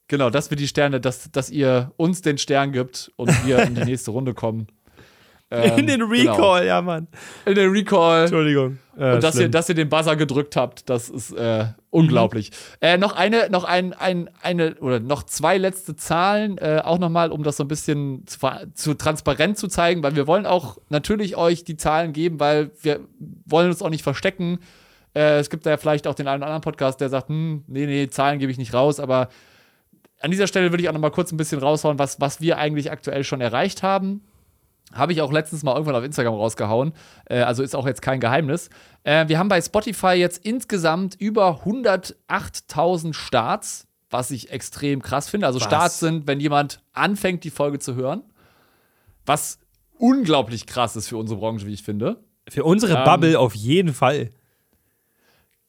Genau, 0.09 0.31
dass 0.31 0.49
wir 0.49 0.57
die 0.57 0.69
Sterne, 0.69 1.01
dass, 1.01 1.31
dass 1.31 1.51
ihr 1.51 1.93
uns 1.97 2.23
den 2.23 2.39
Stern 2.39 2.73
gibt 2.73 3.13
und 3.17 3.29
wir 3.47 3.63
in 3.63 3.75
die 3.75 3.85
nächste 3.85 4.11
Runde 4.11 4.33
kommen. 4.33 4.67
Ähm, 5.51 5.79
In 5.79 5.87
den 5.87 6.01
genau. 6.01 6.33
Recall, 6.35 6.67
ja, 6.67 6.83
Mann. 6.83 7.09
In 7.47 7.55
den 7.55 7.71
Recall. 7.71 8.23
Entschuldigung. 8.23 8.79
Äh, 8.99 9.15
Und 9.15 9.25
dass 9.25 9.39
ihr, 9.39 9.49
dass 9.49 9.67
ihr 9.71 9.75
den 9.75 9.89
Buzzer 9.89 10.15
gedrückt 10.15 10.57
habt, 10.57 10.91
das 10.91 11.09
ist 11.09 11.33
äh, 11.33 11.69
unglaublich. 11.89 12.51
Äh, 12.83 12.99
noch 12.99 13.17
eine, 13.17 13.49
noch 13.49 13.65
ein, 13.65 13.95
ein, 13.95 14.29
eine 14.43 14.75
oder 14.75 15.01
noch 15.01 15.23
zwei 15.23 15.57
letzte 15.57 15.97
Zahlen, 15.97 16.59
äh, 16.59 16.83
auch 16.85 16.99
nochmal, 16.99 17.33
um 17.33 17.45
das 17.45 17.57
so 17.57 17.65
ein 17.65 17.69
bisschen 17.69 18.27
zu, 18.27 18.39
zu 18.75 18.93
transparent 18.93 19.57
zu 19.57 19.69
zeigen, 19.69 20.03
weil 20.03 20.17
wir 20.17 20.27
wollen 20.27 20.45
auch 20.45 20.77
natürlich 20.91 21.37
euch 21.37 21.65
die 21.65 21.79
Zahlen 21.79 22.13
geben, 22.13 22.41
weil 22.41 22.71
wir 22.83 23.01
wollen 23.47 23.71
uns 23.71 23.81
auch 23.81 23.91
nicht 23.91 24.03
verstecken. 24.03 24.59
Äh, 25.15 25.39
es 25.39 25.49
gibt 25.49 25.65
da 25.65 25.71
ja 25.71 25.77
vielleicht 25.79 26.07
auch 26.07 26.15
den 26.15 26.29
einen 26.29 26.43
oder 26.43 26.47
anderen 26.49 26.63
Podcast, 26.63 27.01
der 27.01 27.09
sagt, 27.09 27.31
hm, 27.31 27.65
nee, 27.69 27.87
nee, 27.87 28.09
Zahlen 28.09 28.39
gebe 28.39 28.53
ich 28.53 28.59
nicht 28.59 28.75
raus, 28.75 29.01
aber 29.01 29.31
an 30.21 30.31
dieser 30.31 30.47
Stelle 30.47 30.71
würde 30.73 30.83
ich 30.83 30.89
auch 30.91 30.93
noch 30.93 31.01
mal 31.01 31.11
kurz 31.11 31.33
ein 31.33 31.39
bisschen 31.39 31.61
raushauen, 31.61 31.99
was, 31.99 32.21
was 32.21 32.41
wir 32.43 32.59
eigentlich 32.59 32.91
aktuell 32.91 33.25
schon 33.25 33.41
erreicht 33.41 33.83
haben. 33.83 34.21
Habe 34.95 35.13
ich 35.13 35.21
auch 35.21 35.33
letztens 35.33 35.63
mal 35.63 35.73
irgendwann 35.73 35.97
auf 35.97 36.05
Instagram 36.05 36.35
rausgehauen. 36.35 36.93
Äh, 37.27 37.41
also 37.41 37.63
ist 37.63 37.77
auch 37.77 37.87
jetzt 37.87 38.01
kein 38.01 38.21
Geheimnis. 38.21 38.71
Äh, 39.05 39.29
wir 39.29 39.39
haben 39.39 39.49
bei 39.49 39.61
Spotify 39.61 40.13
jetzt 40.15 40.45
insgesamt 40.47 41.15
über 41.21 41.63
108.000 41.65 43.13
Starts, 43.15 43.87
was 44.11 44.31
ich 44.31 44.51
extrem 44.51 45.03
krass 45.03 45.29
finde. 45.29 45.47
Also 45.47 45.61
Was? 45.61 45.67
Starts 45.67 46.01
sind, 46.01 46.27
wenn 46.27 46.41
jemand 46.41 46.81
anfängt, 46.93 47.45
die 47.45 47.51
Folge 47.51 47.79
zu 47.79 47.95
hören. 47.95 48.23
Was 49.27 49.59
unglaublich 49.99 50.67
krass 50.67 50.97
ist 50.97 51.09
für 51.09 51.19
unsere 51.19 51.39
Branche, 51.39 51.67
wie 51.67 51.75
ich 51.75 51.83
finde. 51.83 52.23
Für 52.49 52.65
unsere 52.65 52.97
Ähm, 52.97 53.05
Bubble 53.05 53.39
auf 53.39 53.55
jeden 53.55 53.93
Fall. 53.93 54.31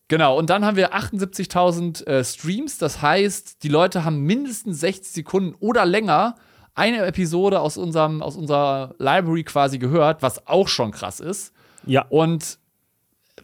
Genau, 0.07 0.37
und 0.37 0.49
dann 0.49 0.65
haben 0.65 0.77
wir 0.77 0.95
78.000 0.95 2.05
äh, 2.07 2.23
Streams. 2.23 2.77
Das 2.77 3.01
heißt, 3.01 3.63
die 3.63 3.67
Leute 3.67 4.05
haben 4.05 4.21
mindestens 4.21 4.79
60 4.79 5.11
Sekunden 5.11 5.55
oder 5.59 5.85
länger 5.85 6.35
eine 6.79 7.05
Episode 7.05 7.59
aus, 7.59 7.77
unserem, 7.77 8.21
aus 8.21 8.37
unserer 8.37 8.95
Library 8.97 9.43
quasi 9.43 9.77
gehört, 9.79 10.21
was 10.21 10.47
auch 10.47 10.69
schon 10.69 10.91
krass 10.91 11.19
ist. 11.19 11.53
Ja. 11.85 12.05
Und 12.09 12.57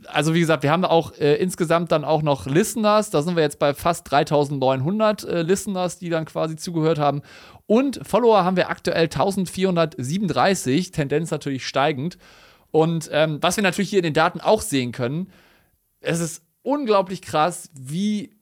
also 0.08 0.34
wie 0.34 0.40
gesagt, 0.40 0.64
wir 0.64 0.72
haben 0.72 0.86
auch 0.86 1.14
äh, 1.18 1.36
insgesamt 1.36 1.92
dann 1.92 2.06
auch 2.06 2.22
noch 2.22 2.46
Listeners. 2.46 3.10
Da 3.10 3.22
sind 3.22 3.36
wir 3.36 3.44
jetzt 3.44 3.60
bei 3.60 3.74
fast 3.74 4.10
3900 4.10 5.24
äh, 5.24 5.42
Listeners, 5.42 6.00
die 6.00 6.10
dann 6.10 6.26
quasi 6.26 6.56
zugehört 6.56 6.98
haben. 6.98 7.22
Und 7.68 8.00
Follower 8.04 8.44
haben 8.44 8.58
wir 8.58 8.70
aktuell 8.70 9.04
1437, 9.04 10.92
Tendenz 10.92 11.32
natürlich 11.32 11.66
steigend. 11.66 12.18
Und 12.72 13.10
ähm, 13.12 13.40
was 13.42 13.58
wir 13.58 13.64
natürlich 13.64 13.90
hier 13.90 14.00
in 14.00 14.04
den 14.04 14.14
Daten 14.14 14.40
auch 14.40 14.62
sehen 14.62 14.92
können, 14.92 15.30
es 16.00 16.20
ist 16.20 16.44
unglaublich 16.62 17.22
krass, 17.22 17.70
wie 17.74 18.35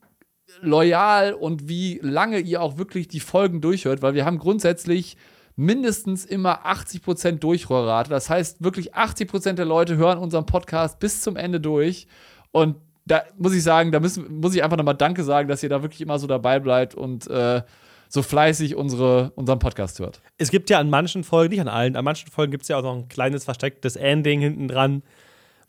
loyal 0.61 1.33
und 1.33 1.67
wie 1.67 1.99
lange 2.01 2.39
ihr 2.39 2.61
auch 2.61 2.77
wirklich 2.77 3.07
die 3.07 3.19
Folgen 3.19 3.61
durchhört, 3.61 4.01
weil 4.01 4.13
wir 4.13 4.25
haben 4.25 4.37
grundsätzlich 4.37 5.17
mindestens 5.55 6.25
immer 6.25 6.65
80% 6.65 7.39
Durchhörrate. 7.39 8.09
Das 8.09 8.29
heißt, 8.29 8.63
wirklich 8.63 8.95
80% 8.95 9.53
der 9.53 9.65
Leute 9.65 9.97
hören 9.97 10.17
unseren 10.17 10.45
Podcast 10.45 10.99
bis 10.99 11.21
zum 11.21 11.35
Ende 11.35 11.59
durch. 11.59 12.07
Und 12.51 12.77
da 13.05 13.23
muss 13.37 13.53
ich 13.53 13.63
sagen, 13.63 13.91
da 13.91 13.99
müssen, 13.99 14.39
muss 14.39 14.55
ich 14.55 14.63
einfach 14.63 14.77
nochmal 14.77 14.95
Danke 14.95 15.23
sagen, 15.23 15.47
dass 15.49 15.61
ihr 15.61 15.69
da 15.69 15.81
wirklich 15.81 16.01
immer 16.01 16.19
so 16.19 16.27
dabei 16.27 16.59
bleibt 16.59 16.95
und 16.95 17.27
äh, 17.27 17.61
so 18.07 18.21
fleißig 18.21 18.75
unsere, 18.75 19.31
unseren 19.35 19.59
Podcast 19.59 19.99
hört. 19.99 20.21
Es 20.37 20.51
gibt 20.51 20.69
ja 20.69 20.79
an 20.79 20.89
manchen 20.89 21.23
Folgen, 21.23 21.51
nicht 21.51 21.61
an 21.61 21.67
allen, 21.67 21.95
an 21.95 22.05
manchen 22.05 22.29
Folgen 22.29 22.51
gibt 22.51 22.63
es 22.63 22.69
ja 22.69 22.77
auch 22.77 22.83
noch 22.83 22.95
ein 22.95 23.07
kleines 23.09 23.43
verstecktes 23.43 23.95
Ending 23.95 24.39
hinten 24.39 24.67
dran. 24.67 25.03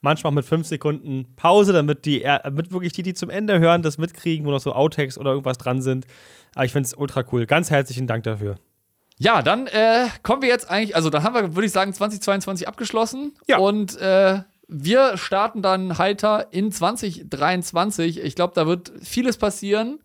Manchmal 0.05 0.33
mit 0.33 0.45
fünf 0.45 0.67
Sekunden 0.67 1.35
Pause, 1.35 1.73
damit, 1.73 2.05
die, 2.05 2.21
damit 2.21 2.71
wirklich 2.73 2.93
die, 2.93 3.03
die 3.03 3.15
zum 3.15 3.31
Ende 3.31 3.59
hören, 3.59 3.81
das 3.81 3.97
mitkriegen, 3.97 4.47
wo 4.47 4.51
noch 4.51 4.61
so 4.61 4.73
Outtakes 4.73 5.17
oder 5.17 5.31
irgendwas 5.31 5.57
dran 5.57 5.81
sind. 5.81 6.07
Aber 6.55 6.67
ich 6.67 6.73
finde 6.73 6.87
es 6.87 6.95
ultra 6.95 7.25
cool. 7.33 7.47
Ganz 7.47 7.71
herzlichen 7.71 8.07
Dank 8.07 8.25
dafür. 8.25 8.57
Ja, 9.19 9.41
dann 9.41 9.67
äh, 9.67 10.09
kommen 10.23 10.43
wir 10.43 10.49
jetzt 10.51 10.71
eigentlich, 10.71 10.95
also 10.95 11.09
dann 11.09 11.23
haben 11.23 11.35
wir, 11.35 11.55
würde 11.55 11.67
ich 11.67 11.73
sagen, 11.73 11.93
2022 11.93 12.69
abgeschlossen. 12.69 13.33
Ja. 13.47 13.59
Und 13.59 13.97
äh, 13.99 14.41
wir 14.69 15.17
starten 15.17 15.63
dann 15.63 15.97
heiter 15.97 16.49
in 16.53 16.71
2023. 16.71 18.23
Ich 18.23 18.35
glaube, 18.35 18.53
da 18.55 18.67
wird 18.67 18.93
vieles 19.03 19.39
passieren. 19.39 20.01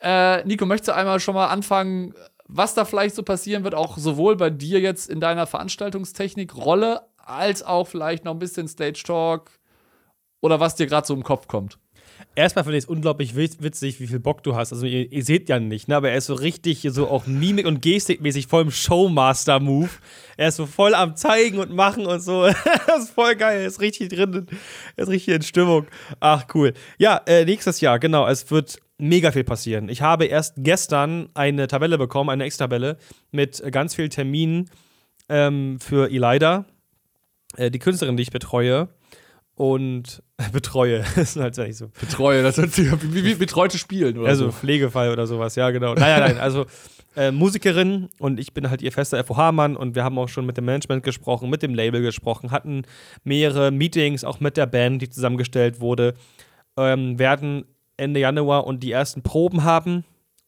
Äh, 0.00 0.44
Nico, 0.44 0.66
möchtest 0.66 0.88
du 0.88 0.94
einmal 0.94 1.20
schon 1.20 1.34
mal 1.34 1.46
anfangen, 1.46 2.14
was 2.48 2.74
da 2.74 2.84
vielleicht 2.84 3.14
so 3.14 3.22
passieren 3.22 3.64
wird, 3.64 3.74
auch 3.74 3.96
sowohl 3.96 4.36
bei 4.36 4.50
dir 4.50 4.80
jetzt 4.80 5.08
in 5.08 5.20
deiner 5.20 5.46
Veranstaltungstechnik-Rolle, 5.46 7.00
als 7.24 7.62
auch 7.62 7.86
vielleicht 7.86 8.24
noch 8.24 8.32
ein 8.32 8.38
bisschen 8.38 8.68
Stage 8.68 9.02
Talk 9.04 9.50
oder 10.40 10.60
was 10.60 10.74
dir 10.74 10.86
gerade 10.86 11.06
so 11.06 11.14
im 11.14 11.22
Kopf 11.22 11.48
kommt? 11.48 11.78
Erstmal 12.34 12.64
finde 12.64 12.78
ich 12.78 12.84
es 12.84 12.88
unglaublich 12.88 13.32
witz- 13.34 13.62
witzig, 13.62 14.00
wie 14.00 14.06
viel 14.06 14.20
Bock 14.20 14.42
du 14.42 14.54
hast. 14.54 14.72
Also, 14.72 14.86
ihr, 14.86 15.10
ihr 15.10 15.24
seht 15.24 15.48
ja 15.48 15.58
nicht, 15.58 15.88
ne? 15.88 15.96
aber 15.96 16.10
er 16.10 16.16
ist 16.16 16.26
so 16.26 16.34
richtig, 16.34 16.86
so 16.90 17.08
auch 17.08 17.26
Mimik- 17.26 17.66
und 17.66 17.82
Gestikmäßig 17.82 18.46
voll 18.46 18.62
im 18.62 18.70
Showmaster-Move. 18.70 19.90
Er 20.36 20.48
ist 20.48 20.56
so 20.56 20.66
voll 20.66 20.94
am 20.94 21.16
Zeigen 21.16 21.58
und 21.58 21.72
Machen 21.72 22.06
und 22.06 22.20
so. 22.20 22.46
das 22.86 23.04
ist 23.04 23.10
voll 23.10 23.34
geil. 23.36 23.60
Er 23.60 23.66
ist 23.66 23.80
richtig 23.80 24.10
drin. 24.10 24.46
Er 24.96 25.02
ist 25.02 25.10
richtig 25.10 25.34
in 25.34 25.42
Stimmung. 25.42 25.86
Ach, 26.20 26.46
cool. 26.54 26.72
Ja, 26.98 27.20
äh, 27.26 27.44
nächstes 27.44 27.80
Jahr, 27.80 27.98
genau. 27.98 28.26
Es 28.26 28.50
wird 28.50 28.78
mega 28.98 29.32
viel 29.32 29.44
passieren. 29.44 29.88
Ich 29.88 30.00
habe 30.00 30.26
erst 30.26 30.54
gestern 30.58 31.28
eine 31.34 31.66
Tabelle 31.66 31.98
bekommen, 31.98 32.30
eine 32.30 32.44
Excel-Tabelle 32.44 32.98
mit 33.30 33.62
ganz 33.72 33.94
vielen 33.94 34.10
Terminen 34.10 34.70
ähm, 35.28 35.78
für 35.80 36.08
Elida, 36.10 36.64
äh, 37.56 37.70
die 37.70 37.78
Künstlerin, 37.78 38.16
die 38.16 38.22
ich 38.22 38.30
betreue. 38.30 38.88
Und 39.54 40.22
betreue. 40.52 41.00
das 41.00 41.16
ist 41.16 41.36
halt 41.36 41.56
nicht 41.58 41.76
so 41.76 41.88
Betreue, 41.88 42.42
das 42.42 42.56
hört 42.56 42.72
sich 42.72 42.90
wie, 43.12 43.24
wie, 43.24 43.34
betreute 43.34 43.78
Spielen 43.78 44.18
oder 44.18 44.28
also 44.28 44.46
so. 44.46 44.52
Pflegefall 44.52 45.10
oder 45.10 45.26
sowas, 45.26 45.56
ja, 45.56 45.70
genau. 45.70 45.94
Nein, 45.94 46.20
nein. 46.20 46.38
Also 46.38 46.66
äh, 47.16 47.30
Musikerin 47.30 48.08
und 48.18 48.40
ich 48.40 48.54
bin 48.54 48.70
halt 48.70 48.80
ihr 48.80 48.92
fester 48.92 49.22
FOH-Mann 49.22 49.76
und 49.76 49.94
wir 49.94 50.04
haben 50.04 50.18
auch 50.18 50.28
schon 50.28 50.46
mit 50.46 50.56
dem 50.56 50.64
Management 50.64 51.02
gesprochen, 51.02 51.50
mit 51.50 51.62
dem 51.62 51.74
Label 51.74 52.00
gesprochen, 52.00 52.50
hatten 52.50 52.82
mehrere 53.24 53.70
Meetings, 53.70 54.24
auch 54.24 54.40
mit 54.40 54.56
der 54.56 54.66
Band, 54.66 55.02
die 55.02 55.10
zusammengestellt 55.10 55.80
wurde, 55.80 56.14
ähm, 56.78 57.18
werden 57.18 57.66
Ende 57.98 58.20
Januar 58.20 58.66
und 58.66 58.82
die 58.82 58.90
ersten 58.90 59.22
Proben 59.22 59.64
haben 59.64 60.04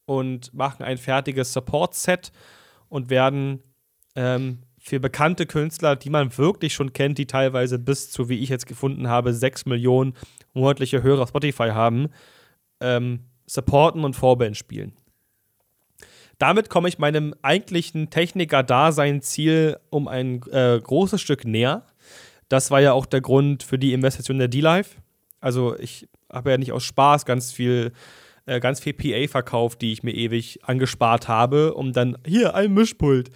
und 0.06 0.54
machen 0.54 0.82
ein 0.82 0.96
fertiges 0.96 1.52
Support-Set 1.52 2.32
und 2.88 3.10
werden 3.10 3.62
ähm, 4.16 4.60
für 4.84 5.00
bekannte 5.00 5.46
Künstler, 5.46 5.96
die 5.96 6.10
man 6.10 6.36
wirklich 6.36 6.74
schon 6.74 6.92
kennt, 6.92 7.16
die 7.16 7.26
teilweise 7.26 7.78
bis 7.78 8.10
zu, 8.10 8.28
wie 8.28 8.40
ich 8.40 8.50
jetzt 8.50 8.66
gefunden 8.66 9.08
habe, 9.08 9.32
6 9.32 9.64
Millionen 9.64 10.12
monatliche 10.52 11.02
Hörer 11.02 11.22
auf 11.22 11.30
Spotify 11.30 11.70
haben, 11.70 12.08
ähm, 12.80 13.20
supporten 13.46 14.04
und 14.04 14.14
Vorband 14.14 14.58
spielen. 14.58 14.92
Damit 16.36 16.68
komme 16.68 16.88
ich 16.88 16.98
meinem 16.98 17.34
eigentlichen 17.40 18.10
Techniker-Dasein-Ziel 18.10 19.78
um 19.88 20.06
ein 20.06 20.42
äh, 20.50 20.78
großes 20.82 21.18
Stück 21.18 21.46
näher. 21.46 21.86
Das 22.50 22.70
war 22.70 22.82
ja 22.82 22.92
auch 22.92 23.06
der 23.06 23.22
Grund 23.22 23.62
für 23.62 23.78
die 23.78 23.94
Investition 23.94 24.38
der 24.38 24.48
D-Live. 24.48 24.96
Also 25.40 25.78
ich 25.78 26.08
habe 26.30 26.50
ja 26.50 26.58
nicht 26.58 26.72
aus 26.72 26.84
Spaß 26.84 27.24
ganz 27.24 27.52
viel, 27.52 27.92
äh, 28.44 28.60
ganz 28.60 28.80
viel 28.80 28.92
PA 28.92 29.28
verkauft, 29.30 29.80
die 29.80 29.92
ich 29.92 30.02
mir 30.02 30.12
ewig 30.12 30.58
angespart 30.62 31.26
habe, 31.26 31.72
um 31.72 31.94
dann 31.94 32.18
hier 32.26 32.54
ein 32.54 32.74
Mischpult, 32.74 33.30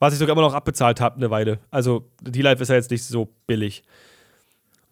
was 0.00 0.14
ich 0.14 0.18
sogar 0.18 0.32
immer 0.32 0.42
noch 0.42 0.54
abbezahlt 0.54 1.00
habe 1.00 1.16
eine 1.16 1.30
Weile. 1.30 1.60
Also 1.70 2.10
D-Live 2.22 2.60
ist 2.60 2.68
ja 2.68 2.74
jetzt 2.74 2.90
nicht 2.90 3.04
so 3.04 3.28
billig. 3.46 3.84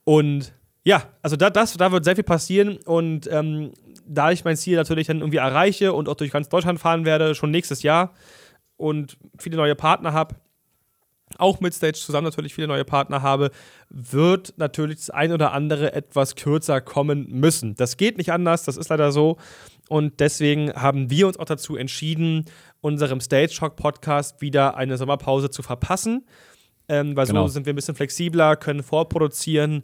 Und 0.05 0.53
ja, 0.85 1.03
also 1.23 1.35
da, 1.37 1.51
das, 1.51 1.73
da 1.73 1.91
wird 1.91 2.05
sehr 2.05 2.15
viel 2.15 2.25
passieren 2.25 2.79
und 2.85 3.27
ähm, 3.31 3.73
da 4.07 4.31
ich 4.31 4.45
mein 4.45 4.57
Ziel 4.57 4.77
natürlich 4.77 5.07
dann 5.07 5.19
irgendwie 5.21 5.39
erreiche 5.39 5.93
und 5.93 6.09
auch 6.09 6.15
durch 6.15 6.31
ganz 6.31 6.49
Deutschland 6.49 6.79
fahren 6.79 7.05
werde, 7.05 7.35
schon 7.35 7.51
nächstes 7.51 7.83
Jahr 7.83 8.15
und 8.77 9.19
viele 9.39 9.57
neue 9.57 9.75
Partner 9.75 10.13
habe, 10.13 10.37
auch 11.37 11.61
mit 11.61 11.75
Stage 11.75 11.99
zusammen 11.99 12.25
natürlich 12.25 12.55
viele 12.55 12.69
neue 12.69 12.85
Partner 12.85 13.23
habe, 13.23 13.51
wird 13.91 14.55
natürlich 14.57 14.97
das 14.97 15.11
ein 15.11 15.33
oder 15.33 15.53
andere 15.53 15.93
etwas 15.93 16.35
kürzer 16.37 16.81
kommen 16.81 17.27
müssen. 17.29 17.75
Das 17.75 17.97
geht 17.97 18.19
nicht 18.19 18.33
anders, 18.33 18.65
das 18.65 18.77
ist 18.77 18.89
leider 18.89 19.13
so. 19.13 19.37
Und 19.89 20.21
deswegen 20.21 20.73
haben 20.73 21.11
wir 21.11 21.27
uns 21.27 21.39
auch 21.39 21.45
dazu 21.45 21.77
entschieden, 21.77 22.45
unserem 22.81 23.21
Stage 23.21 23.53
Shock 23.53 23.77
Podcast 23.77 24.41
wieder 24.41 24.77
eine 24.77 24.97
Sommerpause 24.97 25.51
zu 25.51 25.63
verpassen. 25.63 26.27
Ähm, 26.89 27.17
weil 27.17 27.27
Genau. 27.27 27.47
so 27.47 27.53
sind 27.53 27.67
wir 27.67 27.73
ein 27.73 27.77
bisschen 27.77 27.95
flexibler, 27.95 28.57
können 28.57 28.83
vorproduzieren 28.83 29.83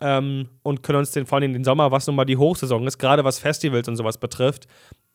ähm, 0.00 0.48
und 0.62 0.82
können 0.82 1.00
uns 1.00 1.10
den, 1.10 1.26
vor 1.26 1.38
allem 1.38 1.52
den 1.52 1.64
Sommer, 1.64 1.90
was 1.90 2.06
nun 2.06 2.16
mal 2.16 2.24
die 2.24 2.36
Hochsaison 2.36 2.86
ist, 2.86 2.98
gerade 2.98 3.24
was 3.24 3.38
Festivals 3.38 3.88
und 3.88 3.96
sowas 3.96 4.18
betrifft, 4.18 4.66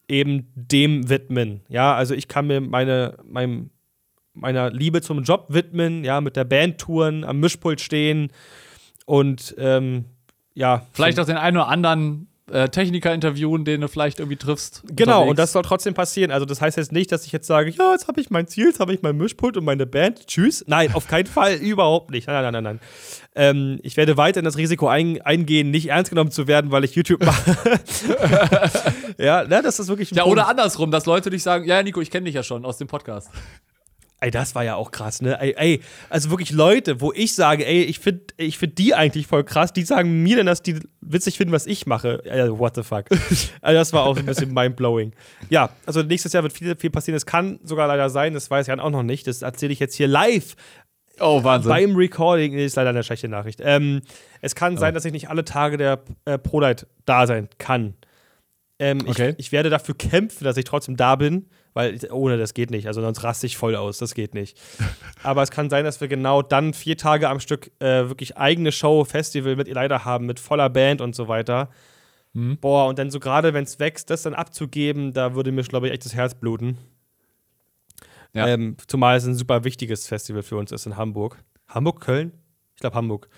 eben 0.07 0.51
dem 0.55 1.09
widmen. 1.09 1.61
Ja, 1.69 1.95
also 1.95 2.13
ich 2.13 2.28
kann 2.28 2.47
mir 2.47 2.61
meine, 2.61 3.17
meinem, 3.26 3.71
meiner 4.34 4.69
Liebe 4.71 5.01
zum 5.01 5.23
Job 5.23 5.45
widmen, 5.49 6.03
ja, 6.03 6.21
mit 6.21 6.36
der 6.36 6.43
Band 6.45 6.79
touren, 6.79 7.23
am 7.23 7.39
Mischpult 7.39 7.81
stehen 7.81 8.31
und 9.05 9.55
ähm, 9.57 10.05
ja. 10.55 10.86
Vielleicht 10.93 11.19
auch 11.19 11.25
den 11.25 11.38
einen 11.38 11.57
oder 11.57 11.67
anderen 11.67 12.27
äh, 12.51 12.67
Techniker 12.69 13.13
interviewen, 13.13 13.63
den 13.65 13.81
du 13.81 13.88
vielleicht 13.88 14.19
irgendwie 14.19 14.36
triffst. 14.38 14.84
Genau, 14.88 15.13
unterwegs. 15.21 15.29
und 15.29 15.39
das 15.39 15.51
soll 15.53 15.61
trotzdem 15.63 15.93
passieren. 15.93 16.29
Also, 16.29 16.45
das 16.45 16.61
heißt 16.61 16.77
jetzt 16.77 16.91
nicht, 16.91 17.11
dass 17.11 17.25
ich 17.25 17.31
jetzt 17.31 17.47
sage, 17.47 17.69
ja, 17.71 17.91
jetzt 17.93 18.07
habe 18.07 18.19
ich 18.21 18.29
mein 18.29 18.47
Ziel, 18.47 18.65
jetzt 18.65 18.79
habe 18.79 18.93
ich 18.93 19.01
mein 19.01 19.15
Mischpult 19.17 19.55
und 19.57 19.63
meine 19.65 19.86
Band. 19.86 20.27
Tschüss. 20.27 20.63
Nein, 20.67 20.93
auf 20.93 21.07
keinen 21.07 21.25
Fall, 21.25 21.53
überhaupt 21.61 22.11
nicht. 22.11 22.27
Nein, 22.27 22.43
nein, 22.43 22.53
nein, 22.53 22.63
nein. 22.63 22.79
Ähm, 23.36 23.79
ich 23.81 23.97
werde 23.97 24.17
weiterhin 24.17 24.45
das 24.45 24.57
Risiko 24.57 24.88
ein, 24.88 25.21
eingehen, 25.21 25.71
nicht 25.71 25.88
ernst 25.89 26.09
genommen 26.11 26.31
zu 26.31 26.45
werden, 26.47 26.69
weil 26.69 26.84
ich 26.84 26.93
YouTube 26.95 27.25
mache. 27.25 27.55
ja, 29.17 29.43
ne, 29.45 29.61
das 29.63 29.79
ist 29.79 29.88
wirklich 29.88 30.11
ein 30.11 30.15
Ja, 30.15 30.23
Punkt. 30.23 30.38
oder 30.38 30.47
andersrum, 30.47 30.91
dass 30.91 31.05
Leute 31.05 31.29
dich 31.29 31.41
sagen, 31.43 31.65
ja, 31.65 31.81
Nico, 31.81 32.01
ich 32.01 32.11
kenne 32.11 32.25
dich 32.25 32.36
ja 32.36 32.43
schon 32.43 32.65
aus 32.65 32.77
dem 32.77 32.88
Podcast. 32.88 33.29
Ey, 34.24 34.32
das 34.32 34.55
war 34.55 34.63
ja 34.63 34.76
auch 34.76 34.91
krass, 34.91 35.21
ne? 35.21 35.38
Ey, 35.41 35.53
ey 35.57 35.82
also 36.09 36.30
wirklich 36.30 36.51
Leute, 36.51 37.01
wo 37.01 37.11
ich 37.11 37.36
sage, 37.36 37.65
ey, 37.67 37.84
ich 37.84 37.99
finde 37.99 38.21
ich 38.38 38.57
find 38.57 38.78
die 38.78 38.95
eigentlich 38.95 39.28
voll 39.28 39.43
krass, 39.43 39.74
die 39.74 39.84
sagen 39.84 40.24
mir 40.24 40.38
dann, 40.38 40.45
dass 40.45 40.61
die 40.61 40.80
witzig 41.01 41.36
finden, 41.38 41.51
was 41.51 41.67
ich 41.67 41.86
mache. 41.88 42.24
Also, 42.30 42.57
what 42.57 42.74
the 42.76 42.84
fuck. 42.84 43.05
also, 43.61 43.78
das 43.78 43.91
war 43.91 44.03
auch 44.03 44.15
ein 44.15 44.26
bisschen 44.26 44.53
mindblowing. 44.53 45.11
Ja, 45.49 45.71
also 45.86 46.03
nächstes 46.03 46.32
Jahr 46.32 46.41
wird 46.43 46.53
viel, 46.53 46.74
viel 46.78 46.89
passieren. 46.89 47.17
Es 47.17 47.26
kann 47.26 47.59
sogar 47.63 47.88
leider 47.89 48.09
sein, 48.09 48.34
das 48.34 48.49
weiß 48.49 48.67
Jan 48.67 48.80
auch 48.80 48.91
noch 48.91 49.03
nicht. 49.03 49.28
Das 49.28 49.41
erzähle 49.41 49.74
ich 49.74 49.80
jetzt 49.80 49.95
hier 49.95 50.07
live 50.07 50.55
Oh, 51.19 51.43
Wahnsinn. 51.43 51.69
beim 51.69 51.95
Recording. 51.97 52.55
Nee, 52.55 52.65
ist 52.65 52.76
leider 52.78 52.91
eine 52.91 53.03
schlechte 53.03 53.28
Nachricht. 53.28 53.59
Ähm, 53.61 54.01
es 54.41 54.55
kann 54.55 54.78
sein, 54.78 54.93
dass 54.93 55.03
ich 55.03 55.11
nicht 55.11 55.30
alle 55.30 55.43
Tage 55.43 55.76
der 55.78 56.01
äh, 56.26 56.38
ProLight 56.38 56.88
da 57.05 57.28
sein 57.28 57.49
kann. 57.57 57.93
Ähm, 58.80 58.99
Okay. 59.07 59.32
ich, 59.32 59.47
ich 59.47 59.51
werde 59.51 59.69
dafür 59.69 59.95
kämpfen, 59.95 60.45
dass 60.45 60.57
ich 60.57 60.65
trotzdem 60.65 60.95
da 60.95 61.15
bin, 61.17 61.47
weil 61.74 61.99
ohne 62.11 62.38
das 62.38 62.53
geht 62.53 62.71
nicht. 62.71 62.88
Also 62.88 63.01
sonst 63.01 63.24
raste 63.24 63.47
ich 63.47 63.57
voll 63.57 63.76
aus. 63.76 63.97
Das 63.97 64.13
geht 64.13 64.34
nicht. 64.34 64.59
Aber 65.24 65.43
es 65.43 65.51
kann 65.51 65.69
sein, 65.69 65.86
dass 65.86 66.01
wir 66.01 66.07
genau 66.07 66.41
dann 66.41 66.74
vier 66.74 66.97
Tage 66.97 67.30
am 67.30 67.39
Stück 67.39 67.71
äh, 67.80 68.07
wirklich 68.09 68.38
eigene 68.38 68.71
Show, 68.71 69.03
Festival 69.05 69.55
mit 69.55 69.67
Elida 69.67 70.05
haben, 70.05 70.26
mit 70.26 70.39
voller 70.39 70.69
Band 70.69 71.01
und 71.01 71.15
so 71.15 71.28
weiter. 71.28 71.69
Mhm. 72.34 72.57
Boah, 72.59 72.88
und 72.88 72.99
dann 72.99 73.11
so 73.11 73.19
gerade, 73.19 73.53
wenn 73.53 73.63
es 73.63 73.80
wächst, 73.80 74.09
das 74.09 74.24
dann 74.24 74.34
abzugeben, 74.34 75.13
da 75.13 75.36
würde 75.36 75.51
mir, 75.51 75.63
glaube 75.63 75.88
ich, 75.88 75.93
echt 75.93 76.05
das 76.05 76.15
Herz 76.15 76.36
bluten. 76.36 76.78
Ja. 78.34 78.47
Ähm, 78.47 78.78
zumal 78.88 79.17
es 79.17 79.26
ein 79.26 79.36
super 79.36 79.63
wichtiges 79.63 80.07
Festival 80.07 80.41
für 80.41 80.57
uns 80.57 80.71
ist 80.71 80.86
in 80.86 80.97
Hamburg. 80.97 81.38
Hamburg, 81.67 82.01
Köln? 82.01 82.32
Ich 82.76 82.82
glaube 82.82 82.95
Hamburg. 82.95 83.30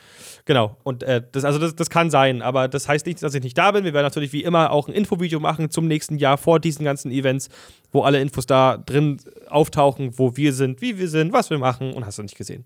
Genau. 0.45 0.77
Und 0.83 1.03
äh, 1.03 1.21
das, 1.31 1.43
also 1.43 1.59
das, 1.59 1.75
das 1.75 1.89
kann 1.89 2.09
sein, 2.09 2.41
aber 2.41 2.67
das 2.67 2.87
heißt 2.87 3.05
nicht, 3.05 3.21
dass 3.21 3.33
ich 3.33 3.43
nicht 3.43 3.57
da 3.57 3.71
bin. 3.71 3.83
Wir 3.83 3.93
werden 3.93 4.05
natürlich 4.05 4.31
wie 4.33 4.43
immer 4.43 4.71
auch 4.71 4.87
ein 4.87 4.93
Infovideo 4.93 5.39
machen 5.39 5.69
zum 5.69 5.87
nächsten 5.87 6.17
Jahr 6.17 6.37
vor 6.37 6.59
diesen 6.59 6.85
ganzen 6.85 7.11
Events, 7.11 7.49
wo 7.91 8.03
alle 8.03 8.21
Infos 8.21 8.45
da 8.45 8.77
drin 8.77 9.19
auftauchen, 9.49 10.17
wo 10.17 10.37
wir 10.37 10.53
sind, 10.53 10.81
wie 10.81 10.97
wir 10.97 11.09
sind, 11.09 11.33
was 11.33 11.49
wir 11.49 11.57
machen 11.57 11.93
und 11.93 12.05
hast 12.05 12.17
du 12.17 12.23
nicht 12.23 12.37
gesehen. 12.37 12.65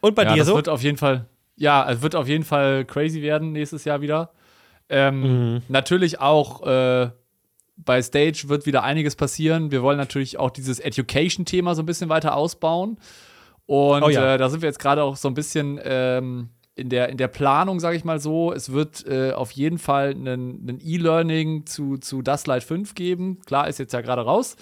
Und 0.00 0.16
bei 0.16 0.24
ja, 0.24 0.32
dir 0.32 0.38
das 0.38 0.48
so? 0.48 0.56
wird 0.56 0.68
auf 0.68 0.82
jeden 0.82 0.98
Fall, 0.98 1.26
ja, 1.56 1.88
es 1.88 2.02
wird 2.02 2.16
auf 2.16 2.26
jeden 2.26 2.44
Fall 2.44 2.84
crazy 2.84 3.22
werden 3.22 3.52
nächstes 3.52 3.84
Jahr 3.84 4.00
wieder. 4.00 4.32
Ähm, 4.88 5.22
Mhm. 5.22 5.62
Natürlich 5.68 6.20
auch 6.20 6.66
äh, 6.66 7.10
bei 7.76 8.02
Stage 8.02 8.44
wird 8.48 8.66
wieder 8.66 8.82
einiges 8.82 9.16
passieren. 9.16 9.70
Wir 9.70 9.82
wollen 9.82 9.96
natürlich 9.96 10.38
auch 10.38 10.50
dieses 10.50 10.80
Education-Thema 10.80 11.74
so 11.74 11.82
ein 11.82 11.86
bisschen 11.86 12.08
weiter 12.08 12.36
ausbauen. 12.36 12.98
Und 13.66 14.02
Oh 14.02 14.08
ja. 14.08 14.34
äh, 14.34 14.38
da 14.38 14.48
sind 14.48 14.62
wir 14.62 14.68
jetzt 14.68 14.78
gerade 14.78 15.02
auch 15.02 15.16
so 15.16 15.28
ein 15.28 15.34
bisschen 15.34 15.80
ähm, 15.82 16.50
in, 16.74 16.88
der, 16.88 17.08
in 17.08 17.16
der 17.16 17.28
Planung, 17.28 17.80
sage 17.80 17.96
ich 17.96 18.04
mal 18.04 18.20
so. 18.20 18.52
Es 18.52 18.72
wird 18.72 19.06
äh, 19.06 19.32
auf 19.32 19.50
jeden 19.52 19.78
Fall 19.78 20.10
einen 20.10 20.80
E-Learning 20.82 21.66
zu, 21.66 21.96
zu 21.98 22.22
Das 22.22 22.46
Light 22.46 22.64
5 22.64 22.94
geben. 22.94 23.40
Klar, 23.46 23.68
ist 23.68 23.78
jetzt 23.78 23.92
ja 23.92 24.00
gerade 24.00 24.22
raus. 24.22 24.56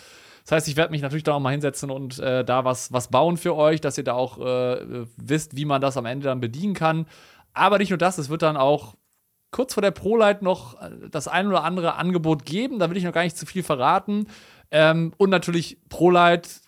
Das 0.44 0.52
heißt, 0.52 0.68
ich 0.68 0.76
werde 0.76 0.90
mich 0.90 1.02
natürlich 1.02 1.22
da 1.22 1.34
auch 1.34 1.40
mal 1.40 1.50
hinsetzen 1.50 1.90
und 1.90 2.18
äh, 2.18 2.44
da 2.44 2.64
was, 2.64 2.92
was 2.92 3.08
bauen 3.08 3.36
für 3.36 3.54
euch, 3.54 3.80
dass 3.80 3.98
ihr 3.98 4.04
da 4.04 4.14
auch 4.14 4.38
äh, 4.38 5.04
wisst, 5.16 5.56
wie 5.56 5.64
man 5.64 5.80
das 5.80 5.96
am 5.96 6.06
Ende 6.06 6.24
dann 6.24 6.40
bedienen 6.40 6.74
kann. 6.74 7.06
Aber 7.52 7.78
nicht 7.78 7.90
nur 7.90 7.98
das, 7.98 8.18
es 8.18 8.28
wird 8.30 8.42
dann 8.42 8.56
auch 8.56 8.94
kurz 9.50 9.74
vor 9.74 9.82
der 9.82 9.90
ProLight 9.90 10.42
noch 10.42 10.80
äh, 10.80 10.90
das 11.10 11.28
ein 11.28 11.46
oder 11.46 11.62
andere 11.64 11.94
Angebot 11.96 12.44
geben. 12.44 12.78
Da 12.78 12.90
will 12.90 12.96
ich 12.96 13.04
noch 13.04 13.12
gar 13.12 13.22
nicht 13.24 13.36
zu 13.36 13.46
viel 13.46 13.62
verraten. 13.62 14.26
Ähm, 14.70 15.12
und 15.18 15.30
natürlich 15.30 15.78
ProLight 15.88 16.60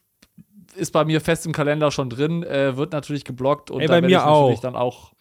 ist 0.76 0.92
bei 0.92 1.04
mir 1.04 1.20
fest 1.20 1.46
im 1.46 1.52
Kalender 1.52 1.90
schon 1.90 2.10
drin, 2.10 2.42
äh, 2.42 2.76
wird 2.76 2.92
natürlich 2.92 3.24
geblockt 3.24 3.70
und 3.70 3.80
Ey, 3.80 3.86
da 3.86 3.92
bei 3.92 3.96
werde 3.96 4.06
mir 4.08 4.18
ich 4.18 4.24
natürlich 4.24 4.58
auch. 4.58 4.60
dann 4.62 4.76
auch 4.76 5.12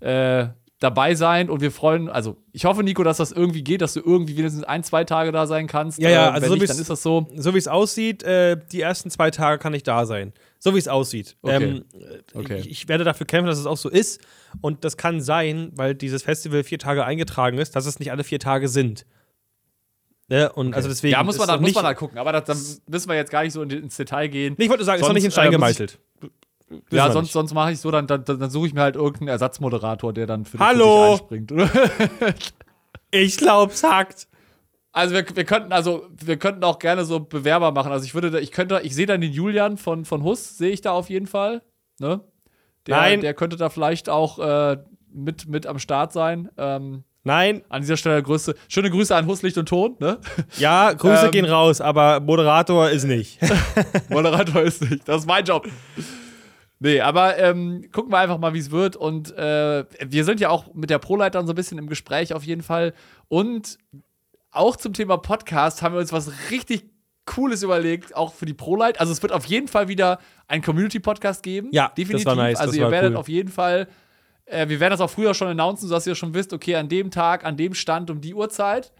äh, 0.00 0.48
dabei 0.80 1.14
sein 1.16 1.50
und 1.50 1.60
wir 1.60 1.72
freuen, 1.72 2.08
also 2.08 2.36
ich 2.52 2.64
hoffe, 2.64 2.84
Nico, 2.84 3.02
dass 3.02 3.16
das 3.16 3.32
irgendwie 3.32 3.64
geht, 3.64 3.80
dass 3.82 3.94
du 3.94 4.00
irgendwie 4.00 4.36
wenigstens 4.36 4.62
ein, 4.64 4.84
zwei 4.84 5.02
Tage 5.04 5.32
da 5.32 5.46
sein 5.46 5.66
kannst. 5.66 5.98
Ja, 5.98 6.08
ja, 6.08 6.28
Äh, 6.28 6.32
also 6.32 6.48
so 6.48 6.54
nicht, 6.54 6.70
dann 6.70 6.78
ist 6.78 6.88
das 6.90 7.02
so. 7.02 7.26
so 7.34 7.52
wie 7.54 7.58
es 7.58 7.66
aussieht, 7.66 8.22
äh, 8.22 8.56
die 8.70 8.80
ersten 8.80 9.10
zwei 9.10 9.30
Tage 9.32 9.58
kann 9.58 9.74
ich 9.74 9.82
da 9.82 10.06
sein. 10.06 10.32
So 10.60 10.74
wie 10.74 10.78
es 10.78 10.86
aussieht. 10.88 11.36
Okay. 11.42 11.64
Ähm, 11.64 11.84
Okay. 12.34 12.58
ich, 12.60 12.70
ich 12.70 12.88
werde 12.88 13.02
dafür 13.04 13.26
kämpfen, 13.26 13.46
dass 13.48 13.58
es 13.58 13.66
auch 13.66 13.76
so 13.76 13.88
ist. 13.88 14.20
Und 14.60 14.84
das 14.84 14.96
kann 14.96 15.20
sein, 15.20 15.72
weil 15.74 15.94
dieses 15.94 16.22
Festival 16.22 16.62
vier 16.64 16.78
Tage 16.78 17.04
eingetragen 17.04 17.58
ist, 17.58 17.74
dass 17.74 17.86
es 17.86 17.98
nicht 17.98 18.10
alle 18.12 18.22
vier 18.24 18.38
Tage 18.40 18.68
sind. 18.68 19.04
Ne? 20.28 20.52
Und 20.52 20.74
also 20.74 20.88
deswegen. 20.88 21.12
Ja, 21.12 21.24
muss 21.24 21.38
man, 21.38 21.48
da, 21.48 21.56
muss 21.56 21.74
man 21.74 21.84
da 21.84 21.94
gucken, 21.94 22.18
aber 22.18 22.32
dann 22.32 22.58
müssen 22.86 23.08
wir 23.08 23.16
jetzt 23.16 23.30
gar 23.30 23.42
nicht 23.42 23.54
so 23.54 23.62
in, 23.62 23.70
ins 23.70 23.96
Detail 23.96 24.28
gehen. 24.28 24.54
Nee, 24.58 24.64
ich 24.64 24.70
wollte 24.70 24.84
sagen, 24.84 25.00
ist 25.00 25.06
noch 25.06 25.14
nicht 25.14 25.24
in 25.24 25.30
Sonst, 25.30 25.34
Stein 25.34 25.48
äh, 25.48 25.52
gemeißelt. 25.52 25.98
Ja, 26.90 27.10
sonst, 27.10 27.28
nicht. 27.28 27.32
sonst 27.32 27.54
mache 27.54 27.72
ich 27.72 27.80
so, 27.80 27.90
dann, 27.90 28.06
dann, 28.06 28.24
dann, 28.24 28.38
dann 28.38 28.50
suche 28.50 28.66
ich 28.66 28.74
mir 28.74 28.82
halt 28.82 28.96
irgendeinen 28.96 29.28
Ersatzmoderator, 29.28 30.12
der 30.12 30.26
dann 30.26 30.44
für, 30.44 30.58
Hallo! 30.58 31.18
für 31.28 31.38
dich 31.38 31.50
einspringt. 31.50 32.52
Ich 33.10 33.38
glaub's 33.38 33.82
hackt. 33.84 34.28
Also 34.92 35.14
wir, 35.14 35.24
wir 35.34 35.44
könnten 35.44 35.72
also 35.72 36.08
wir 36.10 36.38
könnten 36.38 36.64
auch 36.64 36.78
gerne 36.78 37.04
so 37.04 37.20
Bewerber 37.20 37.72
machen. 37.72 37.92
Also 37.92 38.04
ich 38.04 38.14
würde 38.14 38.30
da, 38.30 38.38
ich 38.38 38.52
könnte 38.52 38.80
ich 38.82 38.94
sehe 38.94 39.06
dann 39.06 39.20
den 39.20 39.32
Julian 39.32 39.76
von 39.76 40.04
von 40.04 40.22
Huss 40.24 40.58
sehe 40.58 40.70
ich 40.70 40.80
da 40.80 40.92
auf 40.92 41.08
jeden 41.08 41.26
Fall, 41.26 41.62
ne? 41.98 42.20
Der, 42.86 42.96
Nein. 42.96 43.20
der 43.20 43.34
könnte 43.34 43.56
da 43.56 43.68
vielleicht 43.68 44.08
auch 44.08 44.38
äh, 44.38 44.78
mit 45.10 45.46
mit 45.46 45.66
am 45.66 45.78
Start 45.78 46.12
sein. 46.12 46.50
Ähm, 46.56 47.04
Nein, 47.24 47.62
an 47.68 47.82
dieser 47.82 47.96
Stelle 47.96 48.22
Grüße, 48.22 48.54
schöne 48.68 48.90
Grüße 48.90 49.14
an 49.14 49.26
Huss 49.26 49.42
Licht 49.42 49.58
und 49.58 49.68
Ton, 49.68 49.96
ne? 49.98 50.18
ja, 50.58 50.92
Grüße 50.92 51.26
Ähm. 51.26 51.30
gehen 51.32 51.44
raus, 51.44 51.80
aber 51.80 52.20
Moderator 52.20 52.88
ist 52.90 53.04
nicht. 53.04 53.38
Moderator 54.08 54.62
ist 54.62 54.82
nicht, 54.82 55.06
das 55.06 55.22
ist 55.22 55.26
mein 55.26 55.44
Job. 55.44 55.66
Nee, 56.80 57.00
aber 57.00 57.36
ähm, 57.38 57.86
gucken 57.92 58.12
wir 58.12 58.18
einfach 58.18 58.38
mal, 58.38 58.54
wie 58.54 58.60
es 58.60 58.70
wird. 58.70 58.94
Und 58.94 59.36
äh, 59.36 59.84
wir 60.06 60.24
sind 60.24 60.38
ja 60.38 60.48
auch 60.48 60.72
mit 60.74 60.90
der 60.90 60.98
Proleitern 61.00 61.44
so 61.46 61.52
ein 61.52 61.56
bisschen 61.56 61.76
im 61.76 61.88
Gespräch 61.88 62.32
auf 62.34 62.44
jeden 62.44 62.62
Fall. 62.62 62.94
Und 63.26 63.78
auch 64.52 64.76
zum 64.76 64.92
Thema 64.92 65.16
Podcast 65.18 65.82
haben 65.82 65.94
wir 65.94 66.00
uns 66.00 66.12
was 66.12 66.30
richtig 66.52 66.84
Cooles 67.26 67.62
überlegt, 67.64 68.14
auch 68.16 68.32
für 68.32 68.46
die 68.46 68.54
ProLight. 68.54 69.00
Also 69.00 69.12
es 69.12 69.20
wird 69.22 69.32
auf 69.32 69.44
jeden 69.46 69.66
Fall 69.68 69.88
wieder 69.88 70.18
einen 70.46 70.62
Community-Podcast 70.62 71.42
geben. 71.42 71.68
Ja, 71.72 71.86
das 71.88 71.94
definitiv. 71.96 72.26
war 72.26 72.36
nice, 72.36 72.58
Also 72.58 72.70
das 72.70 72.78
ihr 72.78 72.90
werdet 72.90 73.10
cool. 73.10 73.16
auf 73.18 73.28
jeden 73.28 73.50
Fall, 73.50 73.88
äh, 74.50 74.68
wir 74.68 74.80
werden 74.80 74.92
das 74.92 75.00
auch 75.00 75.10
früher 75.10 75.34
schon 75.34 75.48
announcen, 75.48 75.88
sodass 75.88 76.06
ihr 76.06 76.14
schon 76.14 76.34
wisst, 76.34 76.52
okay, 76.52 76.76
an 76.76 76.88
dem 76.88 77.10
Tag, 77.10 77.44
an 77.44 77.56
dem 77.56 77.74
Stand, 77.74 78.10
um 78.10 78.20
die 78.20 78.34
Uhrzeit. 78.34 78.92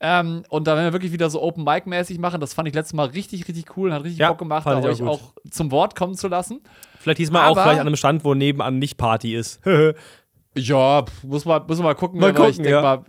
Ähm, 0.00 0.42
und 0.48 0.66
da 0.66 0.74
werden 0.74 0.86
wir 0.86 0.92
wirklich 0.92 1.12
wieder 1.12 1.30
so 1.30 1.40
Open 1.40 1.62
Mic 1.62 1.88
mäßig 1.88 2.18
machen. 2.18 2.40
Das 2.40 2.54
fand 2.54 2.66
ich 2.66 2.74
letztes 2.74 2.92
Mal 2.94 3.06
richtig, 3.06 3.46
richtig 3.46 3.76
cool 3.76 3.88
und 3.90 3.94
hat 3.94 4.02
richtig 4.02 4.18
Ja, 4.18 4.30
Bock 4.30 4.38
gemacht, 4.38 4.66
ich 4.66 4.72
euch 4.84 4.94
auch 4.94 4.98
gut. 4.98 5.08
auch 5.08 5.50
zum 5.50 5.70
Wort 5.70 5.94
kommen 5.94 6.14
zu 6.14 6.26
lassen. 6.26 6.60
Vielleicht 6.98 7.18
diesmal 7.18 7.46
auch 7.46 7.52
Aber- 7.52 7.62
vielleicht 7.62 7.80
an 7.80 7.86
einem 7.86 7.96
Stand, 7.96 8.24
wo 8.24 8.34
nebenan 8.34 8.78
nicht 8.78 8.96
Party 8.96 9.34
ist. 9.36 9.60
Ja, 10.54 11.04
muss 11.22 11.46
man, 11.46 11.66
muss 11.66 11.78
man 11.78 11.84
mal 11.86 11.94
gucken. 11.94 12.20
Mal 12.20 12.28
aber 12.28 12.40
ich 12.48 12.56
gucken, 12.58 12.64
denk 12.64 12.74
ja. 12.84 13.02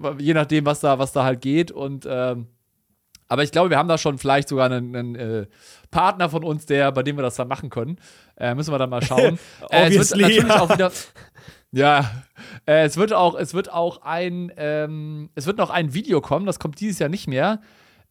mal, 0.00 0.16
je 0.20 0.34
nachdem, 0.34 0.66
was 0.66 0.80
da, 0.80 0.98
was 0.98 1.12
da 1.12 1.22
halt 1.22 1.40
geht. 1.40 1.70
Und 1.70 2.06
ähm, 2.10 2.48
aber 3.28 3.42
ich 3.42 3.52
glaube, 3.52 3.70
wir 3.70 3.78
haben 3.78 3.88
da 3.88 3.98
schon 3.98 4.18
vielleicht 4.18 4.48
sogar 4.48 4.66
einen, 4.66 4.96
einen 4.96 5.14
äh, 5.14 5.46
Partner 5.90 6.30
von 6.30 6.44
uns, 6.44 6.66
der, 6.66 6.90
bei 6.92 7.02
dem 7.02 7.16
wir 7.16 7.22
das 7.22 7.36
dann 7.36 7.48
machen 7.48 7.70
können. 7.70 7.98
Äh, 8.36 8.54
müssen 8.54 8.72
wir 8.72 8.78
dann 8.78 8.90
mal 8.90 9.02
schauen. 9.02 9.38
äh, 9.70 9.88
es 9.88 10.10
wird 10.10 10.20
natürlich 10.20 10.48
ja. 10.48 10.60
auch 10.60 10.70
wieder. 10.70 10.90
Ja, 11.70 12.10
äh, 12.66 12.84
es 12.84 12.96
wird 12.96 13.12
auch, 13.12 13.34
es 13.34 13.52
wird 13.52 13.70
auch 13.70 14.00
ein, 14.02 14.50
ähm, 14.56 15.28
es 15.34 15.46
wird 15.46 15.58
noch 15.58 15.68
ein 15.68 15.92
Video 15.92 16.22
kommen, 16.22 16.46
das 16.46 16.58
kommt 16.58 16.80
dieses 16.80 16.98
Jahr 16.98 17.10
nicht 17.10 17.28
mehr, 17.28 17.60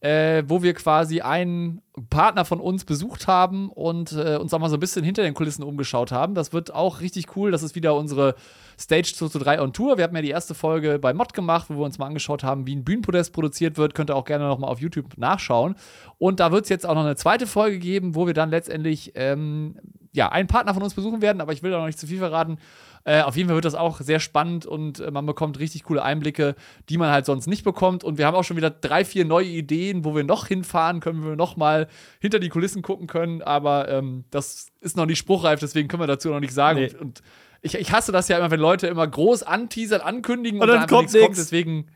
äh, 0.01 0.43
wo 0.47 0.61
wir 0.61 0.73
quasi 0.75 1.21
einen 1.21 1.81
Partner 2.11 2.45
von 2.45 2.59
uns 2.59 2.85
besucht 2.85 3.27
haben 3.27 3.69
und 3.69 4.11
äh, 4.11 4.37
uns 4.37 4.53
auch 4.53 4.59
mal 4.59 4.69
so 4.69 4.77
ein 4.77 4.79
bisschen 4.79 5.03
hinter 5.03 5.23
den 5.23 5.33
Kulissen 5.33 5.63
umgeschaut 5.63 6.11
haben. 6.11 6.35
Das 6.35 6.53
wird 6.53 6.73
auch 6.73 7.01
richtig 7.01 7.35
cool. 7.35 7.49
Das 7.49 7.63
ist 7.63 7.73
wieder 7.73 7.95
unsere 7.95 8.35
Stage 8.79 9.13
2 9.15 9.27
zu 9.29 9.39
3 9.39 9.59
on 9.59 9.73
Tour. 9.73 9.97
Wir 9.97 10.03
haben 10.03 10.15
ja 10.15 10.21
die 10.21 10.29
erste 10.29 10.53
Folge 10.53 10.99
bei 10.99 11.15
Mod 11.15 11.33
gemacht, 11.33 11.67
wo 11.69 11.77
wir 11.79 11.85
uns 11.85 11.97
mal 11.97 12.05
angeschaut 12.05 12.43
haben, 12.43 12.67
wie 12.67 12.75
ein 12.75 12.83
Bühnenpodest 12.83 13.33
produziert 13.33 13.77
wird. 13.77 13.95
Könnt 13.95 14.11
ihr 14.11 14.15
auch 14.15 14.25
gerne 14.25 14.47
noch 14.47 14.59
mal 14.59 14.67
auf 14.67 14.79
YouTube 14.79 15.17
nachschauen. 15.17 15.75
Und 16.19 16.39
da 16.39 16.51
wird 16.51 16.65
es 16.65 16.69
jetzt 16.69 16.85
auch 16.85 16.93
noch 16.93 17.03
eine 17.03 17.15
zweite 17.15 17.47
Folge 17.47 17.79
geben, 17.79 18.13
wo 18.13 18.27
wir 18.27 18.35
dann 18.35 18.51
letztendlich 18.51 19.13
ähm, 19.15 19.79
ja, 20.13 20.29
einen 20.29 20.47
Partner 20.47 20.75
von 20.75 20.83
uns 20.83 20.93
besuchen 20.93 21.21
werden, 21.21 21.41
aber 21.41 21.53
ich 21.53 21.63
will 21.63 21.71
da 21.71 21.79
noch 21.79 21.87
nicht 21.87 21.99
zu 21.99 22.07
viel 22.07 22.19
verraten. 22.19 22.59
Äh, 23.07 23.21
auf 23.21 23.37
jeden 23.37 23.47
Fall 23.47 23.55
wird 23.55 23.63
das 23.63 23.73
auch 23.73 24.01
sehr 24.01 24.19
spannend 24.19 24.65
und 24.65 24.99
äh, 24.99 25.11
man 25.11 25.25
bekommt 25.25 25.59
richtig 25.59 25.85
coole 25.85 26.03
Einblicke, 26.03 26.55
die 26.89 26.97
man 26.97 27.09
halt 27.09 27.25
sonst 27.25 27.47
nicht 27.47 27.63
bekommt. 27.63 28.03
Und 28.03 28.17
wir 28.17 28.27
haben 28.27 28.35
auch 28.35 28.43
schon 28.43 28.57
wieder 28.57 28.69
drei, 28.69 29.05
vier 29.05 29.23
neue 29.23 29.47
Ideen, 29.47 30.03
wo 30.03 30.13
wir 30.13 30.25
noch 30.25 30.47
hinfahren 30.47 30.99
können, 30.99 31.23
wo 31.23 31.29
wir 31.29 31.35
noch 31.37 31.55
mal 31.55 31.87
hinter 32.19 32.39
die 32.39 32.49
Kulissen 32.49 32.81
gucken 32.81 33.07
können. 33.07 33.41
Aber 33.41 33.87
ähm, 33.87 34.25
das 34.29 34.73
ist 34.81 34.97
noch 34.97 35.05
nicht 35.05 35.19
spruchreif, 35.19 35.61
deswegen 35.61 35.87
können 35.87 36.03
wir 36.03 36.07
dazu 36.07 36.27
noch 36.27 36.41
nicht 36.41 36.53
sagen. 36.53 36.79
Nee. 36.79 36.87
Und, 36.87 36.99
und 36.99 37.21
ich, 37.61 37.75
ich 37.75 37.93
hasse 37.93 38.11
das 38.11 38.27
ja 38.27 38.39
immer, 38.39 38.51
wenn 38.51 38.59
Leute 38.59 38.87
immer 38.87 39.07
groß 39.07 39.43
anteasern, 39.43 40.01
ankündigen 40.01 40.59
Und 40.59 40.67
dann 40.67 40.79
einfach 40.79 40.89
kommt 40.89 41.13
nichts 41.13 41.27
nix. 41.27 41.37
Deswegen, 41.37 41.87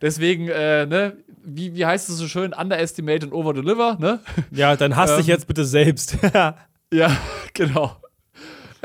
deswegen 0.00 0.48
äh, 0.48 0.86
ne, 0.86 1.18
wie, 1.44 1.74
wie 1.74 1.84
heißt 1.84 2.08
es 2.08 2.16
so 2.16 2.26
schön? 2.26 2.54
Underestimate 2.54 3.26
und 3.26 3.34
overdeliver, 3.34 3.98
ne? 4.00 4.20
Ja, 4.50 4.76
dann 4.76 4.96
hasst 4.96 5.18
dich 5.18 5.26
Ähm. 5.28 5.34
jetzt 5.34 5.46
bitte 5.46 5.66
selbst. 5.66 6.16
Ja, 6.92 7.10
genau. 7.54 7.96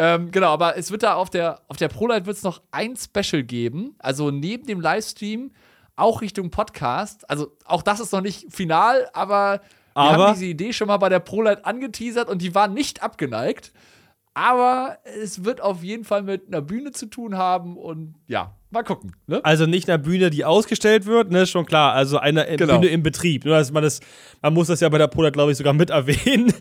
Ähm, 0.02 0.32
genau, 0.32 0.48
aber 0.48 0.78
es 0.78 0.92
wird 0.92 1.04
da 1.04 1.16
auf 1.16 1.30
der, 1.30 1.60
auf 1.68 1.76
der 1.76 1.90
ProLight 1.90 2.26
wird 2.26 2.38
es 2.38 2.44
noch 2.44 2.62
ein 2.72 2.96
Special 2.96 3.44
geben. 3.44 3.96
Also 4.00 4.32
neben 4.32 4.66
dem 4.66 4.80
Livestream 4.80 5.52
auch 5.98 6.22
Richtung 6.22 6.52
Podcast. 6.52 7.30
Also 7.30 7.52
auch 7.66 7.82
das 7.82 8.00
ist 8.00 8.14
noch 8.14 8.22
nicht 8.22 8.46
final, 8.50 9.10
aber, 9.12 9.60
wir 9.94 10.02
Aber? 10.02 10.28
haben 10.28 10.34
diese 10.36 10.46
Idee 10.46 10.72
schon 10.72 10.88
mal 10.88 10.96
bei 10.98 11.10
der 11.10 11.20
ProLight 11.20 11.66
angeteasert 11.66 12.30
und 12.30 12.42
die 12.42 12.56
war 12.56 12.70
nicht 12.70 13.04
abgeneigt. 13.04 13.74
Aber 14.34 15.00
es 15.22 15.44
wird 15.44 15.60
auf 15.60 15.84
jeden 15.84 16.06
Fall 16.06 16.24
mit 16.24 16.48
einer 16.48 16.62
Bühne 16.62 16.92
zu 16.92 17.08
tun 17.08 17.36
haben 17.36 17.76
und 17.76 18.16
ja, 18.28 18.54
mal 18.70 18.84
gucken. 18.84 19.14
Ne? 19.28 19.42
Also 19.44 19.66
nicht 19.66 19.90
eine 19.90 20.00
Bühne, 20.00 20.30
die 20.30 20.46
ausgestellt 20.46 21.08
wird, 21.08 21.30
ne, 21.30 21.46
schon 21.46 21.66
klar. 21.66 21.92
Also 21.94 22.20
eine 22.20 22.48
äh, 22.48 22.56
Genau. 22.56 22.76
Bühne 22.80 22.88
im 22.88 23.04
Betrieb. 23.04 23.44
Nur, 23.44 23.58
dass 23.58 23.72
man, 23.74 23.84
das, 23.84 24.00
man 24.42 24.54
muss 24.54 24.68
das 24.68 24.80
ja 24.80 24.88
bei 24.88 24.98
der 24.98 25.08
ProLight, 25.08 25.34
glaube 25.34 25.52
ich, 25.52 25.58
sogar 25.58 25.74
mit 25.74 25.90
erwähnen, 25.90 26.54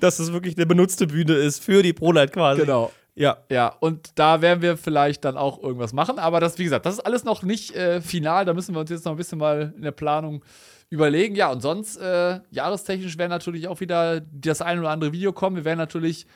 dass 0.00 0.18
es 0.18 0.32
wirklich 0.32 0.56
eine 0.56 0.66
benutzte 0.66 1.06
Bühne 1.06 1.34
ist 1.34 1.62
für 1.62 1.82
die 1.82 1.92
ProLight 1.92 2.32
quasi. 2.32 2.62
Genau. 2.62 2.92
Ja. 3.14 3.38
Ja, 3.50 3.68
und 3.80 4.10
da 4.16 4.42
werden 4.42 4.60
wir 4.60 4.76
vielleicht 4.76 5.24
dann 5.24 5.36
auch 5.36 5.62
irgendwas 5.62 5.92
machen. 5.92 6.18
Aber 6.18 6.38
das, 6.38 6.58
wie 6.58 6.64
gesagt, 6.64 6.84
das 6.84 6.94
ist 6.94 7.00
alles 7.00 7.24
noch 7.24 7.42
nicht 7.42 7.74
äh, 7.74 8.00
final. 8.00 8.44
Da 8.44 8.52
müssen 8.52 8.74
wir 8.74 8.80
uns 8.80 8.90
jetzt 8.90 9.06
noch 9.06 9.12
ein 9.12 9.18
bisschen 9.18 9.38
mal 9.38 9.72
in 9.74 9.82
der 9.82 9.92
Planung 9.92 10.44
überlegen. 10.90 11.34
Ja, 11.34 11.50
und 11.50 11.62
sonst, 11.62 11.96
äh, 11.96 12.40
jahrestechnisch 12.50 13.16
werden 13.18 13.30
natürlich 13.30 13.68
auch 13.68 13.80
wieder 13.80 14.20
das 14.20 14.60
ein 14.60 14.78
oder 14.78 14.90
andere 14.90 15.12
Video 15.12 15.32
kommen. 15.32 15.56
Wir 15.56 15.64
werden 15.64 15.78
natürlich 15.78 16.26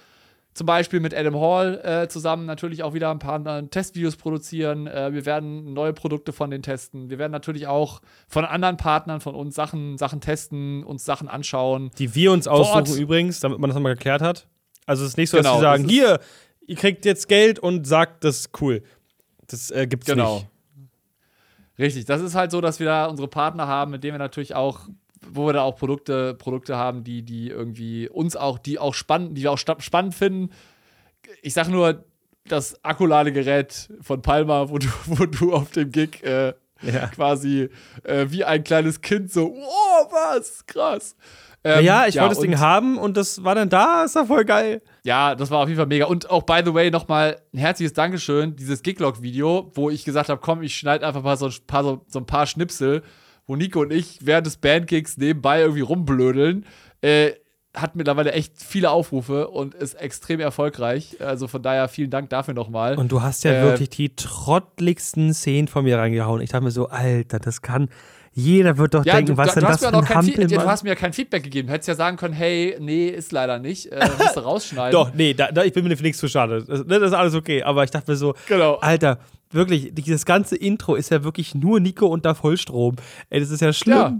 zum 0.53 0.67
Beispiel 0.67 1.01
mit 1.01 1.15
Adam 1.15 1.41
Hall 1.41 1.81
äh, 1.85 2.09
zusammen 2.09 2.45
natürlich 2.45 2.83
auch 2.83 2.93
wieder 2.93 3.11
ein 3.11 3.19
paar 3.21 3.45
äh, 3.47 3.67
Testvideos 3.69 4.17
produzieren. 4.17 4.87
Äh, 4.87 5.13
wir 5.13 5.25
werden 5.25 5.73
neue 5.73 5.93
Produkte 5.93 6.33
von 6.33 6.51
denen 6.51 6.63
testen. 6.63 7.09
Wir 7.09 7.19
werden 7.19 7.33
natürlich 7.33 7.67
auch 7.69 8.01
von 8.29 8.45
anderen 8.45 8.77
Partnern 8.77 9.21
von 9.21 9.35
uns 9.35 9.55
Sachen, 9.55 9.97
Sachen 9.97 10.21
testen, 10.21 10.83
uns 10.83 11.05
Sachen 11.05 11.29
anschauen. 11.29 11.91
Die 11.99 12.15
wir 12.15 12.33
uns 12.33 12.49
Ort. 12.49 12.83
aussuchen 12.83 13.01
übrigens, 13.01 13.41
damit 13.41 13.59
man 13.61 13.71
das 13.71 13.77
nochmal 13.77 13.95
geklärt 13.95 14.23
hat. 14.23 14.49
Also 14.87 15.05
es 15.05 15.11
ist 15.11 15.17
nicht 15.17 15.31
so, 15.31 15.37
Genau, 15.37 15.51
dass 15.51 15.59
sie 15.59 15.63
sagen, 15.63 15.89
hier, 15.89 16.19
ihr 16.67 16.77
kriegt 16.77 17.05
jetzt 17.05 17.29
Geld 17.29 17.59
und 17.61 17.87
sagt, 17.87 18.25
das 18.25 18.41
ist 18.41 18.61
cool. 18.61 18.83
Das 19.47 19.71
äh, 19.71 19.87
gibt's 19.87 20.07
Genau. 20.07 20.37
nicht. 20.37 20.47
Richtig, 21.79 22.05
das 22.05 22.21
ist 22.21 22.35
halt 22.35 22.51
so, 22.51 22.61
dass 22.61 22.79
wir 22.79 22.87
da 22.87 23.07
unsere 23.07 23.29
Partner 23.29 23.67
haben, 23.67 23.93
mit 23.93 24.05
denen 24.05 24.15
wir 24.15 24.19
natürlich 24.19 24.55
auch, 24.55 24.81
wo 25.33 25.47
wir 25.47 25.53
da 25.53 25.63
auch 25.63 25.77
Produkte, 25.77 26.35
Produkte 26.35 26.77
haben, 26.77 27.05
die, 27.05 27.23
die 27.23 27.49
irgendwie 27.49 28.09
uns 28.09 28.37
auch, 28.37 28.59
die 28.59 28.79
auch 28.79 28.95
spannend, 28.95 29.37
die 29.37 29.43
wir 29.43 29.53
auch 29.53 29.59
spannend 29.59 30.15
finden. 30.15 30.51
Ich 31.43 31.55
sag 31.55 31.69
nur, 31.69 32.05
das 32.49 32.83
Akkuladegerät 32.85 33.89
von 34.01 34.23
Palma, 34.23 34.69
wo 34.69 34.79
du, 34.79 34.89
wo 35.07 35.27
du 35.27 35.55
auf 35.55 35.71
dem 35.71 35.91
Gig 35.91 36.23
äh, 36.23 36.55
Ja. 36.83 37.09
quasi 37.09 37.69
äh, 38.05 38.27
wie 38.29 38.45
ein 38.45 38.65
kleines 38.65 39.01
Kind 39.01 39.31
so, 39.33 39.55
oh, 39.55 40.07
was, 40.11 40.65
krass. 40.67 41.17
Ähm, 41.63 41.85
ja, 41.85 42.07
ich 42.07 42.17
wollte 42.17 42.31
das 42.31 42.41
Ding 42.41 42.59
haben 42.59 42.97
und 42.97 43.19
das 43.19 43.45
war 43.45 43.55
dann 43.55 43.69
da, 43.69 44.05
ist 44.05 44.15
ja 44.15 44.25
voll 44.25 44.47
geil. 44.47 44.81
ja, 45.05 45.35
das 45.35 45.51
war 45.51 45.59
auf 45.59 45.69
jeden 45.69 45.77
Fall 45.77 45.87
mega. 45.87 46.07
Und 46.07 46.31
auch, 46.31 46.43
by 46.45 46.63
the 46.65 46.73
way, 46.73 46.91
nochmal 46.91 47.37
ein 47.53 47.59
herzliches 47.59 47.93
Dankeschön. 47.93 48.57
Dieses 48.57 48.83
Giglog-Video, 48.83 49.71
wo 49.75 49.91
ich 49.91 50.07
gesagt 50.07 50.31
habe, 50.31 50.41
komm, 50.41 50.63
ich 50.63 50.75
schneide 50.75 51.07
einfach 51.07 51.23
mal 51.23 51.37
so 51.37 51.49
ein 51.49 51.55
paar, 51.67 51.85
so, 51.85 52.01
so 52.09 52.21
ein 52.21 52.25
paar 52.25 52.47
Schnipsel, 52.47 53.03
wo 53.51 53.57
Nico 53.57 53.81
und 53.81 53.93
ich 53.93 54.19
während 54.23 54.47
des 54.47 54.59
Bandgigs 54.59 55.17
nebenbei 55.17 55.61
irgendwie 55.61 55.81
rumblödeln. 55.81 56.65
Äh, 57.03 57.33
hat 57.75 57.95
mittlerweile 57.97 58.33
echt 58.33 58.55
viele 58.63 58.91
Aufrufe 58.91 59.49
und 59.49 59.75
ist 59.75 59.95
extrem 59.95 60.39
erfolgreich. 60.41 61.17
Also 61.21 61.47
von 61.49 61.63
daher 61.63 61.89
vielen 61.89 62.11
Dank 62.11 62.29
dafür 62.31 62.55
nochmal. 62.55 62.97
Und 62.99 63.11
du 63.13 63.23
hast 63.23 63.43
ja 63.45 63.53
Äh, 63.53 63.63
wirklich 63.63 63.89
die 63.91 64.15
trottligsten 64.15 65.33
Szenen 65.35 65.69
von 65.69 65.85
mir 65.85 65.99
reingehauen. 65.99 66.41
Ich 66.41 66.51
dachte 66.51 66.65
mir 66.65 66.71
so, 66.71 66.89
Alter, 66.89 67.39
das 67.39 67.63
kann. 67.63 67.89
Jeder 68.33 68.79
wird 68.79 68.95
doch 68.95 69.03
denken, 69.05 69.27
du, 69.33 69.37
was 69.37 69.49
du, 69.55 69.55
denn 69.61 69.63
das 69.69 69.73
hast 69.73 69.81
für 70.07 70.17
ein 70.17 70.25
Feed- 70.25 70.51
du 70.51 70.61
hast 70.65 70.83
mir 70.85 70.91
ja 70.91 70.95
kein 70.95 71.13
Feedback 71.13 71.43
gegeben. 71.43 71.67
Du 71.69 71.75
hättest 71.75 71.89
ja 71.89 71.95
sagen 71.97 72.17
können, 72.17 72.35
hey, 72.35 72.77
nee, 72.81 73.09
ist 73.09 73.33
leider 73.33 73.59
nicht. 73.59 73.87
Äh, 73.87 74.09
musst 74.19 74.37
du 74.37 74.41
rausschneiden. 74.45 74.93
Doch, 74.93 75.13
nee, 75.15 75.35
da, 75.35 75.51
da, 75.51 75.65
ich 75.65 75.73
bin 75.73 75.87
mir 75.87 75.97
für 75.97 76.05
nichts 76.05 76.19
zu 76.21 76.29
schade. 76.29 76.65
Das, 76.65 76.81
ne, 76.87 76.99
das 77.01 77.11
ist 77.11 77.17
alles 77.17 77.35
okay. 77.35 77.63
Aber 77.65 77.83
ich 77.85 77.91
dachte 77.91 78.11
mir 78.11 78.17
so, 78.17 78.35
Genau. 78.49 78.77
Alter, 78.77 79.19
wirklich, 79.51 79.95
dieses 79.95 80.25
ganze 80.25 80.57
Intro 80.57 80.95
ist 80.95 81.11
ja 81.11 81.25
wirklich 81.25 81.55
nur 81.55 81.81
Nico 81.81 82.07
unter 82.07 82.35
Vollstrom. 82.35 82.97
Ey, 83.29 83.41
das 83.41 83.51
ist 83.51 83.61
ja 83.61 83.73
schlimm. 83.73 83.97
Ja. 83.97 84.19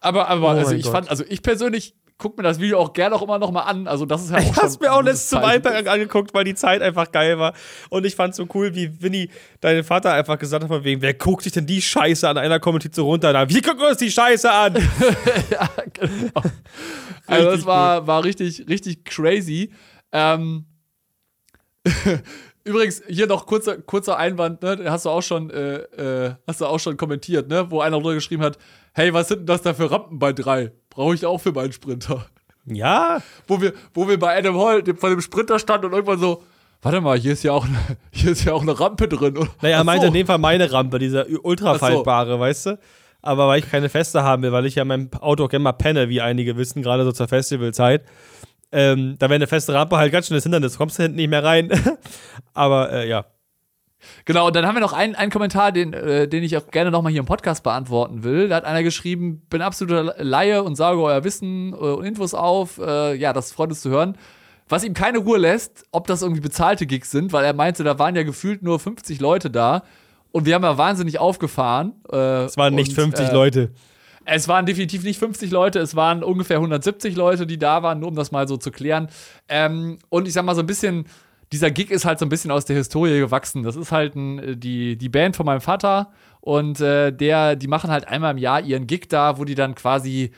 Aber, 0.00 0.28
aber 0.28 0.46
Oh 0.46 0.58
also 0.58 0.72
ich 0.74 0.84
Gott. 0.84 0.92
fand, 0.92 1.10
also 1.10 1.24
ich 1.28 1.42
persönlich 1.42 1.94
gucke 2.18 2.36
mir 2.36 2.42
das 2.42 2.58
Video 2.60 2.78
auch 2.80 2.92
gerne 2.92 3.14
auch 3.14 3.22
immer 3.22 3.38
noch 3.38 3.52
mal 3.52 3.62
an. 3.62 3.86
Also 3.86 4.04
das 4.04 4.24
ist 4.24 4.30
ja 4.30 4.36
auch 4.38 4.42
Ich 4.42 4.56
hab's 4.56 4.80
mir 4.80 4.92
auch 4.92 5.02
letztes 5.02 5.28
zum. 5.28 5.42
Eintrag 5.42 5.86
angeguckt, 5.86 6.34
weil 6.34 6.44
die 6.44 6.54
Zeit 6.54 6.82
einfach 6.82 7.10
geil 7.12 7.38
war. 7.38 7.54
Und 7.90 8.04
ich 8.04 8.16
fand's 8.16 8.36
so 8.36 8.46
cool, 8.54 8.74
wie 8.74 9.00
Winnie, 9.00 9.30
dein 9.60 9.84
Vater, 9.84 10.12
einfach 10.12 10.38
gesagt 10.38 10.64
hat: 10.64 10.68
von 10.68 10.84
wegen, 10.84 11.00
wer 11.00 11.14
guckt 11.14 11.44
sich 11.44 11.52
denn 11.52 11.66
die 11.66 11.80
Scheiße 11.80 12.28
an? 12.28 12.36
Einer 12.36 12.60
kommentiert 12.60 12.94
so 12.94 13.06
runter. 13.06 13.32
Na, 13.32 13.48
wie 13.48 13.60
gucken 13.62 13.80
wir 13.80 13.88
uns 13.88 13.98
die 13.98 14.10
Scheiße 14.10 14.50
an? 14.50 14.74
ja, 15.50 15.70
genau. 15.92 16.42
Also 17.26 17.50
das 17.50 17.66
war, 17.66 18.06
war 18.06 18.24
richtig, 18.24 18.66
richtig 18.70 19.04
crazy. 19.04 19.70
Ähm, 20.12 20.64
Übrigens, 22.68 23.02
hier 23.08 23.26
noch 23.26 23.46
kurzer, 23.46 23.78
kurzer 23.78 24.18
Einwand, 24.18 24.62
ne? 24.62 24.76
Den 24.76 24.90
Hast 24.90 25.06
du 25.06 25.10
auch 25.10 25.22
schon, 25.22 25.48
äh, 25.48 25.76
äh, 25.76 26.34
hast 26.46 26.60
du 26.60 26.66
auch 26.66 26.78
schon 26.78 26.98
kommentiert, 26.98 27.48
ne? 27.48 27.70
Wo 27.70 27.80
einer 27.80 27.96
drunter 27.96 28.14
geschrieben 28.14 28.42
hat, 28.42 28.58
hey, 28.92 29.14
was 29.14 29.28
sind 29.28 29.38
denn 29.38 29.46
das 29.46 29.62
da 29.62 29.72
für 29.72 29.90
Rampen 29.90 30.18
bei 30.18 30.34
drei? 30.34 30.72
Brauche 30.90 31.14
ich 31.14 31.24
auch 31.24 31.38
für 31.38 31.52
meinen 31.52 31.72
Sprinter. 31.72 32.26
ja, 32.66 33.22
Wo 33.46 33.60
wir, 33.60 33.72
wo 33.94 34.06
wir 34.06 34.18
bei 34.18 34.36
Adam 34.36 34.58
Hall 34.58 34.82
vor 34.98 35.08
dem 35.08 35.22
Sprinter 35.22 35.58
standen 35.58 35.86
und 35.86 35.92
irgendwann 35.92 36.18
so, 36.18 36.42
warte 36.82 37.00
mal, 37.00 37.18
hier 37.18 37.32
ist 37.32 37.42
ja 37.42 37.52
auch 37.52 37.64
eine, 37.64 37.78
hier 38.10 38.32
ist 38.32 38.44
ja 38.44 38.52
auch 38.52 38.62
eine 38.62 38.78
Rampe 38.78 39.08
drin. 39.08 39.38
Und, 39.38 39.50
naja, 39.62 39.78
er 39.78 39.84
meinte 39.84 40.02
so. 40.02 40.08
in 40.08 40.14
dem 40.14 40.26
Fall 40.26 40.38
meine 40.38 40.70
Rampe, 40.70 40.98
dieser 40.98 41.26
ultrafaltbare, 41.42 42.38
weißt 42.38 42.66
du? 42.66 42.78
Aber 43.22 43.48
weil 43.48 43.60
ich 43.60 43.70
keine 43.70 43.88
feste 43.88 44.22
haben 44.22 44.42
will, 44.42 44.52
weil 44.52 44.66
ich 44.66 44.74
ja 44.76 44.82
in 44.82 44.88
meinem 44.88 45.10
Auto 45.20 45.44
auch 45.44 45.48
gerne 45.48 45.64
mal 45.64 45.72
penne, 45.72 46.08
wie 46.08 46.20
einige 46.20 46.56
wissen, 46.56 46.82
gerade 46.82 47.04
so 47.04 47.12
zur 47.12 47.28
Festivalzeit. 47.28 48.04
Ähm, 48.70 49.16
da 49.18 49.26
wäre 49.26 49.36
eine 49.36 49.46
feste 49.46 49.72
Rampe 49.72 49.96
halt 49.96 50.12
ganz 50.12 50.26
schön 50.26 50.34
das 50.34 50.42
Hindernis, 50.42 50.76
kommst 50.76 50.98
du 50.98 51.02
hinten 51.02 51.16
nicht 51.16 51.30
mehr 51.30 51.42
rein. 51.42 51.70
Aber 52.54 52.92
äh, 52.92 53.08
ja. 53.08 53.24
Genau, 54.24 54.46
und 54.46 54.56
dann 54.56 54.66
haben 54.66 54.76
wir 54.76 54.80
noch 54.80 54.92
einen, 54.92 55.14
einen 55.14 55.30
Kommentar, 55.30 55.72
den, 55.72 55.92
äh, 55.92 56.28
den 56.28 56.44
ich 56.44 56.56
auch 56.56 56.70
gerne 56.70 56.90
nochmal 56.90 57.10
hier 57.10 57.20
im 57.20 57.26
Podcast 57.26 57.62
beantworten 57.64 58.22
will. 58.22 58.48
Da 58.48 58.56
hat 58.56 58.64
einer 58.64 58.82
geschrieben, 58.82 59.42
bin 59.50 59.62
absoluter 59.62 60.14
Laie 60.18 60.62
und 60.62 60.76
sage 60.76 61.00
euer 61.00 61.24
Wissen 61.24 61.72
äh, 61.72 61.76
und 61.76 62.04
Infos 62.04 62.34
auf. 62.34 62.78
Äh, 62.78 63.14
ja, 63.14 63.32
das 63.32 63.52
freut 63.52 63.70
uns 63.70 63.80
zu 63.80 63.90
hören. 63.90 64.16
Was 64.68 64.84
ihm 64.84 64.94
keine 64.94 65.18
Ruhe 65.18 65.38
lässt, 65.38 65.84
ob 65.92 66.06
das 66.06 66.22
irgendwie 66.22 66.42
bezahlte 66.42 66.86
Gigs 66.86 67.10
sind, 67.10 67.32
weil 67.32 67.44
er 67.44 67.54
meinte, 67.54 67.84
da 67.84 67.98
waren 67.98 68.14
ja 68.14 68.22
gefühlt 68.22 68.62
nur 68.62 68.78
50 68.78 69.18
Leute 69.18 69.50
da. 69.50 69.82
Und 70.30 70.44
wir 70.44 70.54
haben 70.54 70.62
ja 70.62 70.76
wahnsinnig 70.76 71.18
aufgefahren. 71.18 71.94
Äh, 72.12 72.44
Es 72.44 72.56
waren 72.58 72.74
nicht 72.74 72.90
und, 72.90 72.94
50 72.96 73.28
äh, 73.28 73.32
Leute. 73.32 73.70
Es 74.30 74.46
waren 74.46 74.66
definitiv 74.66 75.04
nicht 75.04 75.18
50 75.18 75.50
Leute, 75.50 75.78
es 75.78 75.96
waren 75.96 76.22
ungefähr 76.22 76.58
170 76.58 77.16
Leute, 77.16 77.46
die 77.46 77.58
da 77.58 77.82
waren, 77.82 78.00
nur 78.00 78.10
um 78.10 78.14
das 78.14 78.30
mal 78.30 78.46
so 78.46 78.58
zu 78.58 78.70
klären. 78.70 79.08
Ähm, 79.48 79.98
und 80.10 80.28
ich 80.28 80.34
sag 80.34 80.44
mal 80.44 80.54
so 80.54 80.60
ein 80.60 80.66
bisschen, 80.66 81.06
dieser 81.50 81.70
Gig 81.70 81.90
ist 81.90 82.04
halt 82.04 82.18
so 82.18 82.26
ein 82.26 82.28
bisschen 82.28 82.50
aus 82.50 82.66
der 82.66 82.76
Historie 82.76 83.18
gewachsen. 83.20 83.62
Das 83.62 83.74
ist 83.74 83.90
halt 83.90 84.16
ein, 84.16 84.38
äh, 84.38 84.56
die, 84.56 84.98
die 84.98 85.08
Band 85.08 85.34
von 85.34 85.46
meinem 85.46 85.62
Vater 85.62 86.10
und 86.42 86.78
äh, 86.80 87.10
der, 87.10 87.56
die 87.56 87.68
machen 87.68 87.90
halt 87.90 88.06
einmal 88.06 88.32
im 88.32 88.38
Jahr 88.38 88.60
ihren 88.60 88.86
Gig 88.86 89.08
da, 89.08 89.38
wo 89.38 89.44
die 89.46 89.54
dann 89.54 89.74
quasi 89.74 90.32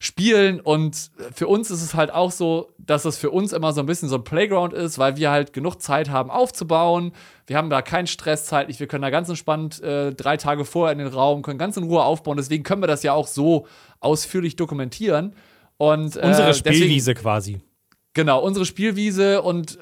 spielen 0.00 0.60
und 0.60 1.10
für 1.34 1.48
uns 1.48 1.70
ist 1.72 1.82
es 1.82 1.94
halt 1.94 2.12
auch 2.12 2.30
so, 2.30 2.72
dass 2.78 3.04
es 3.04 3.18
für 3.18 3.30
uns 3.30 3.52
immer 3.52 3.72
so 3.72 3.80
ein 3.80 3.86
bisschen 3.86 4.08
so 4.08 4.16
ein 4.16 4.24
Playground 4.24 4.72
ist, 4.72 4.98
weil 4.98 5.16
wir 5.16 5.30
halt 5.30 5.52
genug 5.52 5.82
Zeit 5.82 6.08
haben 6.10 6.30
aufzubauen. 6.30 7.12
Wir 7.46 7.56
haben 7.56 7.68
da 7.68 7.82
keinen 7.82 8.06
Stress 8.06 8.44
zeitlich, 8.46 8.78
wir 8.78 8.86
können 8.86 9.02
da 9.02 9.10
ganz 9.10 9.28
entspannt 9.28 9.82
äh, 9.82 10.14
drei 10.14 10.36
Tage 10.36 10.64
vorher 10.64 10.92
in 10.92 10.98
den 10.98 11.08
Raum, 11.08 11.42
können 11.42 11.58
ganz 11.58 11.76
in 11.76 11.82
Ruhe 11.84 12.02
aufbauen. 12.04 12.36
Deswegen 12.36 12.62
können 12.62 12.80
wir 12.82 12.86
das 12.86 13.02
ja 13.02 13.12
auch 13.12 13.26
so 13.26 13.66
ausführlich 13.98 14.54
dokumentieren. 14.54 15.34
Und, 15.78 16.16
äh, 16.16 16.20
Unsere 16.26 16.48
deswegen- 16.48 16.76
Spielwiese 16.76 17.14
quasi. 17.14 17.60
Genau, 18.14 18.40
unsere 18.42 18.66
Spielwiese 18.66 19.42
und 19.42 19.78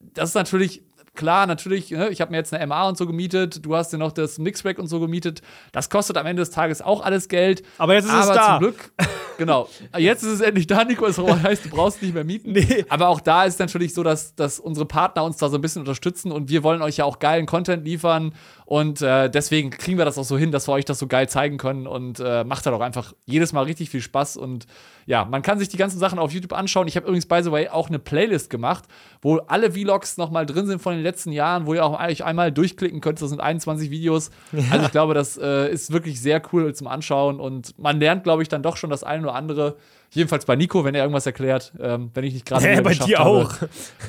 das 0.00 0.30
ist 0.30 0.34
natürlich 0.34 0.82
klar, 1.14 1.46
natürlich, 1.46 1.90
ne, 1.90 2.08
ich 2.08 2.20
habe 2.20 2.30
mir 2.30 2.38
jetzt 2.38 2.52
eine 2.54 2.66
MA 2.66 2.88
und 2.88 2.96
so 2.96 3.06
gemietet, 3.06 3.64
du 3.64 3.76
hast 3.76 3.92
dir 3.92 3.98
noch 3.98 4.12
das 4.12 4.38
Mixrack 4.38 4.78
und 4.78 4.86
so 4.86 5.00
gemietet. 5.00 5.42
Das 5.72 5.90
kostet 5.90 6.16
am 6.16 6.26
Ende 6.26 6.42
des 6.42 6.50
Tages 6.50 6.82
auch 6.82 7.02
alles 7.02 7.28
Geld. 7.28 7.62
Aber 7.78 7.94
jetzt 7.94 8.06
ist 8.06 8.12
es 8.12 8.28
Aber 8.28 8.34
da. 8.34 8.46
zum 8.46 8.58
Glück, 8.60 8.92
genau. 9.38 9.68
Jetzt 9.96 10.22
ist 10.22 10.32
es 10.32 10.40
endlich 10.40 10.66
da, 10.66 10.84
Nico. 10.84 11.06
Das 11.06 11.18
heißt, 11.18 11.64
du 11.64 11.70
brauchst 11.70 12.02
nicht 12.02 12.14
mehr 12.14 12.24
mieten. 12.24 12.52
Nee. 12.52 12.84
Aber 12.88 13.08
auch 13.08 13.20
da 13.20 13.44
ist 13.44 13.58
natürlich 13.58 13.94
so, 13.94 14.02
dass, 14.02 14.34
dass 14.34 14.58
unsere 14.58 14.86
Partner 14.86 15.24
uns 15.24 15.36
da 15.36 15.48
so 15.48 15.56
ein 15.56 15.60
bisschen 15.60 15.80
unterstützen 15.80 16.32
und 16.32 16.48
wir 16.48 16.62
wollen 16.62 16.82
euch 16.82 16.98
ja 16.98 17.04
auch 17.04 17.18
geilen 17.18 17.46
Content 17.46 17.84
liefern. 17.84 18.34
Und 18.70 19.02
äh, 19.02 19.28
deswegen 19.28 19.70
kriegen 19.70 19.98
wir 19.98 20.04
das 20.04 20.16
auch 20.16 20.22
so 20.22 20.38
hin, 20.38 20.52
dass 20.52 20.68
wir 20.68 20.74
euch 20.74 20.84
das 20.84 21.00
so 21.00 21.08
geil 21.08 21.28
zeigen 21.28 21.58
können. 21.58 21.88
Und 21.88 22.20
äh, 22.20 22.44
macht 22.44 22.64
halt 22.66 22.76
auch 22.76 22.80
einfach 22.80 23.12
jedes 23.24 23.52
Mal 23.52 23.64
richtig 23.64 23.90
viel 23.90 24.00
Spaß. 24.00 24.36
Und 24.36 24.68
ja, 25.06 25.24
man 25.24 25.42
kann 25.42 25.58
sich 25.58 25.68
die 25.68 25.76
ganzen 25.76 25.98
Sachen 25.98 26.20
auf 26.20 26.30
YouTube 26.30 26.52
anschauen. 26.52 26.86
Ich 26.86 26.94
habe 26.94 27.06
übrigens, 27.06 27.26
by 27.26 27.42
the 27.42 27.50
way, 27.50 27.66
auch 27.66 27.88
eine 27.88 27.98
Playlist 27.98 28.48
gemacht, 28.48 28.84
wo 29.22 29.38
alle 29.38 29.72
Vlogs 29.72 30.18
nochmal 30.18 30.46
drin 30.46 30.68
sind 30.68 30.80
von 30.80 30.94
den 30.94 31.02
letzten 31.02 31.32
Jahren, 31.32 31.66
wo 31.66 31.74
ihr 31.74 31.84
auch 31.84 31.98
eigentlich 31.98 32.22
einmal 32.24 32.52
durchklicken 32.52 33.00
könnt. 33.00 33.20
Das 33.20 33.30
sind 33.30 33.40
21 33.40 33.90
Videos. 33.90 34.30
Also 34.70 34.86
ich 34.86 34.92
glaube, 34.92 35.14
das 35.14 35.36
äh, 35.36 35.68
ist 35.68 35.92
wirklich 35.92 36.20
sehr 36.20 36.40
cool 36.52 36.72
zum 36.72 36.86
Anschauen. 36.86 37.40
Und 37.40 37.76
man 37.76 37.98
lernt, 37.98 38.22
glaube 38.22 38.42
ich, 38.42 38.48
dann 38.48 38.62
doch 38.62 38.76
schon 38.76 38.90
das 38.90 39.02
eine 39.02 39.24
oder 39.24 39.34
andere. 39.34 39.78
Jedenfalls 40.12 40.44
bei 40.44 40.56
Nico, 40.56 40.84
wenn 40.84 40.94
er 40.94 41.02
irgendwas 41.02 41.24
erklärt, 41.26 41.72
ähm, 41.80 42.10
wenn 42.14 42.24
ich 42.24 42.34
nicht 42.34 42.46
gerade 42.46 42.64
Ja, 42.72 42.80
bei 42.80 42.94
dir 42.94 43.18
habe, 43.18 43.28
auch. 43.30 43.52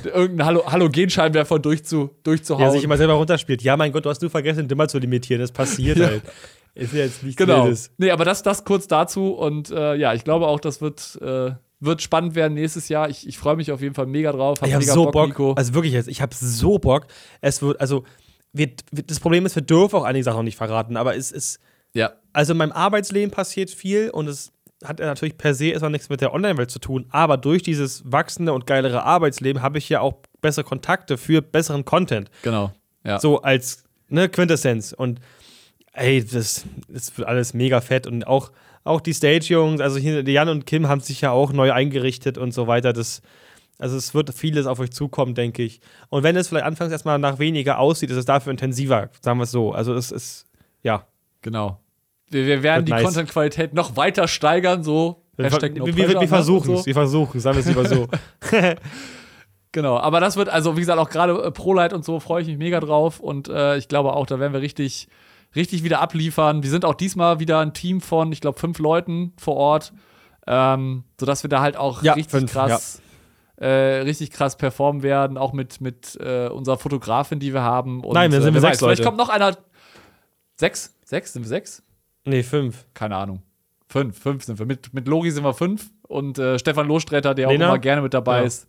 irgendeinen 0.04 0.46
Halo 0.46 0.72
Halogenscheinwerfer 0.72 1.60
durchzu, 1.60 2.10
durchzuhauen. 2.24 2.64
Der 2.64 2.72
sich 2.72 2.84
immer 2.84 2.98
selber 2.98 3.14
runterspielt. 3.14 3.62
Ja, 3.62 3.78
mein 3.78 3.92
Gott, 3.92 4.06
du 4.06 4.10
hast 4.10 4.22
nur 4.22 4.32
vergessen, 4.32 4.68
Dimmer 4.68 4.88
zu 4.88 4.98
limitieren. 4.98 5.42
Das 5.42 5.52
passiert 5.52 5.98
Ja. 5.98 6.08
halt. 6.08 6.24
Ist 6.74 6.94
ja 6.94 7.00
jetzt 7.00 7.22
nichts 7.22 7.38
Genau. 7.38 7.66
Wildes. 7.66 7.92
Nee, 7.98 8.12
aber 8.12 8.26
das, 8.26 8.44
das 8.44 8.64
kurz 8.64 8.88
dazu. 8.88 9.34
Und 9.34 9.70
äh, 9.72 9.96
ja, 9.96 10.14
ich 10.14 10.24
glaube 10.24 10.48
auch, 10.48 10.60
das 10.60 10.80
wird, 10.82 11.20
äh, 11.22 11.52
wird 11.82 12.02
spannend 12.02 12.34
werden 12.34 12.54
nächstes 12.54 12.88
Jahr. 12.90 13.10
Ich, 13.10 13.28
ich 13.28 13.38
freue 13.38 13.56
mich 13.58 13.72
auf 13.72 13.82
jeden 13.82 13.94
Fall 13.94 14.06
mega 14.08 14.32
drauf. 14.32 14.62
Hab 14.62 14.68
Ich 14.68 14.74
habe 14.74 14.84
so 14.86 15.12
Bock. 15.12 15.28
Nico. 15.28 15.54
Also 15.54 15.74
wirklich 15.74 15.94
jetzt, 15.94 16.08
ich 16.08 16.22
habe 16.22 16.34
so 16.34 16.80
Bock. 16.80 17.08
Es 17.42 17.62
wird, 17.62 17.80
also, 17.82 18.06
wir, 18.54 18.70
das 18.92 19.20
Problem 19.20 19.46
ist, 19.46 19.56
wir 19.56 19.64
dürfen 19.64 19.98
auch 19.98 20.04
einige 20.04 20.24
Sachen 20.24 20.38
noch 20.38 20.44
nicht 20.44 20.58
verraten, 20.58 20.98
aber 20.98 21.16
es 21.16 21.32
ist, 21.32 21.60
ja, 21.94 22.14
also 22.34 22.54
in 22.54 22.58
meinem 22.58 22.72
Arbeitsleben 22.72 23.32
passiert 23.32 23.70
viel 23.70 24.10
und 24.10 24.28
es 24.28 24.52
hat 24.84 25.00
ja 25.00 25.06
natürlich 25.06 25.38
per 25.38 25.54
se 25.54 25.68
erstmal 25.68 25.92
nichts 25.92 26.10
mit 26.10 26.22
der 26.22 26.34
Online-Welt 26.34 26.72
zu 26.72 26.80
tun, 26.80 27.06
aber 27.10 27.38
durch 27.38 27.64
dieses 27.64 28.04
wachsende 28.06 28.54
und 28.54 28.66
geilere 28.66 29.04
Arbeitsleben 29.04 29.62
habe 29.62 29.78
ich 29.78 29.90
ja 29.90 30.02
auch 30.02 30.16
bessere 30.42 30.66
Kontakte 30.66 31.18
für 31.18 31.42
besseren 31.42 31.86
Content. 31.86 32.30
genau. 32.44 32.72
Ja. 33.04 33.20
So 33.20 33.42
als 33.42 33.84
ne, 34.10 34.30
Quintessenz. 34.30 34.94
Und 34.94 35.20
ey, 35.94 36.24
das, 36.24 36.66
wird 36.88 37.28
alles 37.28 37.54
mega 37.54 37.82
fett. 37.82 38.08
Und 38.08 38.28
auch, 38.28 38.52
auch 38.84 39.02
die 39.02 39.14
Stage-Jungs, 39.14 39.82
also 39.82 39.98
hier, 39.98 40.24
die 40.24 40.34
Jan 40.34 40.50
und 40.50 40.66
Kim 40.66 40.88
haben 40.88 41.02
sich 41.02 41.22
ja 41.22 41.32
auch 41.32 41.54
neu 41.54 41.72
eingerichtet 41.72 42.38
und 42.38 42.54
so 42.54 42.68
weiter. 42.68 42.94
Das, 42.94 43.22
also 43.80 43.98
es 43.98 44.14
wird 44.14 44.34
vieles 44.34 44.68
auf 44.68 44.80
euch 44.80 44.92
zukommen, 44.92 45.34
denke 45.34 45.64
ich. 45.64 45.82
Und 46.10 46.24
wenn 46.24 46.36
es 46.36 46.48
vielleicht 46.48 46.66
anfangs 46.66 46.92
erstmal 46.92 47.18
nach 47.20 47.40
weniger 47.40 47.80
aussieht, 47.80 48.12
ist 48.12 48.18
es 48.18 48.26
dafür 48.26 48.52
intensiver, 48.52 49.10
sagen 49.22 49.40
wir 49.40 49.44
es 49.44 49.52
so. 49.52 49.72
Also 49.72 49.94
es 49.96 50.12
ist, 50.12 50.46
ja. 50.84 51.08
Genau. 51.42 51.80
Wir, 52.32 52.46
wir 52.46 52.64
werden 52.64 52.86
die 52.86 52.92
nice. 52.92 53.04
Content-Qualität 53.04 53.74
noch 53.74 53.96
weiter 53.96 54.28
steigern, 54.28 54.84
so. 54.84 55.24
Wir, 55.36 55.46
Hashtag 55.46 55.74
wir, 55.74 55.80
no 55.80 55.86
wir, 55.88 55.96
wir, 55.96 56.20
wir 56.20 56.28
versuchen 56.28 56.74
es, 56.74 56.80
so. 56.82 56.86
wir 56.86 56.94
versuchen 56.94 57.38
es, 57.38 57.44
sagen 57.44 57.58
wir 57.58 57.62
es 57.62 57.68
lieber 57.68 57.86
so. 57.86 58.08
Genau, 59.74 59.98
aber 59.98 60.20
das 60.20 60.36
wird, 60.36 60.50
also 60.50 60.76
wie 60.76 60.82
gesagt, 60.82 61.00
auch 61.00 61.10
gerade 61.10 61.34
äh, 61.44 61.52
ProLight 61.52 61.94
und 61.94 62.04
so 62.04 62.20
freue 62.20 62.42
ich 62.42 62.48
mich 62.48 62.58
mega 62.58 62.80
drauf 62.82 63.20
und 63.20 63.48
äh, 63.48 63.78
ich 63.78 63.88
glaube 63.88 64.14
auch, 64.14 64.26
da 64.26 64.38
werden 64.38 64.52
wir 64.52 64.62
richtig, 64.62 65.08
richtig 65.56 65.84
wieder 65.84 66.02
abliefern. 66.02 66.62
Wir 66.62 66.70
sind 66.70 66.84
auch 66.84 66.94
diesmal 66.94 67.40
wieder 67.40 67.60
ein 67.60 67.74
Team 67.74 68.02
von, 68.02 68.34
ich 68.34 68.42
glaube, 68.42 68.60
fünf 68.60 68.80
Leuten 68.80 69.32
vor 69.38 69.56
Ort, 69.56 69.94
ähm, 70.46 71.06
sodass 71.18 71.44
wir 71.44 71.50
da 71.50 71.62
halt 71.62 71.78
auch 71.78 72.04
Ja, 72.04 72.14
richtig 72.14 72.32
fünf, 72.32 72.52
krass, 72.52 73.02
äh, 73.56 73.68
richtig 73.68 74.32
krass 74.32 74.58
performen 74.58 75.04
werden, 75.04 75.38
auch 75.38 75.54
mit, 75.54 75.80
mit 75.80 76.18
äh, 76.20 76.50
unserer 76.50 76.78
Fotografin, 76.78 77.40
die 77.40 77.54
wir 77.54 77.62
haben. 77.62 78.04
Und, 78.04 78.14
Nein, 78.14 78.32
wir 78.34 78.42
sind 78.42 78.52
äh, 78.52 78.54
wir 78.56 78.62
sechs 78.62 78.80
Vielleicht 78.80 79.00
Leute. 79.00 79.04
kommt 79.04 79.18
noch 79.18 79.30
einer. 79.30 79.56
Sechs? 80.58 80.94
Sechs? 81.06 81.32
Sind 81.32 81.44
wir 81.44 81.50
sechs? 81.50 81.82
Nee, 82.26 82.44
fünf. 82.44 82.86
Keine 82.94 83.16
Ahnung. 83.16 83.42
Fünf, 83.90 84.18
fünf 84.20 84.44
sind 84.44 84.58
wir. 84.60 84.66
Mit, 84.66 84.94
mit 84.94 85.08
Lori 85.08 85.32
sind 85.32 85.44
wir 85.44 85.54
fünf 85.54 85.90
und 86.08 86.40
äh, 86.40 86.58
Stefan 86.60 86.88
Lohstretter, 86.88 87.34
der 87.36 87.48
Lena? 87.50 87.66
auch 87.66 87.70
immer 87.72 87.80
gerne 87.80 88.02
mit 88.02 88.14
dabei 88.14 88.40
Ja. 88.40 88.44
ist. 88.46 88.68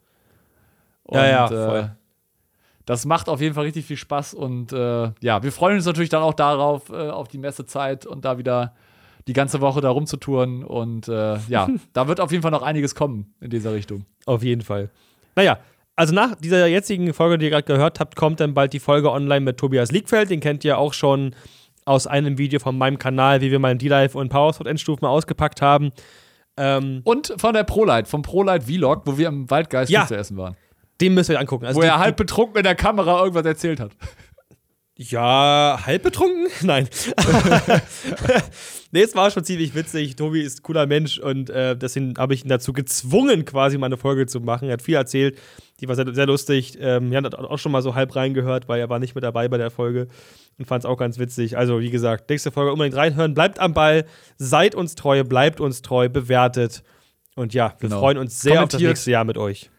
Ja, 1.11 1.27
ja, 1.27 1.45
äh, 1.47 1.49
voll. 1.49 1.97
das 2.87 3.05
macht 3.05 3.29
auf 3.29 3.41
jeden 3.41 3.55
Fall 3.55 3.65
richtig 3.65 3.87
viel 3.87 3.97
Spaß 3.97 4.35
und 4.35 4.73
äh, 4.73 5.11
ja, 5.21 5.43
wir 5.43 5.53
freuen 5.53 5.77
uns 5.77 5.85
natürlich 5.87 6.09
dann 6.11 6.23
auch 6.23 6.35
darauf, 6.35 6.91
äh, 6.91 7.11
auf 7.11 7.29
die 7.29 7.39
Messezeit 7.39 8.07
und 8.07 8.25
da 8.25 8.39
wieder 8.39 8.75
die 9.29 9.33
ganze 9.33 9.61
Woche 9.61 9.81
da 9.81 9.91
rumzutouren 9.91 10.65
und 10.65 11.09
äh, 11.09 11.39
ja, 11.49 11.69
da 11.93 12.09
wird 12.09 12.21
auf 12.21 12.31
jeden 12.33 12.43
Fall 12.43 12.51
noch 12.51 12.63
einiges 12.63 12.95
kommen 12.95 13.35
in 13.41 13.51
dieser 13.51 13.73
Richtung. 13.75 14.05
Auf 14.27 14.43
jeden 14.43 14.63
Fall. 14.63 14.91
Naja, 15.37 15.59
also 15.95 16.15
nach 16.15 16.35
dieser 16.37 16.67
jetzigen 16.67 17.13
Folge, 17.13 17.39
die 17.39 17.45
ihr 17.47 17.51
gerade 17.51 17.65
gehört 17.65 18.01
habt, 18.01 18.17
kommt 18.17 18.41
dann 18.41 18.55
bald 18.55 18.73
die 18.73 18.81
Folge 18.81 19.11
online 19.13 19.41
mit 19.45 19.59
Tobias 19.59 19.93
Liegfeld. 19.93 20.31
Den 20.31 20.41
kennt 20.41 20.65
ihr 20.65 20.79
auch 20.79 20.95
schon 20.95 21.35
aus 21.85 22.07
einem 22.07 22.39
Video 22.39 22.61
von 22.61 22.77
meinem 22.79 22.99
Kanal, 22.99 23.41
wie 23.41 23.51
wir 23.51 23.59
mal 23.59 23.77
D-Live 23.77 24.15
und 24.15 24.29
Powersport 24.29 24.69
Endstufen 24.69 25.07
ausgepackt 25.07 25.61
haben. 25.63 25.91
Ähm, 26.57 27.01
Und 27.05 27.35
von 27.39 27.55
der 27.55 27.65
ProLight, 27.65 28.07
vom 28.09 28.23
ProLight 28.23 28.65
Vlog, 28.65 29.03
wo 29.07 29.17
wir 29.17 29.29
im 29.29 29.51
Waldgeist 29.51 29.91
Ja. 29.91 30.03
Pizza 30.03 30.19
essen 30.19 30.37
waren. 30.37 30.57
den 31.01 31.15
müsst 31.15 31.31
ihr 31.31 31.35
euch 31.35 31.41
angucken. 31.41 31.65
Also 31.65 31.79
wo 31.79 31.83
die, 31.83 31.89
er 31.89 31.99
halb 31.99 32.17
betrunken 32.17 32.59
in 32.59 32.63
der 32.65 32.75
Kamera 32.75 33.21
irgendwas 33.21 33.47
erzählt 33.47 33.81
hat. 33.81 33.93
Ja, 34.97 35.81
halb 35.87 36.03
betrunken? 36.03 36.49
Nein. 36.63 36.89
nee, 38.93 39.03
es 39.03 39.15
war 39.15 39.31
schon 39.31 39.45
ziemlich 39.45 39.75
witzig. 39.75 40.17
Tobi 40.17 40.43
ist 40.43 40.61
ein 40.61 40.63
cooler 40.63 40.87
Mensch 40.87 41.19
und 41.19 41.49
äh, 41.51 41.77
deswegen 41.77 42.15
habe 42.19 42.35
ich 42.35 42.45
ihn 42.45 42.49
dazu 42.49 42.73
gezwungen, 42.73 43.45
quasi 43.45 43.79
mal 43.79 43.87
eine 43.87 43.97
Folge 43.97 44.27
zu 44.27 44.41
machen. 44.41 44.69
Er 44.69 44.75
hat 44.75 44.83
viel 44.83 44.95
erzählt, 44.95 45.39
die 45.81 45.89
war 45.89 45.97
sehr, 45.97 46.13
sehr 46.15 46.27
lustig. 46.27 46.77
Ähm, 46.81 47.11
Jan 47.11 47.25
hat 47.25 47.35
auch 47.35 47.59
schon 47.59 47.73
mal 47.73 47.83
so 47.83 47.95
halb 47.95 48.15
reingehört, 48.15 48.69
weil 48.69 48.81
er 48.81 48.91
war 48.91 48.99
nicht 48.99 49.15
mit 49.15 49.25
dabei 49.25 49.49
bei 49.49 49.57
der 49.57 49.71
Folge 49.71 50.09
und 50.59 50.67
fand 50.67 50.85
es 50.85 50.89
auch 50.89 50.99
ganz 50.99 51.19
witzig. 51.19 51.57
Also, 51.57 51.81
wie 51.81 51.91
gesagt, 51.91 52.29
nächste 52.29 52.53
Folge 52.53 52.73
unbedingt 52.73 52.97
reinhören. 52.97 53.33
Bleibt 53.35 53.59
am 53.61 53.73
Ball, 53.73 54.05
seid 54.37 54.75
uns 54.75 54.95
treu, 54.95 55.25
bleibt 55.25 55.61
uns 55.61 55.81
treu, 55.83 56.09
bewertet. 56.11 56.83
Und 57.35 57.55
ja, 57.55 57.75
wir 57.79 57.89
Genau. 57.89 57.99
freuen 58.01 58.19
uns 58.19 58.41
sehr 58.43 58.63
auf 58.63 58.69
das 58.69 58.81
nächste 58.81 59.11
Jahr 59.11 59.25
mit 59.25 59.39
euch. 59.39 59.71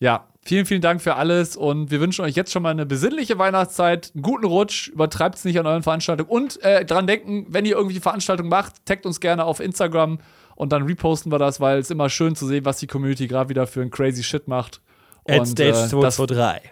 Ja, 0.00 0.28
vielen, 0.44 0.66
vielen 0.66 0.80
Dank 0.80 1.00
für 1.00 1.16
alles 1.16 1.56
und 1.56 1.90
wir 1.90 2.00
wünschen 2.00 2.24
euch 2.24 2.34
jetzt 2.34 2.52
schon 2.52 2.62
mal 2.62 2.70
eine 2.70 2.86
besinnliche 2.86 3.38
Weihnachtszeit, 3.38 4.12
einen 4.14 4.22
guten 4.22 4.44
Rutsch, 4.44 4.88
übertreibt 4.88 5.36
es 5.36 5.44
nicht 5.44 5.58
an 5.58 5.66
euren 5.66 5.82
Veranstaltungen 5.82 6.28
und 6.28 6.62
äh, 6.62 6.84
dran 6.84 7.06
denken, 7.06 7.46
wenn 7.48 7.64
ihr 7.64 7.76
irgendwie 7.76 8.00
Veranstaltungen 8.00 8.50
macht, 8.50 8.84
taggt 8.84 9.06
uns 9.06 9.20
gerne 9.20 9.44
auf 9.44 9.60
Instagram 9.60 10.18
und 10.56 10.72
dann 10.72 10.82
reposten 10.82 11.32
wir 11.32 11.38
das, 11.38 11.60
weil 11.60 11.78
es 11.78 11.90
immer 11.90 12.08
schön 12.08 12.36
zu 12.36 12.46
sehen, 12.46 12.64
was 12.64 12.78
die 12.78 12.86
Community 12.86 13.26
gerade 13.26 13.48
wieder 13.48 13.66
für 13.66 13.82
ein 13.82 13.90
crazy 13.90 14.22
Shit 14.22 14.46
macht. 14.48 14.80
At 15.26 15.40
Und, 15.40 15.46
Stage 15.46 15.70
äh, 15.70 15.72
das, 15.72 15.90
223. 15.90 16.70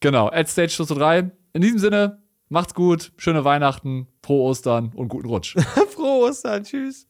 Genau, 0.00 0.28
at 0.28 0.48
Stage 0.48 0.68
223. 0.68 1.32
In 1.52 1.62
diesem 1.62 1.78
Sinne, 1.78 2.22
macht's 2.48 2.74
gut, 2.74 3.12
schöne 3.16 3.44
Weihnachten, 3.44 4.06
frohe 4.22 4.42
Ostern 4.42 4.92
und 4.94 5.08
guten 5.08 5.28
Rutsch. 5.28 5.56
Frohe 5.90 6.28
Ostern, 6.28 6.64
tschüss. 6.64 7.06